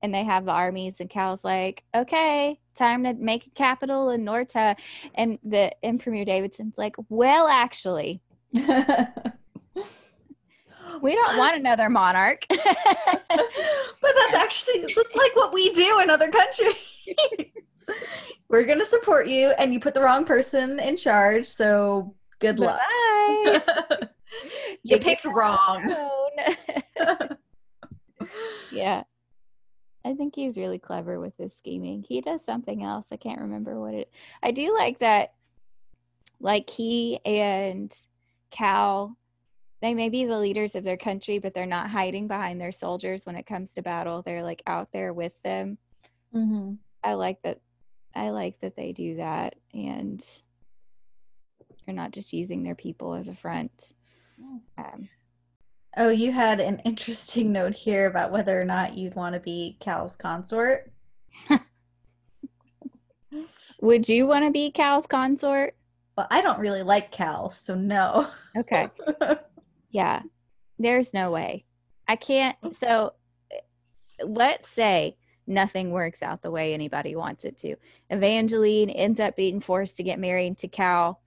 and 0.00 0.14
they 0.14 0.22
have 0.22 0.44
the 0.44 0.52
armies 0.52 1.00
and 1.00 1.10
Cal's 1.10 1.42
like, 1.42 1.82
okay, 1.92 2.60
time 2.76 3.02
to 3.02 3.14
make 3.14 3.48
a 3.48 3.50
capital 3.50 4.10
in 4.10 4.22
Norta. 4.22 4.76
And 5.16 5.40
the 5.42 5.72
and 5.82 5.98
Premier 5.98 6.24
Davidson's 6.24 6.78
like, 6.78 6.94
well, 7.08 7.48
actually, 7.48 8.20
we 8.54 8.62
don't 11.16 11.36
want 11.36 11.56
another 11.56 11.90
monarch. 11.90 12.46
but 12.48 12.60
that's 12.68 14.34
actually 14.34 14.86
that's 14.94 15.16
like 15.16 15.34
what 15.34 15.52
we 15.52 15.72
do 15.72 15.98
in 15.98 16.10
other 16.10 16.30
countries. 16.30 16.76
We're 18.48 18.64
gonna 18.64 18.86
support 18.86 19.28
you, 19.28 19.50
and 19.58 19.72
you 19.72 19.80
put 19.80 19.94
the 19.94 20.02
wrong 20.02 20.24
person 20.24 20.80
in 20.80 20.96
charge. 20.96 21.46
So 21.46 22.14
good 22.38 22.58
luck. 22.58 22.80
Bye. 22.80 23.60
you 24.82 24.98
picked 24.98 25.24
wrong. 25.24 25.94
yeah. 28.72 29.02
I 30.04 30.14
think 30.14 30.34
he's 30.34 30.56
really 30.56 30.78
clever 30.78 31.20
with 31.20 31.36
his 31.36 31.54
scheming. 31.54 32.04
He 32.08 32.20
does 32.20 32.42
something 32.44 32.82
else. 32.82 33.06
I 33.12 33.16
can't 33.16 33.40
remember 33.40 33.78
what 33.80 33.94
it. 33.94 34.10
I 34.42 34.52
do 34.52 34.74
like 34.74 35.00
that. 35.00 35.34
Like 36.40 36.70
he 36.70 37.18
and 37.26 37.92
Cal, 38.50 39.16
they 39.82 39.92
may 39.92 40.08
be 40.08 40.24
the 40.24 40.38
leaders 40.38 40.74
of 40.74 40.84
their 40.84 40.96
country, 40.96 41.38
but 41.38 41.52
they're 41.52 41.66
not 41.66 41.90
hiding 41.90 42.28
behind 42.28 42.60
their 42.60 42.72
soldiers 42.72 43.26
when 43.26 43.36
it 43.36 43.46
comes 43.46 43.72
to 43.72 43.82
battle. 43.82 44.22
They're 44.22 44.44
like 44.44 44.62
out 44.66 44.92
there 44.92 45.12
with 45.12 45.40
them. 45.42 45.78
Mm-hmm. 46.34 46.74
I 47.02 47.14
like 47.14 47.42
that. 47.42 47.60
I 48.14 48.30
like 48.30 48.60
that 48.60 48.76
they 48.76 48.92
do 48.92 49.16
that, 49.16 49.56
and 49.72 50.24
they're 51.86 51.94
not 51.94 52.12
just 52.12 52.32
using 52.32 52.62
their 52.62 52.74
people 52.74 53.14
as 53.14 53.28
a 53.28 53.34
front. 53.34 53.92
Um, 54.76 55.08
Oh, 55.96 56.10
you 56.10 56.30
had 56.30 56.60
an 56.60 56.80
interesting 56.84 57.50
note 57.50 57.74
here 57.74 58.06
about 58.06 58.30
whether 58.30 58.60
or 58.60 58.64
not 58.64 58.96
you'd 58.96 59.16
want 59.16 59.34
to 59.34 59.40
be 59.40 59.76
Cal's 59.80 60.14
consort. 60.14 60.92
would 63.80 64.08
you 64.08 64.26
want 64.26 64.44
to 64.44 64.50
be 64.50 64.70
Cal's 64.70 65.06
consort? 65.06 65.74
Well, 66.16 66.26
I 66.30 66.40
don't 66.40 66.60
really 66.60 66.82
like 66.82 67.10
Cal, 67.10 67.50
so 67.50 67.74
no. 67.74 68.28
Okay. 68.56 68.88
Yeah, 69.90 70.20
there's 70.78 71.14
no 71.14 71.30
way. 71.30 71.64
I 72.06 72.16
can't. 72.16 72.56
So 72.78 73.14
let's 74.22 74.68
say 74.68 75.16
nothing 75.48 75.90
works 75.90 76.22
out 76.22 76.42
the 76.42 76.50
way 76.50 76.72
anybody 76.72 77.16
wants 77.16 77.44
it 77.44 77.56
to. 77.58 77.76
Evangeline 78.10 78.90
ends 78.90 79.18
up 79.18 79.36
being 79.36 79.60
forced 79.60 79.96
to 79.96 80.02
get 80.02 80.18
married 80.18 80.58
to 80.58 80.68
Cal. 80.68 81.20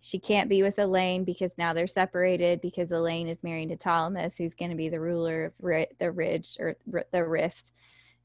She 0.00 0.18
can't 0.18 0.48
be 0.48 0.62
with 0.62 0.78
Elane 0.78 1.24
because 1.24 1.52
now 1.58 1.72
they're 1.72 1.86
separated 1.86 2.60
because 2.60 2.90
Elane 2.90 3.28
is 3.28 3.42
married 3.42 3.70
to 3.70 3.76
Ptolemus, 3.76 4.36
who's 4.36 4.54
going 4.54 4.70
to 4.70 4.76
be 4.76 4.88
the 4.88 5.00
ruler 5.00 5.46
of 5.46 5.86
the 5.98 6.10
Ridge 6.10 6.56
or 6.58 6.76
the 7.12 7.24
Rift. 7.24 7.72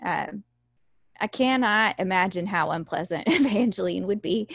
Um, 0.04 0.44
I 1.20 1.28
cannot 1.28 2.00
imagine 2.00 2.46
how 2.46 2.72
unpleasant 2.72 3.24
Evangeline 3.28 4.08
would 4.08 4.22
be. 4.22 4.50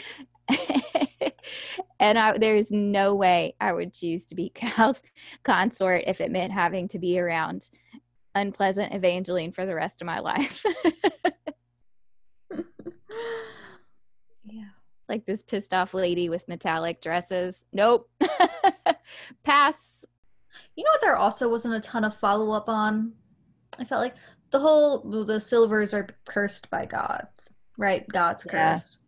and 1.99 2.17
I, 2.17 2.37
there's 2.37 2.71
no 2.71 3.15
way 3.15 3.55
I 3.59 3.73
would 3.73 3.93
choose 3.93 4.25
to 4.25 4.35
be 4.35 4.49
Cal's 4.53 5.01
consort 5.43 6.03
if 6.07 6.21
it 6.21 6.31
meant 6.31 6.53
having 6.53 6.87
to 6.89 6.99
be 6.99 7.19
around 7.19 7.69
unpleasant 8.35 8.93
Evangeline 8.93 9.51
for 9.51 9.65
the 9.65 9.75
rest 9.75 10.01
of 10.01 10.05
my 10.05 10.19
life. 10.19 10.63
yeah. 14.45 14.63
like 15.07 15.25
this 15.25 15.43
pissed 15.43 15.73
off 15.73 15.93
lady 15.93 16.29
with 16.29 16.47
metallic 16.47 17.01
dresses. 17.01 17.63
Nope. 17.73 18.09
Pass. 19.43 20.05
You 20.75 20.83
know 20.83 20.91
what 20.91 21.01
there 21.01 21.17
also 21.17 21.49
wasn't 21.49 21.75
a 21.75 21.79
ton 21.79 22.03
of 22.03 22.15
follow 22.17 22.51
up 22.51 22.69
on? 22.69 23.13
I 23.79 23.85
felt 23.85 24.01
like 24.01 24.15
the 24.51 24.59
whole 24.59 24.99
the 25.25 25.39
silvers 25.39 25.93
are 25.93 26.07
cursed 26.25 26.69
by 26.69 26.85
gods, 26.85 27.53
right? 27.77 28.07
Gods 28.07 28.45
Yeah. 28.45 28.73
cursed. 28.73 28.99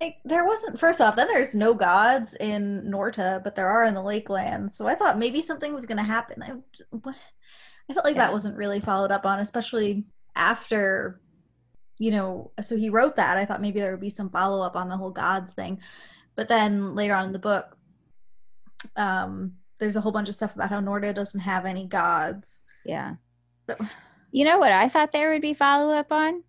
Like 0.00 0.16
there 0.24 0.44
wasn't 0.44 0.78
first 0.78 1.00
off, 1.00 1.16
then 1.16 1.28
there's 1.28 1.54
no 1.54 1.72
gods 1.72 2.36
in 2.40 2.90
Norta, 2.90 3.40
but 3.44 3.54
there 3.54 3.68
are 3.68 3.84
in 3.84 3.94
the 3.94 4.02
Lakelands. 4.02 4.72
So 4.72 4.86
I 4.88 4.94
thought 4.96 5.18
maybe 5.18 5.40
something 5.40 5.72
was 5.72 5.86
gonna 5.86 6.04
happen. 6.04 6.42
I, 6.42 6.52
what- 6.90 7.14
I 7.88 7.94
felt 7.94 8.04
like 8.06 8.16
Yeah. 8.16 8.26
that 8.26 8.32
wasn't 8.32 8.56
really 8.56 8.80
followed 8.80 9.10
up 9.12 9.26
on, 9.26 9.40
especially 9.40 10.04
after 10.36 11.20
you 11.98 12.10
know, 12.10 12.50
so 12.60 12.76
he 12.76 12.90
wrote 12.90 13.14
that. 13.14 13.36
I 13.36 13.44
thought 13.44 13.60
maybe 13.60 13.78
there 13.78 13.92
would 13.92 14.00
be 14.00 14.10
some 14.10 14.28
follow 14.28 14.62
up 14.62 14.74
on 14.74 14.88
the 14.88 14.96
whole 14.96 15.10
gods 15.12 15.52
thing. 15.54 15.80
But 16.34 16.48
then 16.48 16.96
later 16.96 17.14
on 17.14 17.26
in 17.26 17.32
the 17.32 17.38
book, 17.38 17.76
um, 18.96 19.52
there's 19.78 19.94
a 19.94 20.00
whole 20.00 20.10
bunch 20.10 20.28
of 20.28 20.34
stuff 20.34 20.54
about 20.56 20.70
how 20.70 20.80
Norta 20.80 21.12
doesn't 21.12 21.40
have 21.42 21.64
any 21.66 21.86
gods. 21.86 22.62
Yeah. 22.84 23.14
So- 23.70 23.76
You 24.32 24.44
know 24.44 24.58
what 24.58 24.72
I 24.72 24.88
thought 24.88 25.12
there 25.12 25.30
would 25.30 25.40
be 25.40 25.54
follow 25.54 25.94
up 25.94 26.10
on? 26.10 26.42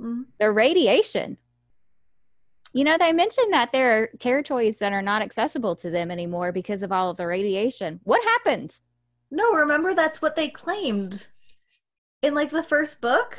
Mhm. 0.00 0.24
The 0.40 0.50
radiation. 0.50 1.36
You 2.72 2.84
know, 2.84 2.96
they 2.98 3.12
mentioned 3.12 3.52
that 3.52 3.70
there 3.72 4.02
are 4.02 4.06
territories 4.18 4.78
that 4.78 4.94
are 4.94 5.02
not 5.02 5.20
accessible 5.20 5.76
to 5.76 5.90
them 5.90 6.10
anymore 6.10 6.50
because 6.52 6.82
of 6.82 6.92
all 6.92 7.10
of 7.10 7.18
the 7.18 7.26
radiation. 7.26 8.00
What 8.04 8.24
happened? 8.24 8.78
No, 9.30 9.52
remember 9.52 9.94
that's 9.94 10.22
what 10.22 10.36
they 10.36 10.48
claimed 10.48 11.26
in 12.22 12.34
like 12.34 12.50
the 12.50 12.62
first 12.62 13.00
book. 13.00 13.38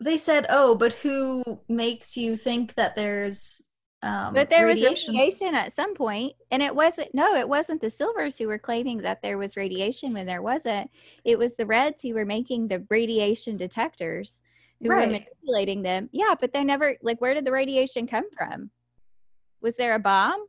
They 0.00 0.18
said, 0.18 0.46
"Oh, 0.48 0.74
but 0.74 0.92
who 0.94 1.42
makes 1.68 2.16
you 2.16 2.36
think 2.36 2.74
that 2.74 2.94
there's 2.94 3.62
um 4.02 4.32
But 4.34 4.48
there 4.48 4.66
was 4.66 4.76
radiation?" 4.82 5.14
radiation 5.14 5.54
at 5.54 5.74
some 5.74 5.94
point, 5.94 6.34
and 6.50 6.62
it 6.62 6.74
wasn't. 6.74 7.12
No, 7.14 7.34
it 7.34 7.48
wasn't 7.48 7.80
the 7.80 7.90
Silvers 7.90 8.38
who 8.38 8.46
were 8.46 8.58
claiming 8.58 8.98
that 8.98 9.22
there 9.22 9.38
was 9.38 9.56
radiation 9.56 10.12
when 10.12 10.26
there 10.26 10.42
wasn't. 10.42 10.90
It 11.24 11.38
was 11.38 11.54
the 11.54 11.66
Reds 11.66 12.02
who 12.02 12.14
were 12.14 12.24
making 12.26 12.68
the 12.68 12.84
radiation 12.90 13.56
detectors, 13.56 14.40
who 14.80 14.90
Right. 14.90 15.06
were 15.08 15.12
manipulating 15.12 15.82
them. 15.82 16.08
Yeah, 16.12 16.34
but 16.40 16.52
they 16.52 16.62
never 16.62 16.96
like. 17.02 17.20
Where 17.20 17.34
did 17.34 17.44
the 17.44 17.52
radiation 17.52 18.06
come 18.06 18.30
from? 18.30 18.70
Was 19.60 19.74
there 19.74 19.94
a 19.94 19.98
bomb? 19.98 20.46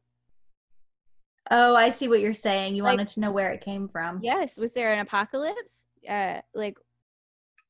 Oh, 1.52 1.76
I 1.76 1.90
see 1.90 2.08
what 2.08 2.20
you're 2.20 2.34
saying. 2.34 2.76
You 2.76 2.84
Like- 2.84 2.98
wanted 2.98 3.08
to 3.10 3.20
know 3.22 3.32
where 3.32 3.52
it 3.52 3.62
came 3.62 3.88
from. 3.90 4.20
Yes. 4.22 4.58
Was 4.58 4.72
there 4.72 4.94
an 4.94 5.00
apocalypse? 5.00 5.74
Uh, 6.08 6.42
like 6.54 6.78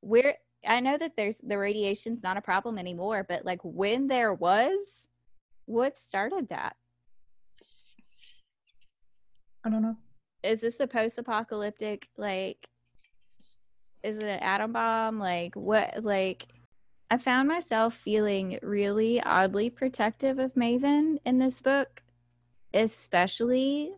where? 0.02 0.36
I 0.68 0.82
know 0.82 0.98
that 0.98 1.14
there's 1.16 1.38
the 1.38 1.58
radiation's 1.58 2.22
not 2.22 2.36
a 2.38 2.42
problem 2.42 2.78
anymore, 2.78 3.26
but 3.28 3.46
like 3.46 3.60
when 3.64 4.08
there 4.08 4.34
was, 4.34 4.78
what 5.66 5.98
started 5.98 6.50
that? 6.50 6.76
I 9.66 9.70
don't 9.70 9.82
know. 9.82 9.96
is 10.44 10.62
this 10.62 10.80
a 10.80 10.88
post-apocalyptic 10.88 12.08
like 12.18 12.66
is 14.04 14.16
it 14.18 14.24
an 14.24 14.40
atom 14.40 14.72
bomb 14.72 15.20
like 15.20 15.54
what 15.56 16.02
like 16.02 16.48
i 17.12 17.18
found 17.18 17.46
myself 17.50 17.94
feeling 17.94 18.58
really 18.62 19.22
oddly 19.22 19.70
protective 19.70 20.40
of 20.40 20.54
maven 20.54 21.18
in 21.26 21.40
this 21.40 21.62
book 21.62 22.02
especially 22.74 23.92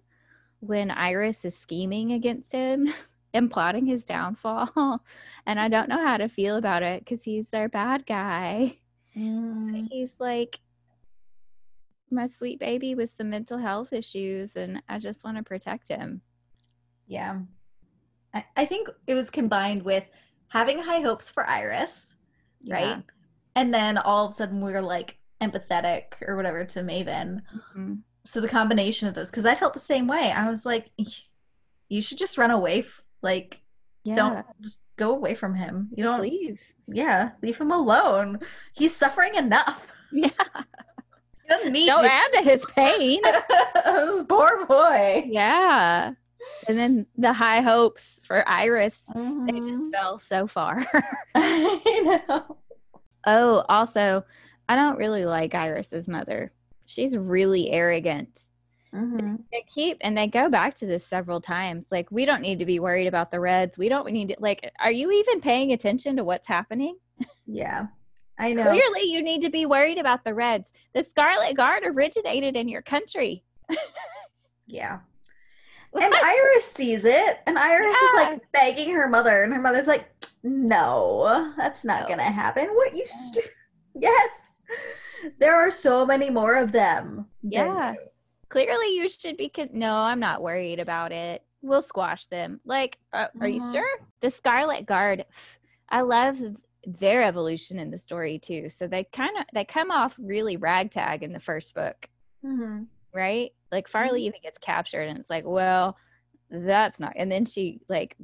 when 0.59 0.91
iris 0.91 1.43
is 1.45 1.57
scheming 1.57 2.11
against 2.13 2.51
him 2.51 2.87
and 3.33 3.49
plotting 3.51 3.85
his 3.85 4.03
downfall 4.03 5.01
and 5.45 5.59
i 5.59 5.67
don't 5.67 5.89
know 5.89 6.05
how 6.05 6.17
to 6.17 6.27
feel 6.27 6.57
about 6.57 6.83
it 6.83 6.99
because 7.03 7.23
he's 7.23 7.49
their 7.49 7.69
bad 7.69 8.05
guy 8.05 8.77
Mm, 9.17 9.89
he's 9.91 10.11
like 10.19 10.61
my 12.09 12.25
sweet 12.27 12.59
baby 12.61 12.95
with 12.95 13.11
some 13.17 13.29
mental 13.29 13.57
health 13.57 13.91
issues 13.91 14.55
and 14.55 14.81
i 14.87 14.97
just 14.97 15.25
want 15.25 15.35
to 15.35 15.43
protect 15.43 15.89
him 15.89 16.21
yeah. 17.07 17.39
I, 18.33 18.45
I 18.55 18.65
think 18.65 18.87
it 19.07 19.13
was 19.15 19.29
combined 19.29 19.83
with 19.83 20.05
having 20.47 20.79
high 20.79 21.01
hopes 21.01 21.29
for 21.29 21.45
Iris, 21.45 22.15
Yeah. 22.61 22.75
right? 22.75 23.03
And 23.55 23.73
then 23.73 23.97
all 23.97 24.25
of 24.27 24.31
a 24.31 24.33
sudden 24.35 24.61
we 24.61 24.71
are 24.73 24.81
like 24.81 25.17
empathetic 25.41 26.03
or 26.25 26.37
whatever 26.37 26.63
to 26.63 26.79
Maven. 26.79 27.41
Mhm. 27.75 27.99
So 28.23 28.39
the 28.41 28.47
combination 28.47 29.07
of 29.07 29.15
those, 29.15 29.31
because 29.31 29.45
I 29.45 29.55
felt 29.55 29.73
the 29.73 29.79
same 29.79 30.07
way. 30.07 30.31
I 30.31 30.49
was 30.49 30.65
like, 30.65 30.91
you 31.89 32.01
should 32.01 32.17
just 32.17 32.37
run 32.37 32.51
away. 32.51 32.85
Like, 33.21 33.59
Yeah. 34.03 34.15
don't 34.15 34.45
just 34.61 34.83
go 34.97 35.11
away 35.11 35.33
from 35.35 35.55
him. 35.55 35.89
You 35.95 36.03
don't, 36.03 36.21
leave. 36.21 36.61
yeah, 36.87 37.31
leave 37.41 37.57
him 37.57 37.71
alone. 37.71 38.39
He's 38.73 38.95
suffering 38.95 39.35
enough. 39.35 39.87
Yeah. 40.13 40.29
He 41.43 41.47
doesn't 41.49 41.71
need 41.71 41.87
Don't 41.87 42.03
you. 42.03 42.09
add 42.09 42.31
to 42.33 42.41
his 42.41 42.65
pain. 42.65 43.21
this 43.23 44.23
poor 44.29 44.65
boy. 44.65 45.23
yeah. 45.27 46.11
And 46.67 46.77
then 46.77 47.05
the 47.17 47.31
high 47.33 47.61
hopes 47.61 48.19
for 48.25 48.47
Iris, 48.47 49.03
they 49.13 49.19
Mhm. 49.21 49.67
just 49.67 49.91
fell 49.93 50.19
so 50.19 50.47
far. 50.47 50.85
I 51.35 52.21
know. 52.27 52.57
oh, 53.25 53.63
also, 53.69 54.25
I 54.67 54.75
don't 54.75 54.97
really 54.97 55.25
like 55.25 55.55
Iris's 55.55 56.07
mother. 56.09 56.51
She's 56.91 57.17
really 57.17 57.71
arrogant. 57.71 58.47
Mhm. 58.93 59.43
They 59.53 59.63
keep 59.73 59.97
and 60.01 60.17
they 60.17 60.27
go 60.27 60.49
back 60.49 60.73
to 60.75 60.85
this 60.85 61.05
several 61.05 61.39
times. 61.39 61.85
Like, 61.91 62.11
we 62.11 62.25
don't 62.25 62.41
need 62.41 62.59
to 62.59 62.65
be 62.65 62.79
worried 62.81 63.07
about 63.07 63.31
the 63.31 63.39
Reds. 63.39 63.77
We 63.77 63.87
don't 63.87 64.11
need 64.11 64.27
to 64.29 64.35
like 64.39 64.69
are 64.79 64.91
you 64.91 65.11
even 65.11 65.39
paying 65.39 65.71
attention 65.71 66.17
to 66.17 66.23
what's 66.25 66.47
happening? 66.47 66.97
Yeah, 67.47 67.87
I 68.37 68.51
know. 68.51 68.63
Clearly 68.63 69.03
you 69.03 69.21
need 69.21 69.41
to 69.43 69.49
be 69.49 69.65
worried 69.65 69.97
about 69.97 70.25
the 70.25 70.33
Reds. 70.33 70.73
The 70.93 71.03
Scarlet 71.03 71.55
Guard 71.55 71.83
originated 71.85 72.55
in 72.57 72.67
your 72.67 72.81
country. 72.81 73.43
Yeah. 74.67 74.99
And 75.93 76.13
Iris 76.13 76.65
sees 76.71 77.03
it, 77.03 77.39
and 77.45 77.59
Iris 77.59 77.91
is 77.91 78.13
like 78.15 78.41
begging 78.53 78.91
her 78.95 79.09
mother, 79.09 79.43
and 79.43 79.53
her 79.53 79.59
mother's 79.59 79.87
like, 79.87 80.05
"No, 80.41 81.53
that's 81.57 81.83
not 81.83 82.03
No. 82.03 82.07
gonna 82.07 82.31
happen. 82.31 82.67
What 82.69 82.95
you? 82.95 83.05
St- 83.07 83.45
yes, 83.99 84.61
there 85.39 85.55
are 85.55 85.71
so 85.71 86.05
many 86.05 86.29
more 86.29 86.55
of 86.55 86.71
them. 86.71 87.25
Yeah. 87.41 87.93
you." 87.93 87.97
clearly 88.49 88.87
you 88.95 89.07
should 89.07 89.37
be 89.37 89.47
con- 89.47 89.69
no 89.71 89.93
i'm 89.93 90.19
not 90.19 90.41
worried 90.41 90.77
about 90.79 91.13
it 91.13 91.41
we'll 91.61 91.81
squash 91.81 92.25
them 92.27 92.59
like 92.65 92.97
uh, 93.13 93.27
are 93.39 93.47
you 93.47 93.61
Mhm. 93.61 93.71
sure 93.71 93.99
the 94.19 94.29
scarlet 94.29 94.85
guard 94.85 95.25
i 95.87 96.01
love 96.01 96.37
their 96.85 97.23
evolution 97.23 97.79
in 97.79 97.91
the 97.91 97.97
story 97.97 98.37
too 98.39 98.67
so 98.69 98.87
they 98.87 99.05
kind 99.05 99.37
of 99.37 99.45
they 99.53 99.63
come 99.63 99.89
off 99.89 100.17
really 100.19 100.57
ragtag 100.57 101.23
in 101.23 101.31
the 101.31 101.39
first 101.39 101.73
book 101.73 102.09
Mhm. 102.43 102.87
right 103.13 103.53
like 103.71 103.87
farley 103.87 104.25
even 104.25 104.41
gets 104.43 104.57
captured 104.59 105.07
and 105.07 105.17
it's 105.17 105.29
like 105.29 105.45
well 105.45 105.95
that's 106.49 106.99
not 106.99 107.13
and 107.15 107.31
then 107.31 107.45
she 107.45 107.79
like 107.87 108.17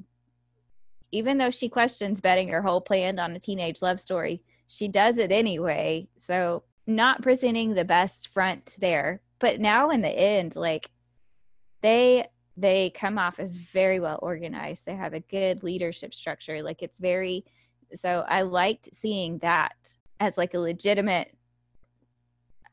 even 1.14 1.38
though 1.38 1.50
she 1.52 1.70
questions 1.70 2.20
betting 2.20 2.50
her 2.50 2.62
whole 2.62 2.82
plan 2.82 3.18
on 3.18 3.32
a 3.32 3.40
teenage 3.40 3.82
love 3.82 3.98
story, 4.00 4.42
she 4.68 4.90
does 4.90 5.18
it 5.18 5.32
anyway. 5.32 6.06
So 6.22 6.64
not 6.88 7.22
presenting 7.22 7.74
the 7.74 7.86
best 7.86 8.30
front 8.30 8.76
there. 8.80 9.22
But 9.40 9.60
now 9.60 9.92
in 9.92 10.02
the 10.02 10.10
end, 10.10 10.56
like 10.56 10.90
they 11.82 12.28
they 12.56 12.90
come 12.90 13.20
off 13.20 13.40
as 13.40 13.56
very 13.56 14.00
well 14.00 14.18
organized. 14.22 14.84
They 14.86 14.96
have 14.96 15.14
a 15.14 15.20
good 15.20 15.62
leadership 15.62 16.14
structure. 16.14 16.64
Like 16.64 16.82
it's 16.82 16.98
very 16.98 17.46
so 18.02 18.26
I 18.28 18.42
liked 18.42 18.90
seeing 18.94 19.38
that 19.40 19.76
as 20.20 20.38
like 20.38 20.54
a 20.54 20.60
legitimate 20.60 21.38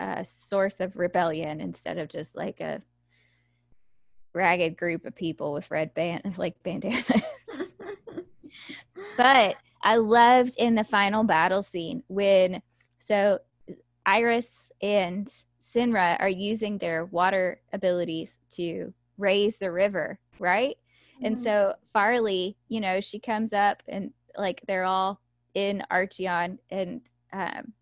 uh, 0.00 0.22
source 0.22 0.80
of 0.80 0.96
rebellion 0.96 1.60
instead 1.60 1.98
of 1.98 2.08
just 2.08 2.34
like 2.34 2.60
a 2.60 2.82
ragged 4.32 4.76
group 4.76 5.04
of 5.04 5.14
people 5.14 5.52
with 5.52 5.70
red 5.70 5.94
band 5.94 6.34
like 6.38 6.62
bandanas. 6.62 7.10
but 9.16 9.56
I 9.82 9.96
loved 9.96 10.54
in 10.58 10.74
the 10.74 10.84
final 10.84 11.24
battle 11.24 11.62
scene 11.62 12.02
when 12.08 12.62
so 12.98 13.38
Iris 14.06 14.72
and 14.82 15.28
Cenra 15.60 16.16
are 16.20 16.28
using 16.28 16.78
their 16.78 17.06
water 17.06 17.60
abilities 17.72 18.40
to 18.52 18.92
raise 19.18 19.56
the 19.58 19.72
river, 19.72 20.18
right? 20.38 20.76
Mm-hmm. 21.16 21.26
And 21.26 21.38
so 21.38 21.74
Farley, 21.92 22.56
you 22.68 22.80
know, 22.80 23.00
she 23.00 23.18
comes 23.18 23.52
up 23.52 23.82
and 23.88 24.12
like 24.36 24.60
they're 24.66 24.84
all 24.84 25.20
in 25.54 25.82
Archeon 25.90 26.58
and 26.70 27.00
um, 27.32 27.72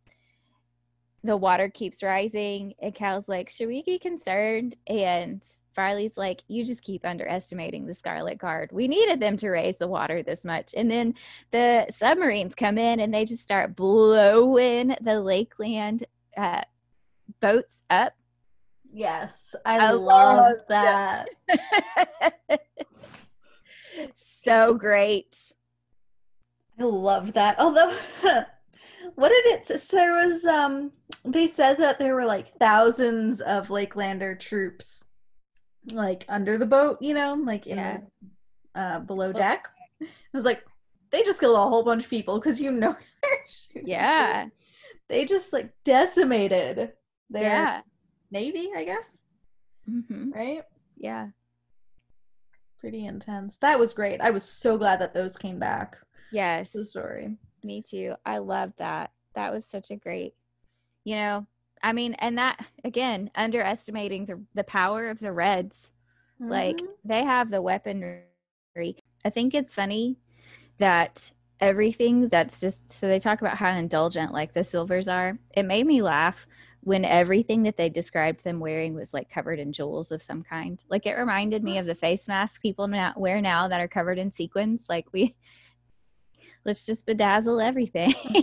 the 1.25 1.37
water 1.37 1.69
keeps 1.69 2.03
rising 2.03 2.75
and 2.81 2.95
Cal's 2.95 3.29
like, 3.29 3.49
should 3.49 3.69
we 3.69 3.83
be 3.83 3.99
concerned? 3.99 4.75
And 4.89 5.43
Farley's 5.75 6.17
like, 6.17 6.43
you 6.49 6.65
just 6.65 6.83
keep 6.83 7.07
underestimating 7.07 7.87
the 7.87 7.95
Scarlet 7.95 8.39
Guard. 8.39 8.71
We 8.73 8.89
needed 8.89 9.21
them 9.21 9.37
to 9.39 9.51
raise 9.51 9.77
the 9.77 9.87
water 9.87 10.23
this 10.23 10.45
much. 10.45 10.75
And 10.77 10.91
then 10.91 11.15
the 11.53 11.87
submarines 11.91 12.55
come 12.55 12.77
in 12.77 12.99
and 12.99 13.15
they 13.15 13.25
just 13.25 13.43
start 13.43 13.77
blowing 13.77 14.97
the 15.01 15.21
Lakeland 15.21 16.05
uh, 16.37 16.63
boats 17.41 17.81
up. 17.89 18.15
Yes, 18.93 19.55
I, 19.65 19.79
I 19.79 19.91
love, 19.93 20.37
love 20.37 20.57
that. 20.69 21.29
so 24.15 24.75
great. 24.75 25.55
I 26.79 26.85
love 26.85 27.33
that. 27.35 27.59
Although 27.59 27.97
what 29.15 29.29
did 29.29 29.47
it 29.47 29.67
say? 29.67 29.97
There 29.97 30.27
was 30.27 30.45
um 30.45 30.93
they 31.25 31.47
said 31.47 31.79
that 31.79 31.99
there 31.99 32.15
were 32.15 32.25
like 32.25 32.59
thousands 32.59 33.41
of 33.41 33.69
Lakelander 33.69 34.39
troops 34.39 35.05
like 35.93 36.25
under 36.29 36.59
the 36.59 36.67
boat, 36.67 36.99
you 37.01 37.15
know, 37.15 37.35
like 37.35 37.67
in 37.67 37.79
yeah. 37.79 37.99
uh 38.75 39.01
below 39.01 39.33
deck. 39.33 39.69
I 40.01 40.07
was 40.33 40.45
like, 40.45 40.65
they 41.11 41.23
just 41.23 41.41
killed 41.41 41.57
a 41.57 41.61
whole 41.61 41.85
bunch 41.85 42.05
of 42.05 42.11
people 42.11 42.39
because 42.39 42.61
you 42.61 42.71
know 42.71 42.97
Yeah. 43.75 44.47
They 45.09 45.25
just 45.25 45.53
like 45.53 45.71
decimated 45.85 46.93
their 47.31 47.43
yeah. 47.43 47.81
navy, 48.31 48.71
I 48.75 48.85
guess. 48.85 49.27
Mm-hmm. 49.89 50.31
Right? 50.31 50.63
Yeah. 50.97 51.29
Pretty 52.81 53.05
intense. 53.07 53.59
That 53.59 53.79
was 53.79 53.93
great. 53.93 54.21
I 54.21 54.31
was 54.31 54.45
so 54.45 54.79
glad 54.79 55.01
that 55.01 55.15
those 55.15 55.37
came 55.37 55.59
back. 55.59 55.97
Yes. 56.33 56.71
The 56.71 56.85
story. 56.85 57.37
Me 57.65 57.83
too. 57.83 58.15
I 58.25 58.39
love 58.39 58.73
that. 58.79 59.13
That 59.35 59.53
was 59.53 59.65
such 59.65 59.91
a 59.91 59.97
great, 59.97 60.35
you 61.05 61.17
know, 61.17 61.47
I 61.83 61.93
mean, 61.93 62.15
and 62.15 62.39
that 62.39 62.65
again, 62.85 63.31
underestimating 63.35 64.27
the 64.27 64.41
the 64.55 64.65
power 64.65 65.09
of 65.09 65.19
the 65.21 65.33
Reds. 65.33 65.93
Mm-hmm. 66.41 66.51
Like 66.51 66.81
they 67.05 67.25
have 67.25 67.51
the 67.51 67.63
weaponry. 67.63 68.25
I 69.25 69.31
think 69.31 69.55
it's 69.55 69.75
funny 69.75 70.19
that 70.79 71.31
everything 71.61 72.29
that's 72.29 72.61
just 72.61 72.91
so 72.91 73.07
they 73.07 73.21
talk 73.21 73.41
about 73.41 73.57
how 73.57 73.71
indulgent 73.71 74.33
like 74.33 74.53
the 74.53 74.65
silvers 74.65 75.09
are. 75.09 75.39
It 75.55 75.65
made 75.65 75.87
me 75.87 76.03
laugh 76.03 76.47
when 76.81 77.05
everything 77.05 77.63
that 77.63 77.77
they 77.77 77.89
described 77.89 78.43
them 78.43 78.59
wearing 78.59 78.95
was 78.95 79.15
like 79.15 79.31
covered 79.31 79.61
in 79.61 79.73
jewels 79.73 80.11
of 80.11 80.21
some 80.21 80.43
kind. 80.43 80.83
Like 80.89 81.07
it 81.07 81.15
reminded 81.15 81.63
me 81.63 81.79
of 81.79 81.87
the 81.87 81.95
face 81.95 82.27
masks 82.27 82.59
people 82.59 82.89
now 82.89 83.13
wear 83.17 83.41
now 83.41 83.69
that 83.69 83.81
are 83.81 83.89
covered 83.89 84.19
in 84.19 84.33
sequins. 84.33 84.83
Like 84.89 85.07
we 85.13 85.37
let's 86.65 86.87
just 86.87 87.07
bedazzle 87.07 87.65
everything. 87.65 88.15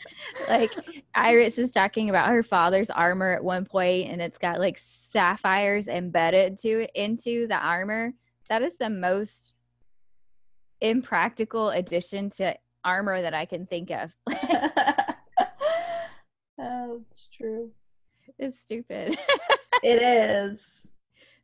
like 0.48 0.72
Iris 1.14 1.58
is 1.58 1.72
talking 1.72 2.10
about 2.10 2.30
her 2.30 2.42
father's 2.42 2.90
armor 2.90 3.32
at 3.32 3.44
one 3.44 3.64
point 3.64 4.08
and 4.10 4.20
it's 4.20 4.38
got 4.38 4.58
like 4.58 4.78
sapphires 4.78 5.86
embedded 5.86 6.58
to 6.58 6.86
into 7.00 7.46
the 7.46 7.56
armor. 7.56 8.12
That 8.48 8.62
is 8.62 8.72
the 8.78 8.90
most 8.90 9.54
impractical 10.80 11.70
addition 11.70 12.30
to 12.30 12.54
armor 12.84 13.22
that 13.22 13.34
I 13.34 13.44
can 13.44 13.66
think 13.66 13.90
of. 13.90 14.14
oh, 16.58 17.02
it's 17.10 17.28
true. 17.36 17.70
It's 18.38 18.58
stupid. 18.60 19.18
it 19.82 20.02
is. 20.02 20.92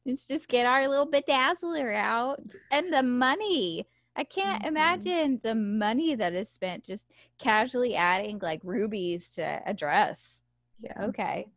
Let's 0.05 0.27
just 0.27 0.49
get 0.49 0.67
our 0.67 0.89
little 0.89 1.09
bedazzler 1.09 1.95
out 1.95 2.41
and 2.71 2.93
the 2.93 3.03
money. 3.03 3.87
I 4.17 4.25
can't 4.25 4.63
mm-hmm. 4.63 4.69
imagine 4.69 5.41
the 5.43 5.55
money 5.55 6.15
that 6.15 6.33
is 6.33 6.49
spent 6.49 6.85
just 6.85 7.03
casually 7.39 7.95
adding 7.95 8.39
like 8.41 8.61
rubies 8.65 9.29
to 9.35 9.61
a 9.67 9.75
dress. 9.75 10.41
Yeah. 10.81 11.05
Okay. 11.05 11.49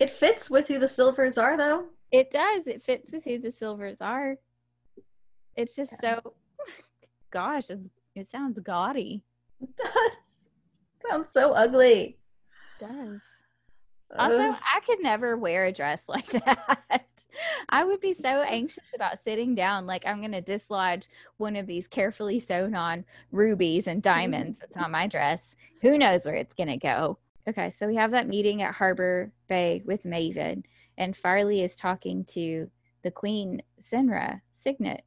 It 0.00 0.10
fits 0.10 0.50
with 0.50 0.66
who 0.68 0.78
the 0.78 0.88
silvers 0.88 1.38
are, 1.38 1.56
though. 1.56 1.86
It 2.10 2.30
does. 2.30 2.66
It 2.66 2.84
fits 2.84 3.12
with 3.12 3.24
who 3.24 3.38
the 3.38 3.52
silvers 3.52 3.98
are. 4.00 4.36
It's 5.56 5.74
just 5.74 5.92
yeah. 6.02 6.20
so, 6.22 6.34
gosh, 7.30 7.70
it, 7.70 7.80
it 8.14 8.30
sounds 8.30 8.58
gaudy. 8.60 9.24
It 9.60 9.76
does. 9.76 10.52
It 10.96 11.10
sounds 11.10 11.30
so 11.32 11.52
ugly. 11.52 12.18
It 12.80 12.86
does. 12.86 13.22
Also, 14.16 14.38
I 14.38 14.80
could 14.86 15.02
never 15.02 15.36
wear 15.36 15.66
a 15.66 15.72
dress 15.72 16.02
like 16.08 16.28
that. 16.30 17.24
I 17.68 17.84
would 17.84 18.00
be 18.00 18.14
so 18.14 18.42
anxious 18.42 18.84
about 18.94 19.22
sitting 19.22 19.54
down, 19.54 19.86
like 19.86 20.06
I'm 20.06 20.20
going 20.20 20.32
to 20.32 20.40
dislodge 20.40 21.08
one 21.36 21.56
of 21.56 21.66
these 21.66 21.86
carefully 21.86 22.38
sewn 22.38 22.74
on 22.74 23.04
rubies 23.32 23.86
and 23.86 24.02
diamonds 24.02 24.56
that's 24.58 24.76
on 24.82 24.90
my 24.90 25.06
dress. 25.06 25.42
Who 25.82 25.98
knows 25.98 26.24
where 26.24 26.36
it's 26.36 26.54
going 26.54 26.68
to 26.68 26.76
go? 26.78 27.18
Okay, 27.48 27.70
so 27.70 27.86
we 27.86 27.96
have 27.96 28.10
that 28.12 28.28
meeting 28.28 28.62
at 28.62 28.74
Harbor 28.74 29.32
Bay 29.48 29.82
with 29.84 30.04
Maven, 30.04 30.64
and 30.96 31.16
Farley 31.16 31.62
is 31.62 31.76
talking 31.76 32.24
to 32.26 32.70
the 33.02 33.10
Queen 33.10 33.62
Cenra 33.80 34.40
Cygnet. 34.50 35.02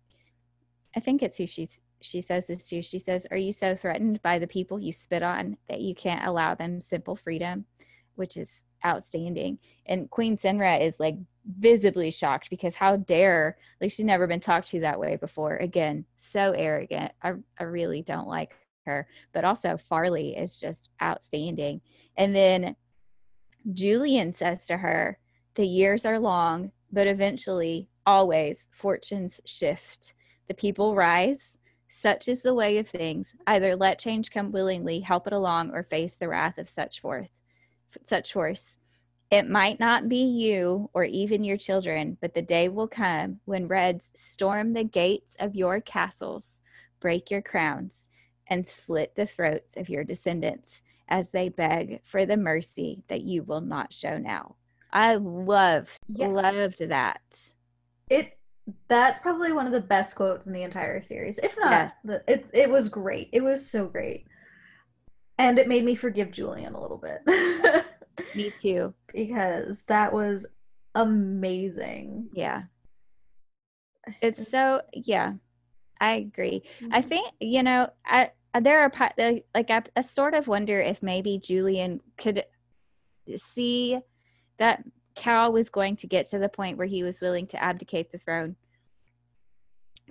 I 0.95 0.99
think 0.99 1.21
it's 1.21 1.37
who 1.37 1.47
she's 1.47 1.81
she 2.03 2.19
says 2.19 2.47
this 2.47 2.67
to. 2.69 2.81
She 2.81 2.97
says, 2.97 3.27
"Are 3.29 3.37
you 3.37 3.51
so 3.51 3.75
threatened 3.75 4.21
by 4.23 4.39
the 4.39 4.47
people 4.47 4.79
you 4.79 4.91
spit 4.91 5.21
on 5.21 5.57
that 5.69 5.81
you 5.81 5.93
can't 5.93 6.25
allow 6.25 6.55
them 6.55 6.81
simple 6.81 7.15
freedom?" 7.15 7.65
Which 8.15 8.37
is 8.37 8.63
outstanding. 8.85 9.59
And 9.85 10.09
Queen 10.09 10.37
Cenra 10.37 10.81
is 10.81 10.99
like 10.99 11.15
visibly 11.45 12.11
shocked 12.11 12.49
because 12.49 12.75
how 12.75 12.97
dare 12.97 13.57
like 13.79 13.91
she's 13.91 14.05
never 14.05 14.27
been 14.27 14.39
talked 14.39 14.67
to 14.69 14.79
that 14.81 14.99
way 14.99 15.15
before. 15.15 15.57
Again, 15.57 16.05
so 16.15 16.51
arrogant. 16.51 17.11
I 17.21 17.33
I 17.59 17.63
really 17.63 18.01
don't 18.01 18.27
like 18.27 18.55
her. 18.85 19.07
But 19.33 19.45
also 19.45 19.77
Farley 19.77 20.35
is 20.35 20.59
just 20.59 20.89
outstanding. 21.01 21.81
And 22.17 22.35
then 22.35 22.75
Julian 23.73 24.33
says 24.33 24.65
to 24.65 24.77
her, 24.77 25.19
the 25.55 25.65
years 25.65 26.05
are 26.05 26.19
long, 26.19 26.71
but 26.91 27.07
eventually, 27.07 27.89
always, 28.05 28.65
fortunes 28.71 29.39
shift. 29.45 30.13
The 30.47 30.53
people 30.53 30.95
rise. 30.95 31.57
Such 31.89 32.27
is 32.27 32.41
the 32.41 32.53
way 32.53 32.77
of 32.77 32.87
things. 32.87 33.35
Either 33.45 33.75
let 33.75 33.99
change 33.99 34.31
come 34.31 34.51
willingly, 34.51 35.01
help 35.01 35.27
it 35.27 35.33
along, 35.33 35.71
or 35.71 35.83
face 35.83 36.13
the 36.13 36.29
wrath 36.29 36.57
of 36.57 36.69
such 36.69 37.01
forth 37.01 37.29
such 38.05 38.33
force. 38.33 38.77
It 39.29 39.49
might 39.49 39.79
not 39.79 40.09
be 40.09 40.23
you 40.23 40.89
or 40.93 41.05
even 41.05 41.43
your 41.43 41.57
children, 41.57 42.17
but 42.19 42.33
the 42.33 42.41
day 42.41 42.67
will 42.67 42.87
come 42.87 43.39
when 43.45 43.67
Reds 43.67 44.09
storm 44.15 44.73
the 44.73 44.83
gates 44.83 45.35
of 45.39 45.55
your 45.55 45.79
castles, 45.79 46.59
break 46.99 47.31
your 47.31 47.41
crowns, 47.41 48.09
and 48.47 48.67
slit 48.67 49.15
the 49.15 49.25
throats 49.25 49.77
of 49.77 49.87
your 49.87 50.03
descendants 50.03 50.81
as 51.07 51.29
they 51.29 51.49
beg 51.49 52.01
for 52.03 52.25
the 52.25 52.37
mercy 52.37 53.03
that 53.07 53.21
you 53.21 53.43
will 53.43 53.61
not 53.61 53.93
show 53.93 54.17
now. 54.17 54.55
I 54.91 55.15
loved, 55.15 55.99
yes. 56.07 56.29
loved 56.29 56.89
that. 56.89 57.21
It 58.09 58.37
that's 58.87 59.19
probably 59.19 59.53
one 59.53 59.65
of 59.65 59.71
the 59.71 59.81
best 59.81 60.15
quotes 60.15 60.47
in 60.47 60.53
the 60.53 60.63
entire 60.63 61.01
series. 61.01 61.37
If 61.39 61.57
not, 61.57 61.71
yes. 61.71 61.93
the, 62.03 62.23
it 62.27 62.49
it 62.53 62.69
was 62.69 62.89
great. 62.89 63.29
It 63.31 63.43
was 63.43 63.67
so 63.67 63.85
great, 63.87 64.27
and 65.37 65.57
it 65.57 65.67
made 65.67 65.83
me 65.83 65.95
forgive 65.95 66.31
Julian 66.31 66.75
a 66.75 66.81
little 66.81 66.97
bit. 66.97 67.85
Me 68.35 68.51
too. 68.51 68.93
Because 69.13 69.83
that 69.83 70.13
was 70.13 70.45
amazing. 70.95 72.29
Yeah. 72.33 72.63
It's 74.21 74.49
so 74.49 74.81
yeah. 74.93 75.33
I 75.99 76.13
agree. 76.13 76.63
Mm-hmm. 76.81 76.93
I 76.93 77.01
think 77.01 77.29
you 77.39 77.61
know, 77.61 77.89
I 78.05 78.31
there 78.59 78.81
are 78.81 78.91
like 79.53 79.69
I, 79.69 79.83
I 79.95 80.01
sort 80.01 80.33
of 80.33 80.47
wonder 80.47 80.81
if 80.81 81.03
maybe 81.03 81.37
Julian 81.37 82.01
could 82.17 82.43
see 83.35 83.99
that 84.57 84.83
Cal 85.15 85.53
was 85.53 85.69
going 85.69 85.95
to 85.97 86.07
get 86.07 86.25
to 86.27 86.39
the 86.39 86.49
point 86.49 86.77
where 86.77 86.87
he 86.87 87.03
was 87.03 87.21
willing 87.21 87.47
to 87.47 87.61
abdicate 87.63 88.11
the 88.11 88.17
throne 88.17 88.55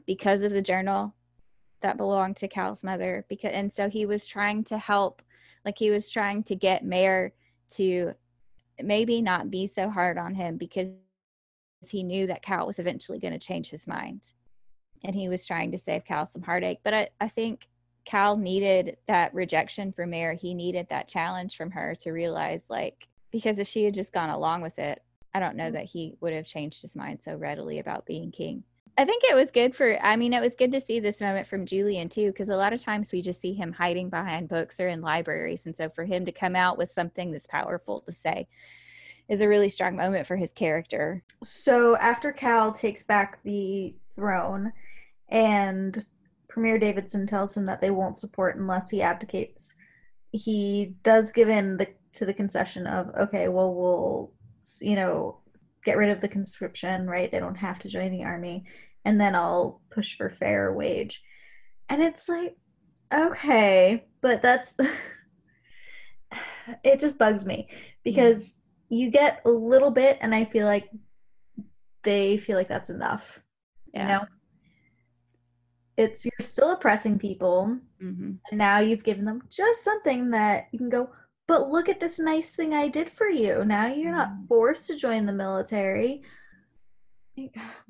because 0.06 0.42
of 0.42 0.52
the 0.52 0.62
journal 0.62 1.14
that 1.82 1.96
belonged 1.96 2.36
to 2.36 2.48
Cal's 2.48 2.84
mother 2.84 3.24
because 3.28 3.52
and 3.52 3.72
so 3.72 3.88
he 3.88 4.06
was 4.06 4.26
trying 4.26 4.64
to 4.64 4.78
help 4.78 5.22
like 5.64 5.78
he 5.78 5.90
was 5.90 6.10
trying 6.10 6.42
to 6.44 6.54
get 6.54 6.84
Mare 6.84 7.32
to 7.70 8.14
maybe 8.82 9.22
not 9.22 9.50
be 9.50 9.66
so 9.66 9.88
hard 9.90 10.18
on 10.18 10.34
him 10.34 10.56
because 10.56 10.88
he 11.88 12.02
knew 12.02 12.26
that 12.26 12.42
Cal 12.42 12.66
was 12.66 12.78
eventually 12.78 13.18
going 13.18 13.32
to 13.32 13.38
change 13.38 13.70
his 13.70 13.86
mind. 13.86 14.32
And 15.02 15.14
he 15.14 15.28
was 15.28 15.46
trying 15.46 15.72
to 15.72 15.78
save 15.78 16.04
Cal 16.04 16.26
some 16.26 16.42
heartache. 16.42 16.80
But 16.82 16.94
I, 16.94 17.08
I 17.20 17.28
think 17.28 17.68
Cal 18.04 18.36
needed 18.36 18.98
that 19.08 19.32
rejection 19.34 19.92
from 19.92 20.10
Mare. 20.10 20.34
He 20.34 20.52
needed 20.52 20.88
that 20.90 21.08
challenge 21.08 21.56
from 21.56 21.70
her 21.70 21.94
to 22.00 22.10
realize, 22.10 22.62
like, 22.68 23.08
because 23.30 23.58
if 23.58 23.68
she 23.68 23.84
had 23.84 23.94
just 23.94 24.12
gone 24.12 24.30
along 24.30 24.60
with 24.60 24.78
it, 24.78 25.02
I 25.32 25.40
don't 25.40 25.56
know 25.56 25.64
mm-hmm. 25.64 25.74
that 25.74 25.84
he 25.84 26.16
would 26.20 26.32
have 26.32 26.44
changed 26.44 26.82
his 26.82 26.96
mind 26.96 27.20
so 27.22 27.34
readily 27.34 27.78
about 27.78 28.04
being 28.04 28.30
king. 28.30 28.64
I 28.98 29.04
think 29.04 29.24
it 29.24 29.34
was 29.34 29.50
good 29.50 29.74
for, 29.74 29.98
I 30.04 30.16
mean, 30.16 30.32
it 30.32 30.40
was 30.40 30.54
good 30.54 30.72
to 30.72 30.80
see 30.80 31.00
this 31.00 31.20
moment 31.20 31.46
from 31.46 31.64
Julian 31.64 32.08
too, 32.08 32.26
because 32.26 32.48
a 32.48 32.56
lot 32.56 32.72
of 32.72 32.82
times 32.82 33.12
we 33.12 33.22
just 33.22 33.40
see 33.40 33.54
him 33.54 33.72
hiding 33.72 34.10
behind 34.10 34.48
books 34.48 34.78
or 34.78 34.88
in 34.88 35.00
libraries. 35.00 35.64
And 35.64 35.74
so 35.74 35.88
for 35.88 36.04
him 36.04 36.24
to 36.26 36.32
come 36.32 36.54
out 36.54 36.76
with 36.76 36.92
something 36.92 37.30
this 37.30 37.46
powerful 37.46 38.00
to 38.02 38.12
say 38.12 38.46
is 39.28 39.40
a 39.40 39.48
really 39.48 39.68
strong 39.68 39.96
moment 39.96 40.26
for 40.26 40.36
his 40.36 40.52
character. 40.52 41.22
So 41.42 41.96
after 41.96 42.32
Cal 42.32 42.74
takes 42.74 43.02
back 43.02 43.42
the 43.42 43.94
throne 44.16 44.72
and 45.28 46.04
Premier 46.48 46.78
Davidson 46.78 47.26
tells 47.26 47.56
him 47.56 47.66
that 47.66 47.80
they 47.80 47.90
won't 47.90 48.18
support 48.18 48.56
unless 48.56 48.90
he 48.90 49.00
abdicates, 49.00 49.76
he 50.32 50.96
does 51.02 51.32
give 51.32 51.48
in 51.48 51.76
the 51.76 51.88
to 52.12 52.26
the 52.26 52.34
concession 52.34 52.88
of 52.88 53.08
okay, 53.14 53.48
well 53.48 53.72
we'll 53.72 54.32
you 54.80 54.96
know 54.96 55.38
get 55.84 55.96
rid 55.96 56.10
of 56.10 56.20
the 56.20 56.28
conscription, 56.28 57.06
right? 57.06 57.30
They 57.30 57.40
don't 57.40 57.56
have 57.56 57.78
to 57.80 57.88
join 57.88 58.10
the 58.10 58.24
army, 58.24 58.64
and 59.04 59.20
then 59.20 59.34
I'll 59.34 59.80
push 59.90 60.16
for 60.16 60.30
fair 60.30 60.72
wage. 60.72 61.22
And 61.88 62.02
it's 62.02 62.28
like, 62.28 62.56
okay, 63.12 64.04
but 64.20 64.42
that's 64.42 64.78
it 66.84 67.00
just 67.00 67.18
bugs 67.18 67.46
me 67.46 67.68
because 68.04 68.60
you 68.88 69.10
get 69.10 69.40
a 69.44 69.50
little 69.50 69.90
bit, 69.90 70.18
and 70.20 70.34
I 70.34 70.44
feel 70.44 70.66
like 70.66 70.90
they 72.02 72.36
feel 72.36 72.56
like 72.56 72.68
that's 72.68 72.90
enough. 72.90 73.40
Yeah. 73.94 74.02
You 74.02 74.08
know, 74.08 74.26
it's 75.96 76.24
you're 76.24 76.32
still 76.40 76.72
oppressing 76.72 77.18
people, 77.18 77.78
mm-hmm. 78.02 78.32
and 78.50 78.58
now 78.58 78.78
you've 78.78 79.04
given 79.04 79.24
them 79.24 79.42
just 79.50 79.84
something 79.84 80.30
that 80.30 80.68
you 80.72 80.78
can 80.78 80.88
go. 80.88 81.10
But 81.50 81.68
look 81.68 81.88
at 81.88 81.98
this 81.98 82.20
nice 82.20 82.54
thing 82.54 82.74
I 82.74 82.86
did 82.86 83.10
for 83.10 83.28
you. 83.28 83.64
Now 83.64 83.88
you're 83.88 84.12
not 84.12 84.30
mm-hmm. 84.30 84.46
forced 84.46 84.86
to 84.86 84.94
join 84.94 85.26
the 85.26 85.32
military. 85.32 86.22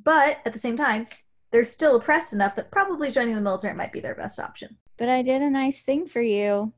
But 0.02 0.38
at 0.46 0.54
the 0.54 0.58
same 0.58 0.78
time, 0.78 1.08
they're 1.50 1.64
still 1.64 1.96
oppressed 1.96 2.32
enough 2.32 2.56
that 2.56 2.70
probably 2.70 3.11
joining 3.11 3.34
the 3.34 3.42
military 3.42 3.74
might 3.74 3.92
be 3.92 4.00
their 4.00 4.14
best 4.14 4.40
option. 4.40 4.78
But 4.96 5.11
I 5.11 5.20
did 5.20 5.42
a 5.42 5.50
nice 5.50 5.82
thing 5.82 6.06
for 6.06 6.22
you. 6.22 6.72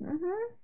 Mm-hmm. 0.00 0.54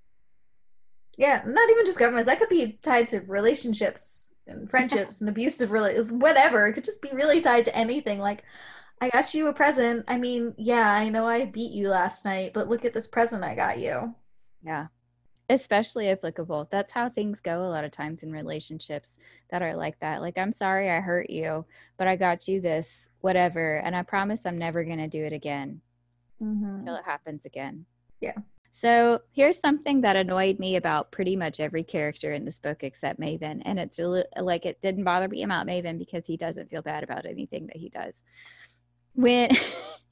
Yeah, 1.17 1.43
not 1.45 1.69
even 1.69 1.85
just 1.85 1.99
governments. 1.99 2.31
That 2.31 2.39
could 2.39 2.49
be 2.49 2.79
tied 2.85 3.09
to 3.09 3.19
relationships 3.23 4.37
and 4.47 4.71
friendships 4.71 5.21
and 5.21 5.29
abusive 5.29 5.73
relationships, 5.73 6.13
whatever. 6.13 6.69
It 6.69 6.75
could 6.75 6.85
just 6.85 7.03
be 7.03 7.11
really 7.13 7.41
tied 7.41 7.65
to 7.65 7.77
anything. 7.77 8.21
Like, 8.21 8.45
I 9.01 9.09
got 9.09 9.35
you 9.35 9.49
a 9.49 9.53
present. 9.53 10.05
I 10.07 10.17
mean, 10.17 10.55
yeah, 10.59 10.95
I 10.95 11.09
know 11.09 11.27
I 11.27 11.47
beat 11.47 11.73
you 11.73 11.89
last 11.89 12.25
night, 12.25 12.53
but 12.55 12.69
look 12.69 12.85
at 12.85 12.95
this 12.95 13.09
present 13.09 13.43
I 13.43 13.57
got 13.57 13.81
you. 13.81 14.15
Yeah. 14.63 14.87
Especially 15.51 16.09
applicable. 16.09 16.69
That's 16.71 16.93
how 16.93 17.11
things 17.11 17.41
go 17.41 17.65
a 17.65 17.69
lot 17.69 17.85
of 17.85 17.91
times 17.91 18.23
in 18.23 18.33
relationships 18.33 19.19
that 19.51 19.63
are 19.63 19.77
like 19.77 19.99
that. 20.01 20.23
Like, 20.23 20.39
I'm 20.39 20.53
sorry 20.53 20.91
I 20.91 21.01
hurt 21.01 21.29
you, 21.29 21.67
but 21.99 22.09
I 22.09 22.17
got 22.17 22.49
you 22.49 22.61
this, 22.61 23.09
whatever. 23.21 23.79
And 23.79 23.95
I 23.95 24.03
promise 24.03 24.47
I'm 24.47 24.59
never 24.59 24.85
going 24.85 24.99
to 24.99 25.09
do 25.09 25.25
it 25.25 25.33
again 25.33 25.81
mm-hmm. 26.43 26.77
until 26.77 26.97
it 26.97 27.05
happens 27.05 27.45
again. 27.45 27.85
Yeah. 28.21 28.37
So 28.71 29.21
here's 29.33 29.59
something 29.59 30.01
that 30.03 30.17
annoyed 30.17 30.59
me 30.59 30.77
about 30.77 31.11
pretty 31.11 31.37
much 31.37 31.61
every 31.61 31.83
character 31.83 32.33
in 32.33 32.45
this 32.45 32.59
book 32.59 32.79
except 32.83 33.21
Maven. 33.21 33.61
And 33.65 33.79
it's 33.79 33.99
like 34.41 34.65
it 34.65 34.81
didn't 34.81 35.05
bother 35.05 35.29
me 35.29 35.43
about 35.43 35.67
Maven 35.67 35.99
because 35.99 36.27
he 36.27 36.37
doesn't 36.37 36.71
feel 36.71 36.83
bad 36.83 37.03
about 37.03 37.27
anything 37.27 37.67
that 37.67 37.77
he 37.77 37.89
does. 37.89 38.17
When 39.15 39.51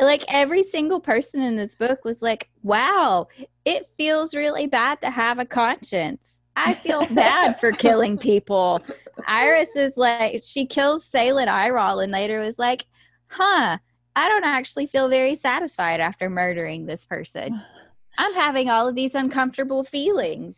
like 0.00 0.24
every 0.28 0.62
single 0.62 1.00
person 1.00 1.42
in 1.42 1.56
this 1.56 1.74
book 1.74 2.04
was 2.04 2.22
like, 2.22 2.48
wow, 2.62 3.28
it 3.64 3.88
feels 3.96 4.34
really 4.34 4.66
bad 4.66 5.00
to 5.00 5.10
have 5.10 5.38
a 5.38 5.44
conscience. 5.44 6.32
I 6.56 6.74
feel 6.74 7.06
bad 7.14 7.58
for 7.58 7.72
killing 7.72 8.18
people. 8.18 8.82
Iris 9.26 9.74
is 9.76 9.96
like, 9.96 10.42
she 10.44 10.66
kills 10.66 11.04
Salin 11.06 11.48
Iral 11.48 12.00
and 12.00 12.12
later 12.12 12.40
was 12.40 12.58
like, 12.58 12.86
huh, 13.28 13.78
I 14.14 14.28
don't 14.28 14.44
actually 14.44 14.86
feel 14.86 15.08
very 15.08 15.34
satisfied 15.34 16.00
after 16.00 16.28
murdering 16.28 16.86
this 16.86 17.06
person. 17.06 17.62
I'm 18.18 18.34
having 18.34 18.68
all 18.68 18.88
of 18.88 18.94
these 18.94 19.14
uncomfortable 19.14 19.84
feelings. 19.84 20.56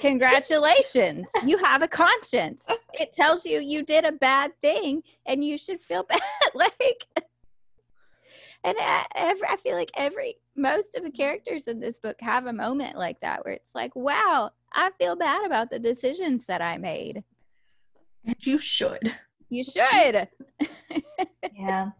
Congratulations. 0.00 1.28
you 1.44 1.58
have 1.58 1.82
a 1.82 1.88
conscience. 1.88 2.64
It 2.94 3.12
tells 3.12 3.44
you 3.44 3.60
you 3.60 3.82
did 3.82 4.04
a 4.04 4.12
bad 4.12 4.52
thing 4.62 5.02
and 5.26 5.44
you 5.44 5.58
should 5.58 5.80
feel 5.80 6.02
bad. 6.08 6.20
like, 6.54 7.06
and 8.64 8.76
every, 9.14 9.48
I 9.48 9.56
feel 9.56 9.76
like 9.76 9.90
every, 9.96 10.36
most 10.56 10.96
of 10.96 11.04
the 11.04 11.10
characters 11.10 11.64
in 11.64 11.80
this 11.80 11.98
book 11.98 12.16
have 12.20 12.46
a 12.46 12.52
moment 12.52 12.96
like 12.96 13.20
that 13.20 13.44
where 13.44 13.54
it's 13.54 13.74
like, 13.74 13.94
wow, 13.94 14.50
I 14.72 14.90
feel 14.98 15.16
bad 15.16 15.44
about 15.44 15.70
the 15.70 15.78
decisions 15.78 16.46
that 16.46 16.62
I 16.62 16.78
made. 16.78 17.22
And 18.24 18.36
you 18.40 18.58
should. 18.58 19.14
You 19.50 19.62
should. 19.62 20.28
yeah. 21.54 21.90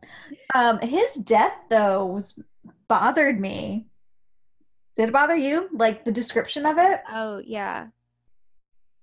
Um, 0.55 0.81
his 0.81 1.15
death, 1.17 1.55
though, 1.69 2.07
was 2.07 2.39
bothered 2.89 3.39
me. 3.41 3.87
Did 4.97 5.09
it 5.09 5.13
bother 5.13 5.35
you? 5.35 5.69
Like 5.73 6.05
the 6.05 6.13
description 6.13 6.67
of 6.67 6.79
it? 6.79 7.01
Oh 7.11 7.43
yeah. 7.45 7.89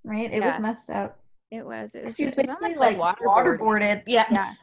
Right? 0.04 0.32
It 0.32 0.40
yeah. 0.40 0.52
was 0.52 0.60
messed 0.60 0.90
up. 0.90 1.20
It 1.52 1.66
was. 1.66 1.92
It 1.94 2.06
was, 2.06 2.18
he 2.18 2.24
was 2.24 2.36
basically 2.36 2.76
like, 2.76 2.98
like 2.98 3.18
waterboarded. 3.20 3.60
waterboarded. 3.60 4.04
Yeah. 4.08 4.26
Yeah. 4.32 4.54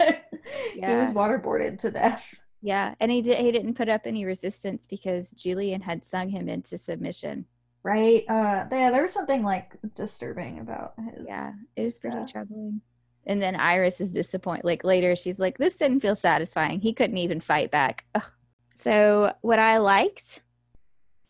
yeah. 0.75 0.91
he 0.95 0.97
was 0.97 1.13
waterboarded 1.13 1.79
to 1.81 1.91
death. 1.91 2.25
Yeah, 2.63 2.95
and 2.99 3.11
he 3.11 3.23
did. 3.23 3.39
He 3.39 3.53
didn't 3.53 3.75
put 3.75 3.89
up 3.89 4.03
any 4.05 4.25
resistance 4.25 4.87
because 4.89 5.31
Julian 5.33 5.83
had 5.83 6.05
sung 6.05 6.29
him 6.31 6.49
into 6.49 6.79
submission. 6.79 7.45
Right. 7.83 8.25
Uh. 8.29 8.65
Yeah. 8.73 8.91
There 8.91 9.03
was 9.03 9.13
something 9.13 9.43
like 9.43 9.77
disturbing 9.95 10.61
about 10.61 10.95
his. 11.15 11.27
Yeah, 11.29 11.53
it 11.77 11.85
was 11.85 12.01
pretty 12.01 12.25
troubling. 12.27 12.81
And 13.27 13.43
then 13.43 13.55
Iris 13.55 14.01
is 14.01 14.11
disappointed. 14.11 14.65
Like 14.65 14.83
later, 14.83 15.15
she's 15.15 15.39
like, 15.39 15.59
"This 15.59 15.75
didn't 15.75 16.01
feel 16.01 16.17
satisfying. 16.17 16.81
He 16.81 16.95
couldn't 16.95 17.19
even 17.19 17.39
fight 17.39 17.71
back." 17.71 18.07
Ugh. 18.15 18.25
So 18.81 19.35
what 19.43 19.59
I 19.59 19.79
liked 19.79 20.41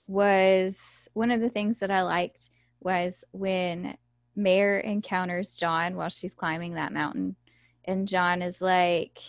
was 0.09 1.09
one 1.13 1.31
of 1.31 1.41
the 1.41 1.51
things 1.51 1.79
that 1.79 1.93
I 1.93 2.03
liked 2.03 2.49
was 2.81 3.23
when 3.31 3.97
Mare 4.35 4.81
encounters 4.81 5.55
Jon 5.55 5.95
while 5.95 6.09
she's 6.09 6.35
climbing 6.35 6.75
that 6.75 6.93
mountain. 6.93 7.37
And 7.85 8.09
Jon 8.09 8.43
is 8.43 8.61
like, 8.61 9.21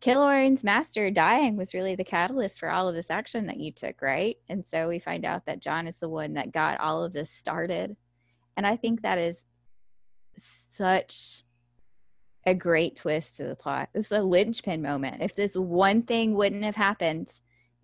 Kilorn's 0.00 0.62
master 0.62 1.10
dying 1.10 1.56
was 1.56 1.74
really 1.74 1.96
the 1.96 2.04
catalyst 2.04 2.60
for 2.60 2.70
all 2.70 2.88
of 2.88 2.94
this 2.94 3.10
action 3.10 3.46
that 3.46 3.58
you 3.58 3.72
took, 3.72 4.02
right? 4.02 4.36
And 4.48 4.64
so 4.64 4.88
we 4.88 4.98
find 4.98 5.24
out 5.24 5.46
that 5.46 5.60
Jon 5.60 5.86
is 5.86 5.98
the 5.98 6.08
one 6.08 6.34
that 6.34 6.52
got 6.52 6.80
all 6.80 7.04
of 7.04 7.12
this 7.12 7.30
started. 7.30 7.96
And 8.56 8.66
I 8.66 8.76
think 8.76 9.02
that 9.02 9.18
is 9.18 9.42
such 10.70 11.42
a 12.46 12.54
great 12.54 12.96
twist 12.96 13.36
to 13.38 13.44
the 13.44 13.56
plot. 13.56 13.88
It's 13.94 14.12
a 14.12 14.20
linchpin 14.20 14.80
moment. 14.80 15.22
If 15.22 15.34
this 15.34 15.56
one 15.56 16.02
thing 16.02 16.34
wouldn't 16.34 16.62
have 16.62 16.76
happened, 16.76 17.28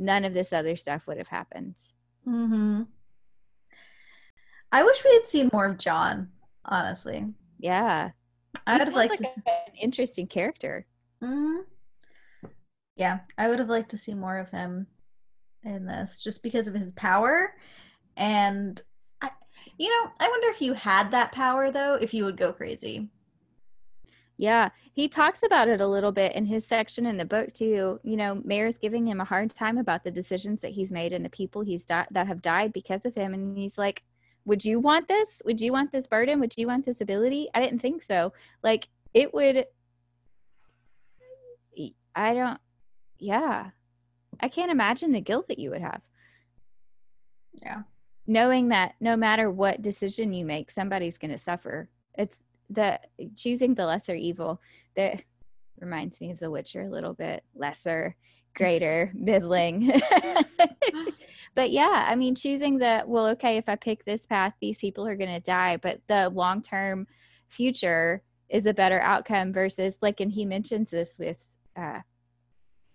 none 0.02 0.24
of 0.24 0.34
this 0.34 0.52
other 0.52 0.76
stuff 0.76 1.06
would 1.06 1.18
have 1.18 1.28
happened. 1.28 1.80
Mm-hmm. 2.26 2.82
I 4.70 4.82
wish 4.82 5.04
we 5.04 5.12
had 5.12 5.26
seen 5.26 5.50
more 5.52 5.66
of 5.66 5.78
Jon, 5.78 6.30
honestly. 6.64 7.26
Yeah. 7.58 8.10
I 8.66 8.78
would 8.78 8.88
have 8.88 8.96
liked 8.96 9.10
like 9.10 9.20
to 9.20 9.26
see 9.26 9.40
an 9.46 9.74
interesting 9.80 10.26
character. 10.26 10.86
Mm-hmm. 11.22 12.48
Yeah, 12.96 13.20
I 13.38 13.48
would 13.48 13.58
have 13.58 13.68
liked 13.68 13.90
to 13.90 13.98
see 13.98 14.14
more 14.14 14.38
of 14.38 14.50
him 14.50 14.86
in 15.62 15.86
this 15.86 16.20
just 16.22 16.42
because 16.42 16.68
of 16.68 16.74
his 16.74 16.92
power. 16.92 17.54
And, 18.16 18.80
I, 19.22 19.30
you 19.78 19.88
know, 19.88 20.10
I 20.20 20.28
wonder 20.28 20.48
if 20.48 20.60
you 20.60 20.74
had 20.74 21.10
that 21.10 21.32
power, 21.32 21.70
though, 21.70 21.94
if 21.94 22.12
you 22.12 22.24
would 22.24 22.36
go 22.36 22.52
crazy. 22.52 23.08
Yeah, 24.38 24.70
he 24.92 25.08
talks 25.08 25.40
about 25.44 25.68
it 25.68 25.80
a 25.80 25.86
little 25.86 26.12
bit 26.12 26.34
in 26.34 26.46
his 26.46 26.66
section 26.66 27.06
in 27.06 27.16
the 27.16 27.24
book 27.24 27.52
too. 27.52 28.00
You 28.02 28.16
know, 28.16 28.40
Mare's 28.44 28.76
giving 28.76 29.06
him 29.06 29.20
a 29.20 29.24
hard 29.24 29.54
time 29.54 29.78
about 29.78 30.04
the 30.04 30.10
decisions 30.10 30.60
that 30.62 30.72
he's 30.72 30.90
made 30.90 31.12
and 31.12 31.24
the 31.24 31.30
people 31.30 31.62
he's 31.62 31.84
di- 31.84 32.06
that 32.10 32.26
have 32.26 32.42
died 32.42 32.72
because 32.72 33.04
of 33.04 33.14
him, 33.14 33.34
and 33.34 33.56
he's 33.56 33.78
like, 33.78 34.02
"Would 34.46 34.64
you 34.64 34.80
want 34.80 35.06
this? 35.06 35.42
Would 35.44 35.60
you 35.60 35.72
want 35.72 35.92
this 35.92 36.06
burden? 36.06 36.40
Would 36.40 36.54
you 36.56 36.66
want 36.66 36.86
this 36.86 37.00
ability?" 37.00 37.48
I 37.54 37.60
didn't 37.60 37.80
think 37.80 38.02
so. 38.02 38.32
Like 38.62 38.88
it 39.14 39.32
would. 39.34 39.66
I 42.14 42.34
don't. 42.34 42.60
Yeah, 43.18 43.70
I 44.40 44.48
can't 44.48 44.72
imagine 44.72 45.12
the 45.12 45.20
guilt 45.20 45.48
that 45.48 45.58
you 45.58 45.70
would 45.70 45.82
have. 45.82 46.00
Yeah, 47.52 47.82
knowing 48.26 48.68
that 48.68 48.94
no 48.98 49.16
matter 49.16 49.50
what 49.50 49.82
decision 49.82 50.32
you 50.32 50.44
make, 50.44 50.70
somebody's 50.70 51.18
going 51.18 51.30
to 51.30 51.38
suffer. 51.38 51.88
It's 52.18 52.40
the 52.74 52.98
choosing 53.36 53.74
the 53.74 53.86
lesser 53.86 54.14
evil 54.14 54.60
that 54.96 55.22
reminds 55.78 56.20
me 56.20 56.30
of 56.30 56.38
The 56.38 56.50
Witcher 56.50 56.82
a 56.82 56.90
little 56.90 57.14
bit 57.14 57.44
lesser, 57.54 58.16
greater, 58.54 59.10
middling. 59.14 59.92
but 61.54 61.70
yeah, 61.70 62.06
I 62.08 62.14
mean, 62.14 62.34
choosing 62.34 62.78
the, 62.78 63.02
well, 63.06 63.26
okay, 63.28 63.56
if 63.56 63.68
I 63.68 63.76
pick 63.76 64.04
this 64.04 64.26
path, 64.26 64.54
these 64.60 64.78
people 64.78 65.06
are 65.06 65.16
going 65.16 65.32
to 65.32 65.40
die, 65.40 65.76
but 65.76 66.00
the 66.08 66.28
long 66.30 66.62
term 66.62 67.06
future 67.48 68.22
is 68.48 68.66
a 68.66 68.74
better 68.74 69.00
outcome 69.00 69.52
versus 69.52 69.96
like, 70.00 70.20
and 70.20 70.32
he 70.32 70.44
mentions 70.44 70.90
this 70.90 71.18
with, 71.18 71.38
uh, 71.76 72.00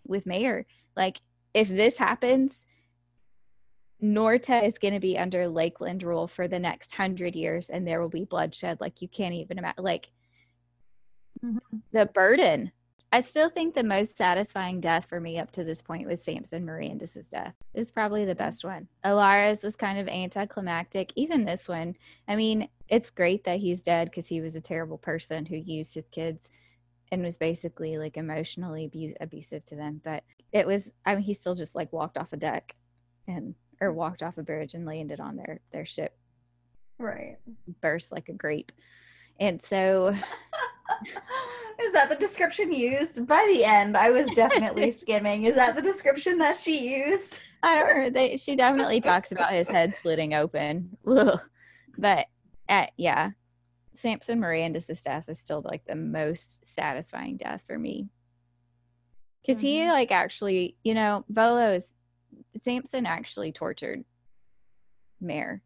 with 0.06 0.26
Mare, 0.26 0.66
like 0.96 1.22
if 1.54 1.68
this 1.68 1.98
happens, 1.98 2.66
Norta 4.00 4.64
is 4.64 4.78
going 4.78 4.94
to 4.94 5.00
be 5.00 5.18
under 5.18 5.48
Lakeland 5.48 6.04
rule 6.04 6.28
for 6.28 6.48
the 6.48 6.60
next 6.60 6.94
hundred 6.94 7.36
years, 7.36 7.70
and 7.70 7.88
there 7.88 8.00
will 8.00 8.10
be 8.10 8.26
bloodshed 8.26 8.80
like 8.80 9.02
you 9.02 9.08
can't 9.08 9.34
even 9.34 9.58
imagine. 9.58 9.84
Like 9.84 10.12
mm-hmm. 11.44 11.78
the 11.92 12.06
burden. 12.06 12.72
I 13.12 13.22
still 13.22 13.50
think 13.50 13.74
the 13.74 13.84
most 13.84 14.18
satisfying 14.18 14.82
death 14.82 15.06
for 15.08 15.22
me 15.22 15.40
up 15.40 15.50
to 15.52 15.64
this 15.64 15.82
point 15.82 16.08
was 16.08 16.22
Samson 16.22 16.66
Merandus' 16.66 17.28
death. 17.30 17.56
It's 17.74 17.92
probably 17.92 18.26
the 18.26 18.36
best 18.36 18.66
one. 18.66 18.90
Elara's 19.06 19.64
was 19.64 19.78
kind 19.78 19.98
of 19.98 20.10
anticlimactic. 20.10 21.14
Even 21.16 21.46
this 21.46 21.70
one, 21.70 21.96
I 22.28 22.36
mean, 22.36 22.68
it's 22.90 23.10
great 23.10 23.46
that 23.46 23.60
he's 23.60 23.80
dead 23.80 24.10
because 24.10 24.28
he 24.28 24.42
was 24.42 24.58
a 24.58 24.62
terrible 24.62 24.98
person 24.98 25.46
who 25.46 25.56
used 25.56 25.94
his 25.94 26.10
kids 26.10 26.50
and 27.10 27.24
was 27.24 27.38
basically 27.38 27.98
like 27.98 28.18
emotionally 28.18 28.86
abu- 28.94 29.16
abusive 29.22 29.64
to 29.66 29.76
them. 29.76 30.02
But 30.04 30.24
it 30.52 30.68
was, 30.68 30.90
I 31.06 31.16
mean, 31.16 31.24
he 31.24 31.34
still 31.34 31.56
just 31.56 31.76
like 31.76 31.94
walked 31.94 32.18
off 32.18 32.34
a 32.34 32.38
deck 32.38 32.76
and 33.26 33.56
or 33.82 33.92
walked 33.92 34.24
off 34.24 34.38
a 34.38 34.44
bridge 34.44 34.74
and 34.74 34.86
landed 34.86 35.20
on 35.20 35.36
their 35.36 35.60
their 35.72 35.86
ship. 35.86 36.18
Right. 37.00 37.38
Burst 37.82 38.12
like 38.12 38.30
a 38.30 38.34
grape. 38.34 38.72
And 39.40 39.62
so 39.62 40.08
is 41.80 41.94
that 41.94 42.10
the 42.10 42.16
description 42.16 42.74
used? 42.74 43.28
By 43.28 43.46
the 43.54 43.64
end 43.64 43.96
i 43.96 44.10
was 44.10 44.30
definitely 44.32 44.92
skimming. 45.04 45.44
Is 45.44 45.56
that 45.56 45.76
the 45.76 45.82
description 45.82 46.38
that 46.40 46.58
she 46.58 47.06
used? 47.06 47.42
I 47.64 47.80
don't 47.80 47.98
know. 47.98 48.10
They, 48.10 48.38
she 48.38 48.56
definitely 48.56 49.02
talks 49.02 49.32
about 49.32 49.54
his 49.54 49.68
head 49.68 49.96
splitting 49.96 50.34
open. 50.34 50.98
Ugh. 51.08 51.40
but 51.98 52.28
at, 52.70 52.92
yeah. 52.98 53.32
Samson 53.96 54.40
Merandus' 54.40 55.02
death 55.02 55.26
was 55.28 55.40
still 55.40 55.64
like 55.66 55.84
the 55.86 55.96
most 55.96 56.64
satisfying 56.76 57.38
death 57.38 57.64
for 57.66 57.80
me. 57.80 58.10
Because 59.42 59.58
mm-hmm. 59.62 59.68
he 59.68 59.90
like 59.90 60.12
actually 60.12 60.76
you 60.84 60.94
know 60.94 61.26
volo 61.30 61.74
is 61.74 61.86
Samson 62.64 63.06
actually 63.06 63.52
tortured 63.52 64.04
Mare 65.20 65.62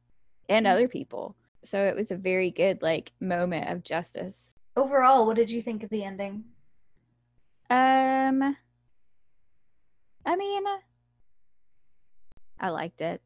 and 0.49 0.65
mm-hmm. 0.65 0.73
other 0.73 0.87
people. 0.87 1.35
So 1.63 1.83
it 1.83 1.95
was 1.95 2.11
a 2.11 2.15
very 2.15 2.51
good 2.51 2.81
like 2.81 3.11
moment 3.19 3.69
of 3.69 3.83
justice. 3.83 4.55
Overall, 4.75 5.25
what 5.25 5.35
did 5.35 5.49
you 5.49 5.61
think 5.61 5.83
of 5.83 5.89
the 5.89 6.03
ending? 6.03 6.43
Um 7.69 8.55
I 10.25 10.35
mean 10.35 10.63
I 12.59 12.69
liked 12.69 13.01
it. 13.01 13.21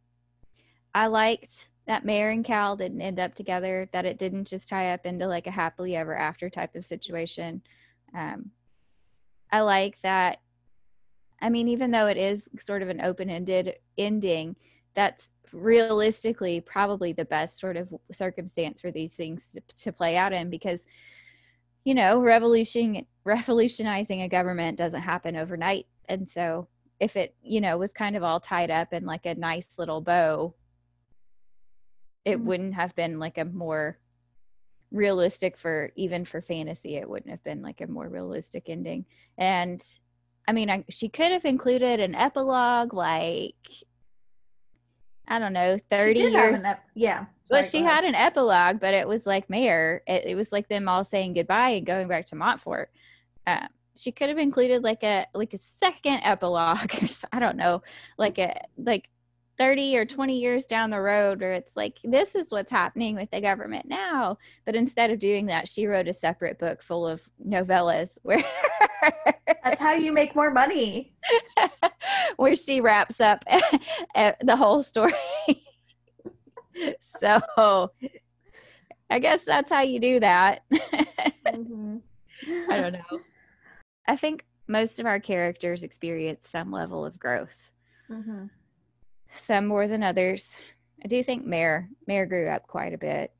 I 0.93 1.07
liked 1.07 1.68
that 1.88 2.05
Mare 2.05 2.32
and 2.32 2.43
Cal 2.43 2.76
didn't 2.76 3.01
end 3.01 3.20
up 3.20 3.36
together, 3.36 3.89
that 3.91 4.05
it 4.05 4.18
didn't 4.18 4.47
just 4.47 4.68
tie 4.68 4.93
up 4.93 5.05
into 5.05 5.28
like 5.28 5.45
a 5.45 5.51
happily 5.51 5.95
ever 5.95 6.16
after 6.16 6.49
type 6.49 6.76
of 6.76 6.86
situation. 6.86 7.61
Um 8.13 8.51
I 9.51 9.61
like 9.61 10.01
that 10.01 10.39
I 11.46 11.50
mean, 11.50 11.68
even 11.68 11.91
though 11.91 12.08
it 12.08 12.18
is 12.18 12.50
sort 12.60 12.82
of 12.82 12.89
an 12.89 13.02
open 13.02 13.30
ended 13.30 13.76
ending, 14.00 14.56
that's 14.96 15.30
realistically 15.54 16.60
probably 16.60 17.14
the 17.14 17.26
best 17.26 17.60
sort 17.60 17.78
of 17.78 17.88
circumstance 18.12 18.82
for 18.82 18.89
these 18.89 19.12
things 19.12 19.52
to, 19.52 19.62
to 19.84 19.91
play 19.91 20.18
out 20.18 20.34
in 20.34 20.50
because, 20.50 20.82
you 21.84 21.93
know, 21.93 22.20
revolution 22.20 23.06
revolutionizing 23.26 24.24
a 24.24 24.28
government 24.28 24.76
doesn't 24.76 25.04
happen 25.04 25.36
overnight. 25.36 25.86
And 26.10 26.28
so 26.28 26.68
if 27.00 27.16
it, 27.16 27.36
you 27.43 27.62
know, 27.62 27.78
was 27.78 27.91
kind 27.91 28.16
of 28.16 28.24
all 28.24 28.39
tied 28.39 28.72
up 28.72 28.91
in 28.91 29.06
like 29.06 29.28
a 29.28 29.36
nice 29.36 29.68
little 29.78 30.02
bow, 30.02 30.56
it 32.26 32.38
mm-hmm. 32.38 32.48
wouldn't 32.48 32.74
have 32.74 32.96
been 32.96 33.20
like 33.20 33.38
a 33.38 33.46
more 33.46 34.00
realistic 34.89 35.58
for 35.58 35.91
even 35.96 36.26
for 36.26 36.41
fantasy 36.41 36.96
it 36.96 37.10
wouldn't 37.10 37.30
have 37.30 37.43
been 37.43 37.62
like 37.62 37.82
a 37.82 37.88
more 37.88 38.08
realistic 38.08 38.70
ending 38.70 39.04
and 39.38 40.00
I 40.48 40.52
mean, 40.52 40.70
I, 40.70 40.84
she 40.89 41.10
could 41.10 41.32
have 41.32 41.46
included 41.46 42.00
an 42.00 42.16
epilogue, 42.16 42.93
like 42.93 43.56
I 45.28 45.39
don't 45.39 45.54
know, 45.54 45.78
thirty 45.89 46.22
years. 46.22 46.62
Ep- 46.64 46.86
yeah. 46.93 47.26
Sorry, 47.48 47.62
well, 47.62 47.64
she 47.64 47.82
had 47.82 48.04
an 48.04 48.16
epilogue, 48.16 48.80
but 48.80 48.93
it 48.93 49.08
was 49.08 49.26
like 49.26 49.50
Mare. 49.50 50.02
It, 50.08 50.26
it, 50.26 50.36
was 50.36 50.52
like 50.52 50.68
them 50.68 50.89
all 50.89 51.04
saying 51.04 51.34
goodbye 51.34 51.70
and 51.72 51.86
going 51.86 52.08
back 52.08 52.26
to 52.28 52.36
Montfort. 52.36 52.89
Um, 53.46 53.68
she 53.96 54.12
could 54.12 54.30
have 54.30 54.39
included 54.39 54.84
like 54.84 55.04
a 55.04 55.28
like 55.34 55.54
a 55.54 55.60
second 55.80 56.22
epilogue, 56.24 56.93
or 57.02 57.08
I 57.32 57.39
don't 57.39 57.58
know, 57.58 57.82
like 58.18 58.38
a 58.38 58.62
like 58.78 59.10
30 59.58 59.97
or 59.97 60.06
20 60.06 60.38
years 60.38 60.66
down 60.66 60.89
the 60.89 60.99
road 60.99 61.39
where 61.39 61.53
it's 61.53 61.76
like 61.76 61.97
this 62.03 62.36
is 62.36 62.47
what's 62.49 62.72
happening 62.72 63.16
with 63.16 63.30
the 63.32 63.41
government 63.41 63.88
now. 63.88 64.38
But 64.66 64.76
instead 64.76 65.12
of 65.12 65.20
doing 65.20 65.45
that 65.47 65.68
she 65.68 65.88
wrote 65.88 66.08
a 66.08 66.14
separate 66.14 66.60
book 66.60 66.82
full 66.82 67.08
of 67.08 67.28
novellas 67.45 68.10
where 68.24 68.43
that's 69.64 69.80
how 69.80 69.93
you 69.93 70.12
make 70.12 70.36
more 70.36 70.51
money. 70.51 71.14
Where 72.38 72.56
she 72.56 72.82
wraps 72.82 73.20
up 73.22 73.43
the 74.16 74.56
whole 74.56 74.84
story. 74.84 75.14
So 77.20 77.91
i 79.10 79.20
guess 79.20 79.43
that's 79.43 79.72
how 79.72 79.82
you 79.82 79.99
do 79.99 80.20
that. 80.20 80.62
Mm-hmm. 81.47 81.97
i 82.70 82.78
don't 82.78 82.93
know. 82.93 83.20
I 84.08 84.16
think 84.16 84.45
most 84.68 84.99
of 84.99 85.06
our 85.06 85.20
characters 85.20 85.84
experience 85.84 86.49
some 86.49 86.72
level 86.72 87.06
of 87.06 87.20
growth. 87.20 87.72
Mm-hmm 88.10 88.45
some 89.38 89.65
more 89.65 89.88
than 89.88 90.03
others. 90.03 90.55
I 91.03 91.07
do 91.07 91.23
think 91.23 91.45
Mare 91.45 91.89
Mare 92.07 92.25
grew 92.25 92.49
up 92.49 92.67
quite 92.67 92.93
a 92.93 92.97
bit. 92.97 93.31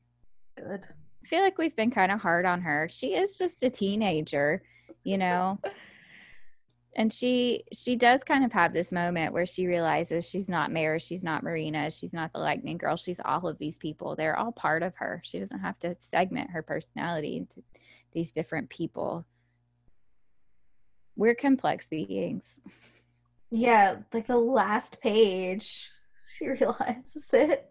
Good. 0.56 0.86
I 1.24 1.28
feel 1.28 1.40
like 1.40 1.58
we've 1.58 1.74
been 1.74 1.90
kind 1.90 2.12
of 2.12 2.20
hard 2.20 2.46
on 2.46 2.60
her. 2.60 2.88
She 2.90 3.14
is 3.14 3.36
just 3.36 3.64
a 3.64 3.70
teenager, 3.70 4.62
you 5.02 5.18
know. 5.18 5.58
and 6.96 7.12
she 7.12 7.64
she 7.72 7.94
does 7.94 8.24
kind 8.24 8.44
of 8.44 8.52
have 8.52 8.72
this 8.72 8.90
moment 8.90 9.32
where 9.32 9.46
she 9.46 9.66
realizes 9.66 10.28
she's 10.28 10.48
not 10.48 10.72
Mare, 10.72 10.98
she's 10.98 11.22
not 11.22 11.44
Mareena, 11.44 11.96
she's 11.96 12.12
not 12.12 12.32
the 12.32 12.38
Lightning 12.38 12.78
Girl, 12.78 12.96
she's 12.96 13.20
all 13.24 13.46
of 13.46 13.58
these 13.58 13.76
people. 13.76 14.16
They're 14.16 14.38
all 14.38 14.52
part 14.52 14.82
of 14.82 14.94
her. 14.96 15.20
She 15.24 15.38
doesn't 15.38 15.60
have 15.60 15.78
to 15.80 15.96
segment 16.00 16.50
her 16.50 16.62
personality 16.62 17.36
into 17.36 17.62
these 18.12 18.32
different 18.32 18.70
people. 18.70 19.26
We're 21.16 21.34
complex 21.34 21.86
beings. 21.86 22.56
Yeah, 23.50 23.98
like 24.12 24.26
the 24.26 24.36
last 24.36 25.00
page, 25.00 25.90
she 26.26 26.48
realizes 26.60 27.32
it. 27.32 27.70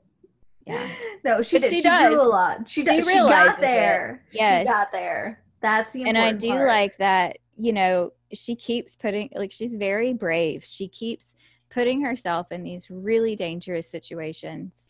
Yeah. 0.65 0.89
No, 1.23 1.41
she 1.41 1.59
did. 1.59 1.69
She, 1.69 1.75
she 1.77 1.81
does. 1.83 2.13
a 2.13 2.23
lot. 2.23 2.67
She, 2.67 2.83
does. 2.83 3.05
She, 3.05 3.11
she 3.11 3.17
got 3.17 3.61
there. 3.61 4.23
Yeah. 4.31 4.59
She 4.59 4.65
got 4.65 4.91
there. 4.91 5.43
That's 5.61 5.91
the 5.91 6.03
And 6.03 6.17
I 6.17 6.33
do 6.33 6.49
part. 6.49 6.67
like 6.67 6.97
that, 6.97 7.37
you 7.55 7.71
know, 7.73 8.11
she 8.33 8.55
keeps 8.55 8.95
putting 8.95 9.29
like 9.35 9.51
she's 9.51 9.75
very 9.75 10.13
brave. 10.13 10.65
She 10.65 10.87
keeps 10.87 11.35
putting 11.69 12.01
herself 12.01 12.51
in 12.51 12.63
these 12.63 12.89
really 12.89 13.35
dangerous 13.35 13.89
situations 13.89 14.85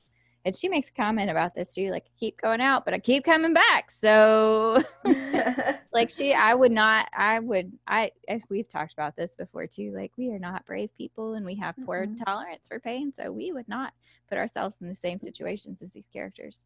and 0.46 0.56
she 0.56 0.70
makes 0.70 0.90
a 0.90 0.94
comment 0.94 1.30
about 1.30 1.56
this 1.56 1.74
too 1.74 1.90
like 1.90 2.06
keep 2.20 2.40
going 2.40 2.62
out 2.62 2.86
but 2.86 2.94
i 2.94 3.00
keep 3.00 3.26
coming 3.26 3.54
back 3.54 3.92
so 4.00 4.80
like 5.96 6.10
she 6.10 6.34
i 6.34 6.54
would 6.54 6.72
not 6.72 7.08
i 7.18 7.40
would 7.40 7.72
i 7.88 8.12
we've 8.50 8.68
talked 8.68 8.94
about 8.94 9.16
this 9.16 9.34
before 9.36 9.66
too 9.66 9.92
like 9.96 10.12
we 10.18 10.30
are 10.30 10.40
not 10.40 10.66
brave 10.66 10.90
people 10.98 11.34
and 11.34 11.46
we 11.46 11.56
have 11.56 11.76
poor 11.86 12.06
mm-hmm. 12.06 12.24
tolerance 12.24 12.68
for 12.68 12.80
pain 12.80 13.12
so 13.12 13.32
we 13.32 13.52
would 13.52 13.68
not 13.68 13.94
put 14.30 14.38
ourselves 14.38 14.76
in 14.82 14.90
the 14.90 14.96
same 14.96 15.18
situations 15.18 15.82
as 15.82 15.90
these 15.92 16.10
characters 16.12 16.64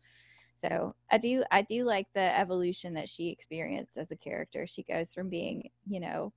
so 0.60 0.94
i 1.12 1.18
do 1.18 1.44
i 1.52 1.62
do 1.62 1.86
like 1.86 2.08
the 2.14 2.38
evolution 2.38 2.94
that 2.94 3.08
she 3.08 3.30
experienced 3.30 3.98
as 3.98 4.12
a 4.12 4.16
character 4.16 4.66
she 4.66 4.84
goes 4.84 5.14
from 5.14 5.30
being 5.30 5.70
you 5.88 6.00
know 6.00 6.34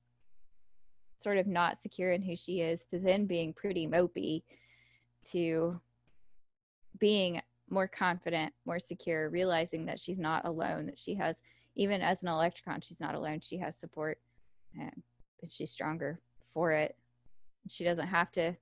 sort 1.16 1.38
of 1.38 1.46
not 1.46 1.80
secure 1.80 2.12
in 2.12 2.22
who 2.22 2.36
she 2.36 2.60
is 2.60 2.84
to 2.90 2.98
then 2.98 3.26
being 3.26 3.52
pretty 3.52 3.86
mopey 3.86 4.42
to 5.24 5.80
being 6.98 7.40
more 7.72 7.88
confident, 7.88 8.52
more 8.64 8.78
secure, 8.78 9.30
realizing 9.30 9.86
that 9.86 9.98
she's 9.98 10.18
not 10.18 10.44
alone, 10.44 10.86
that 10.86 10.98
she 10.98 11.14
has, 11.14 11.36
even 11.74 12.02
as 12.02 12.22
an 12.22 12.28
electron, 12.28 12.80
she's 12.80 13.00
not 13.00 13.14
alone. 13.14 13.40
She 13.40 13.58
has 13.58 13.76
support, 13.78 14.18
and 14.78 15.02
she's 15.48 15.70
stronger 15.70 16.20
for 16.52 16.72
it. 16.72 16.96
She 17.68 17.84
doesn't 17.84 18.08
have 18.08 18.30
to, 18.32 18.56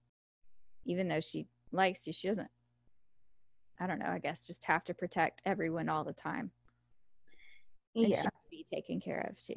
even 0.84 1.08
though 1.08 1.20
she 1.20 1.46
likes 1.72 2.06
you, 2.06 2.12
she 2.12 2.28
doesn't, 2.28 2.50
I 3.80 3.86
don't 3.86 3.98
know, 3.98 4.11
I 4.11 4.18
guess 4.18 4.46
just 4.46 4.64
have 4.64 4.84
to 4.84 4.94
protect 4.94 5.40
everyone 5.44 5.88
all 5.88 6.04
the 6.04 6.12
time. 6.12 6.50
And 7.94 8.08
yeah. 8.08 8.22
be 8.50 8.66
taken 8.72 9.00
care 9.00 9.28
of 9.30 9.40
too. 9.42 9.54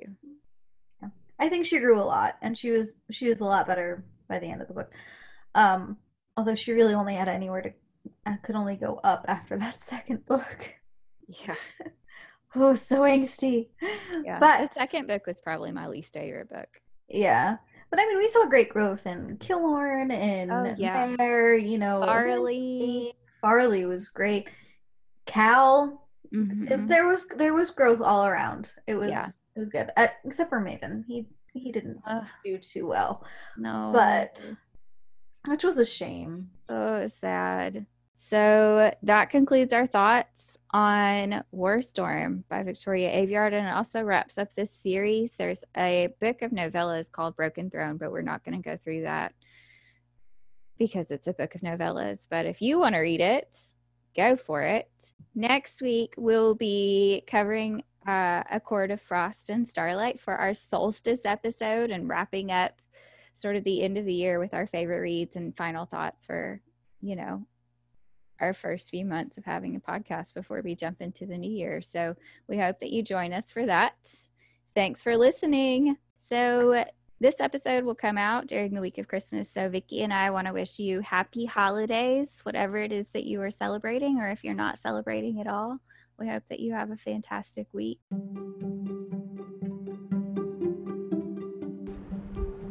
Yeah. 1.01 1.09
I 1.39 1.49
think 1.49 1.65
she 1.65 1.79
grew 1.79 1.99
a 1.99 2.03
lot 2.03 2.37
and 2.41 2.57
she 2.57 2.71
was 2.71 2.93
she 3.11 3.27
was 3.27 3.41
a 3.41 3.45
lot 3.45 3.67
better 3.67 4.03
by 4.27 4.39
the 4.39 4.47
end 4.47 4.61
of 4.61 4.67
the 4.67 4.73
book. 4.73 4.91
Um 5.53 5.97
although 6.35 6.55
she 6.55 6.71
really 6.71 6.93
only 6.93 7.15
had 7.15 7.27
anywhere 7.27 7.61
to 7.61 7.73
I 8.25 8.37
could 8.37 8.55
only 8.55 8.75
go 8.75 8.99
up 9.03 9.25
after 9.27 9.57
that 9.57 9.81
second 9.81 10.25
book. 10.25 10.73
Yeah. 11.27 11.55
Oh, 12.55 12.75
so 12.75 13.01
angsty. 13.01 13.67
Yeah. 14.23 14.39
But 14.39 14.71
the 14.71 14.75
second 14.75 15.07
book 15.07 15.25
was 15.27 15.41
probably 15.41 15.71
my 15.71 15.87
least 15.87 16.13
favorite 16.13 16.49
book. 16.49 16.67
Yeah. 17.09 17.57
But 17.89 17.99
I 17.99 18.05
mean, 18.07 18.17
we 18.17 18.27
saw 18.27 18.45
great 18.47 18.69
growth 18.69 19.05
in 19.05 19.37
Kilorn 19.37 20.11
and 20.11 20.51
Oh, 20.51 20.75
yeah. 20.77 21.13
Mare, 21.17 21.55
you 21.55 21.77
know. 21.77 22.01
Farley. 22.01 23.13
Farley 23.41 23.85
was 23.85 24.09
great. 24.09 24.49
Cal, 25.25 26.07
Mhm. 26.33 26.87
there 26.87 27.05
was 27.05 27.27
there 27.37 27.53
was 27.53 27.69
growth 27.69 28.01
all 28.01 28.25
around. 28.25 28.71
It 28.87 28.95
was 28.95 29.09
Yeah. 29.09 29.25
it 29.55 29.59
was 29.59 29.69
good, 29.69 29.91
uh, 29.95 30.07
except 30.25 30.49
for 30.49 30.59
Maven. 30.59 31.05
He 31.05 31.27
he 31.53 31.71
didn't 31.71 32.01
Ugh, 32.05 32.23
do 32.43 32.57
too 32.57 32.87
well, 32.87 33.23
no. 33.57 33.91
but 33.93 34.53
which 35.47 35.63
was 35.63 35.77
a 35.77 35.85
shame. 35.85 36.49
Oh, 36.69 37.05
sad. 37.07 37.85
So 38.15 38.91
that 39.03 39.29
concludes 39.29 39.71
our 39.73 39.85
thoughts 39.85 40.57
on 40.73 41.43
War 41.51 41.81
Storm 41.81 42.43
by 42.49 42.63
Victoria 42.63 43.09
Aveyard, 43.11 43.53
and 43.53 43.67
it 43.67 43.73
also 43.73 44.01
wraps 44.01 44.37
up 44.37 44.53
this 44.55 44.71
series. 44.71 45.33
There's 45.37 45.63
a 45.77 46.09
book 46.19 46.41
of 46.41 46.51
novellas 46.51 47.11
called 47.11 47.35
Broken 47.35 47.69
Throne, 47.69 47.97
but 47.97 48.11
we're 48.11 48.21
not 48.21 48.43
going 48.43 48.61
to 48.61 48.69
go 48.69 48.75
through 48.75 49.03
that 49.03 49.33
because 50.79 51.11
it's 51.11 51.27
a 51.27 51.33
book 51.33 51.53
of 51.53 51.61
novellas. 51.61 52.27
But 52.29 52.47
if 52.47 52.61
you 52.61 52.79
want 52.79 52.95
to 52.95 52.99
read 52.99 53.21
it, 53.21 53.55
go 54.15 54.35
for 54.35 54.63
it. 54.63 54.89
Next 55.35 55.81
week, 55.81 56.15
we'll 56.17 56.55
be 56.55 57.23
covering 57.27 57.83
uh, 58.07 58.43
A 58.51 58.59
Court 58.59 58.89
of 58.89 58.99
Frost 58.99 59.49
and 59.49 59.67
Starlight 59.67 60.19
for 60.19 60.35
our 60.35 60.53
solstice 60.53 61.21
episode 61.25 61.91
and 61.91 62.09
wrapping 62.09 62.51
up 62.51 62.81
sort 63.33 63.55
of 63.55 63.63
the 63.63 63.83
end 63.83 63.97
of 63.97 64.05
the 64.05 64.13
year 64.13 64.39
with 64.39 64.53
our 64.53 64.67
favorite 64.67 64.99
reads 64.99 65.35
and 65.35 65.55
final 65.55 65.85
thoughts 65.85 66.25
for, 66.25 66.61
you 67.01 67.15
know, 67.15 67.45
our 68.39 68.53
first 68.53 68.89
few 68.89 69.05
months 69.05 69.37
of 69.37 69.45
having 69.45 69.75
a 69.75 69.79
podcast 69.79 70.33
before 70.33 70.61
we 70.61 70.75
jump 70.75 71.01
into 71.01 71.25
the 71.25 71.37
new 71.37 71.51
year. 71.51 71.81
So 71.81 72.15
we 72.47 72.57
hope 72.57 72.79
that 72.79 72.91
you 72.91 73.03
join 73.03 73.33
us 73.33 73.49
for 73.49 73.65
that. 73.65 73.95
Thanks 74.75 75.03
for 75.03 75.15
listening. 75.17 75.97
So 76.17 76.85
this 77.19 77.39
episode 77.39 77.83
will 77.85 77.95
come 77.95 78.17
out 78.17 78.47
during 78.47 78.73
the 78.73 78.81
week 78.81 78.97
of 78.97 79.07
Christmas. 79.07 79.49
So 79.51 79.69
Vicki 79.69 80.03
and 80.03 80.13
I 80.13 80.31
want 80.31 80.47
to 80.47 80.53
wish 80.53 80.79
you 80.79 80.99
happy 81.01 81.45
holidays, 81.45 82.41
whatever 82.43 82.77
it 82.77 82.91
is 82.91 83.07
that 83.13 83.23
you 83.23 83.41
are 83.41 83.51
celebrating, 83.51 84.19
or 84.19 84.29
if 84.29 84.43
you're 84.43 84.53
not 84.53 84.79
celebrating 84.79 85.39
at 85.39 85.47
all. 85.47 85.79
We 86.19 86.27
hope 86.27 86.43
that 86.49 86.59
you 86.59 86.73
have 86.73 86.91
a 86.91 86.97
fantastic 86.97 87.67
week. 87.71 87.99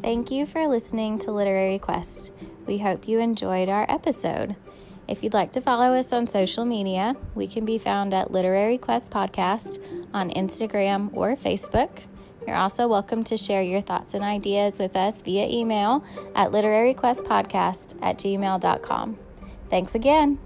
Thank 0.03 0.31
you 0.31 0.47
for 0.47 0.67
listening 0.67 1.19
to 1.21 1.33
Literary 1.33 1.79
Quest. 1.79 2.33
We 2.67 2.79
hope 2.79 3.09
you 3.09 3.21
enjoyed 3.21 3.69
our 3.69 3.87
episode. 3.89 4.57
If 5.13 5.23
you'd 5.23 5.35
like 5.35 5.53
to 5.53 5.61
follow 5.61 5.93
us 5.93 6.11
on 6.15 6.27
social 6.27 6.65
media, 6.65 7.15
we 7.35 7.47
can 7.47 7.67
be 7.67 7.77
found 7.77 8.15
at 8.15 8.31
Literary 8.31 8.79
Quest 8.79 9.11
Podcast 9.11 9.79
on 10.15 10.31
Instagram 10.31 11.11
or 11.13 11.37
Facebook. 11.37 12.05
You're 12.47 12.57
also 12.57 12.89
welcome 12.89 13.23
to 13.25 13.37
share 13.37 13.61
your 13.61 13.83
thoughts 13.83 14.15
and 14.15 14.25
ideas 14.25 14.79
with 14.79 14.97
us 14.97 15.21
via 15.21 15.47
email 15.47 16.03
at 16.35 16.51
literaryquestpodcast 16.51 17.99
at 18.01 18.17
gmail.com. 18.17 19.19
Thanks 19.69 19.95
again. 19.95 20.39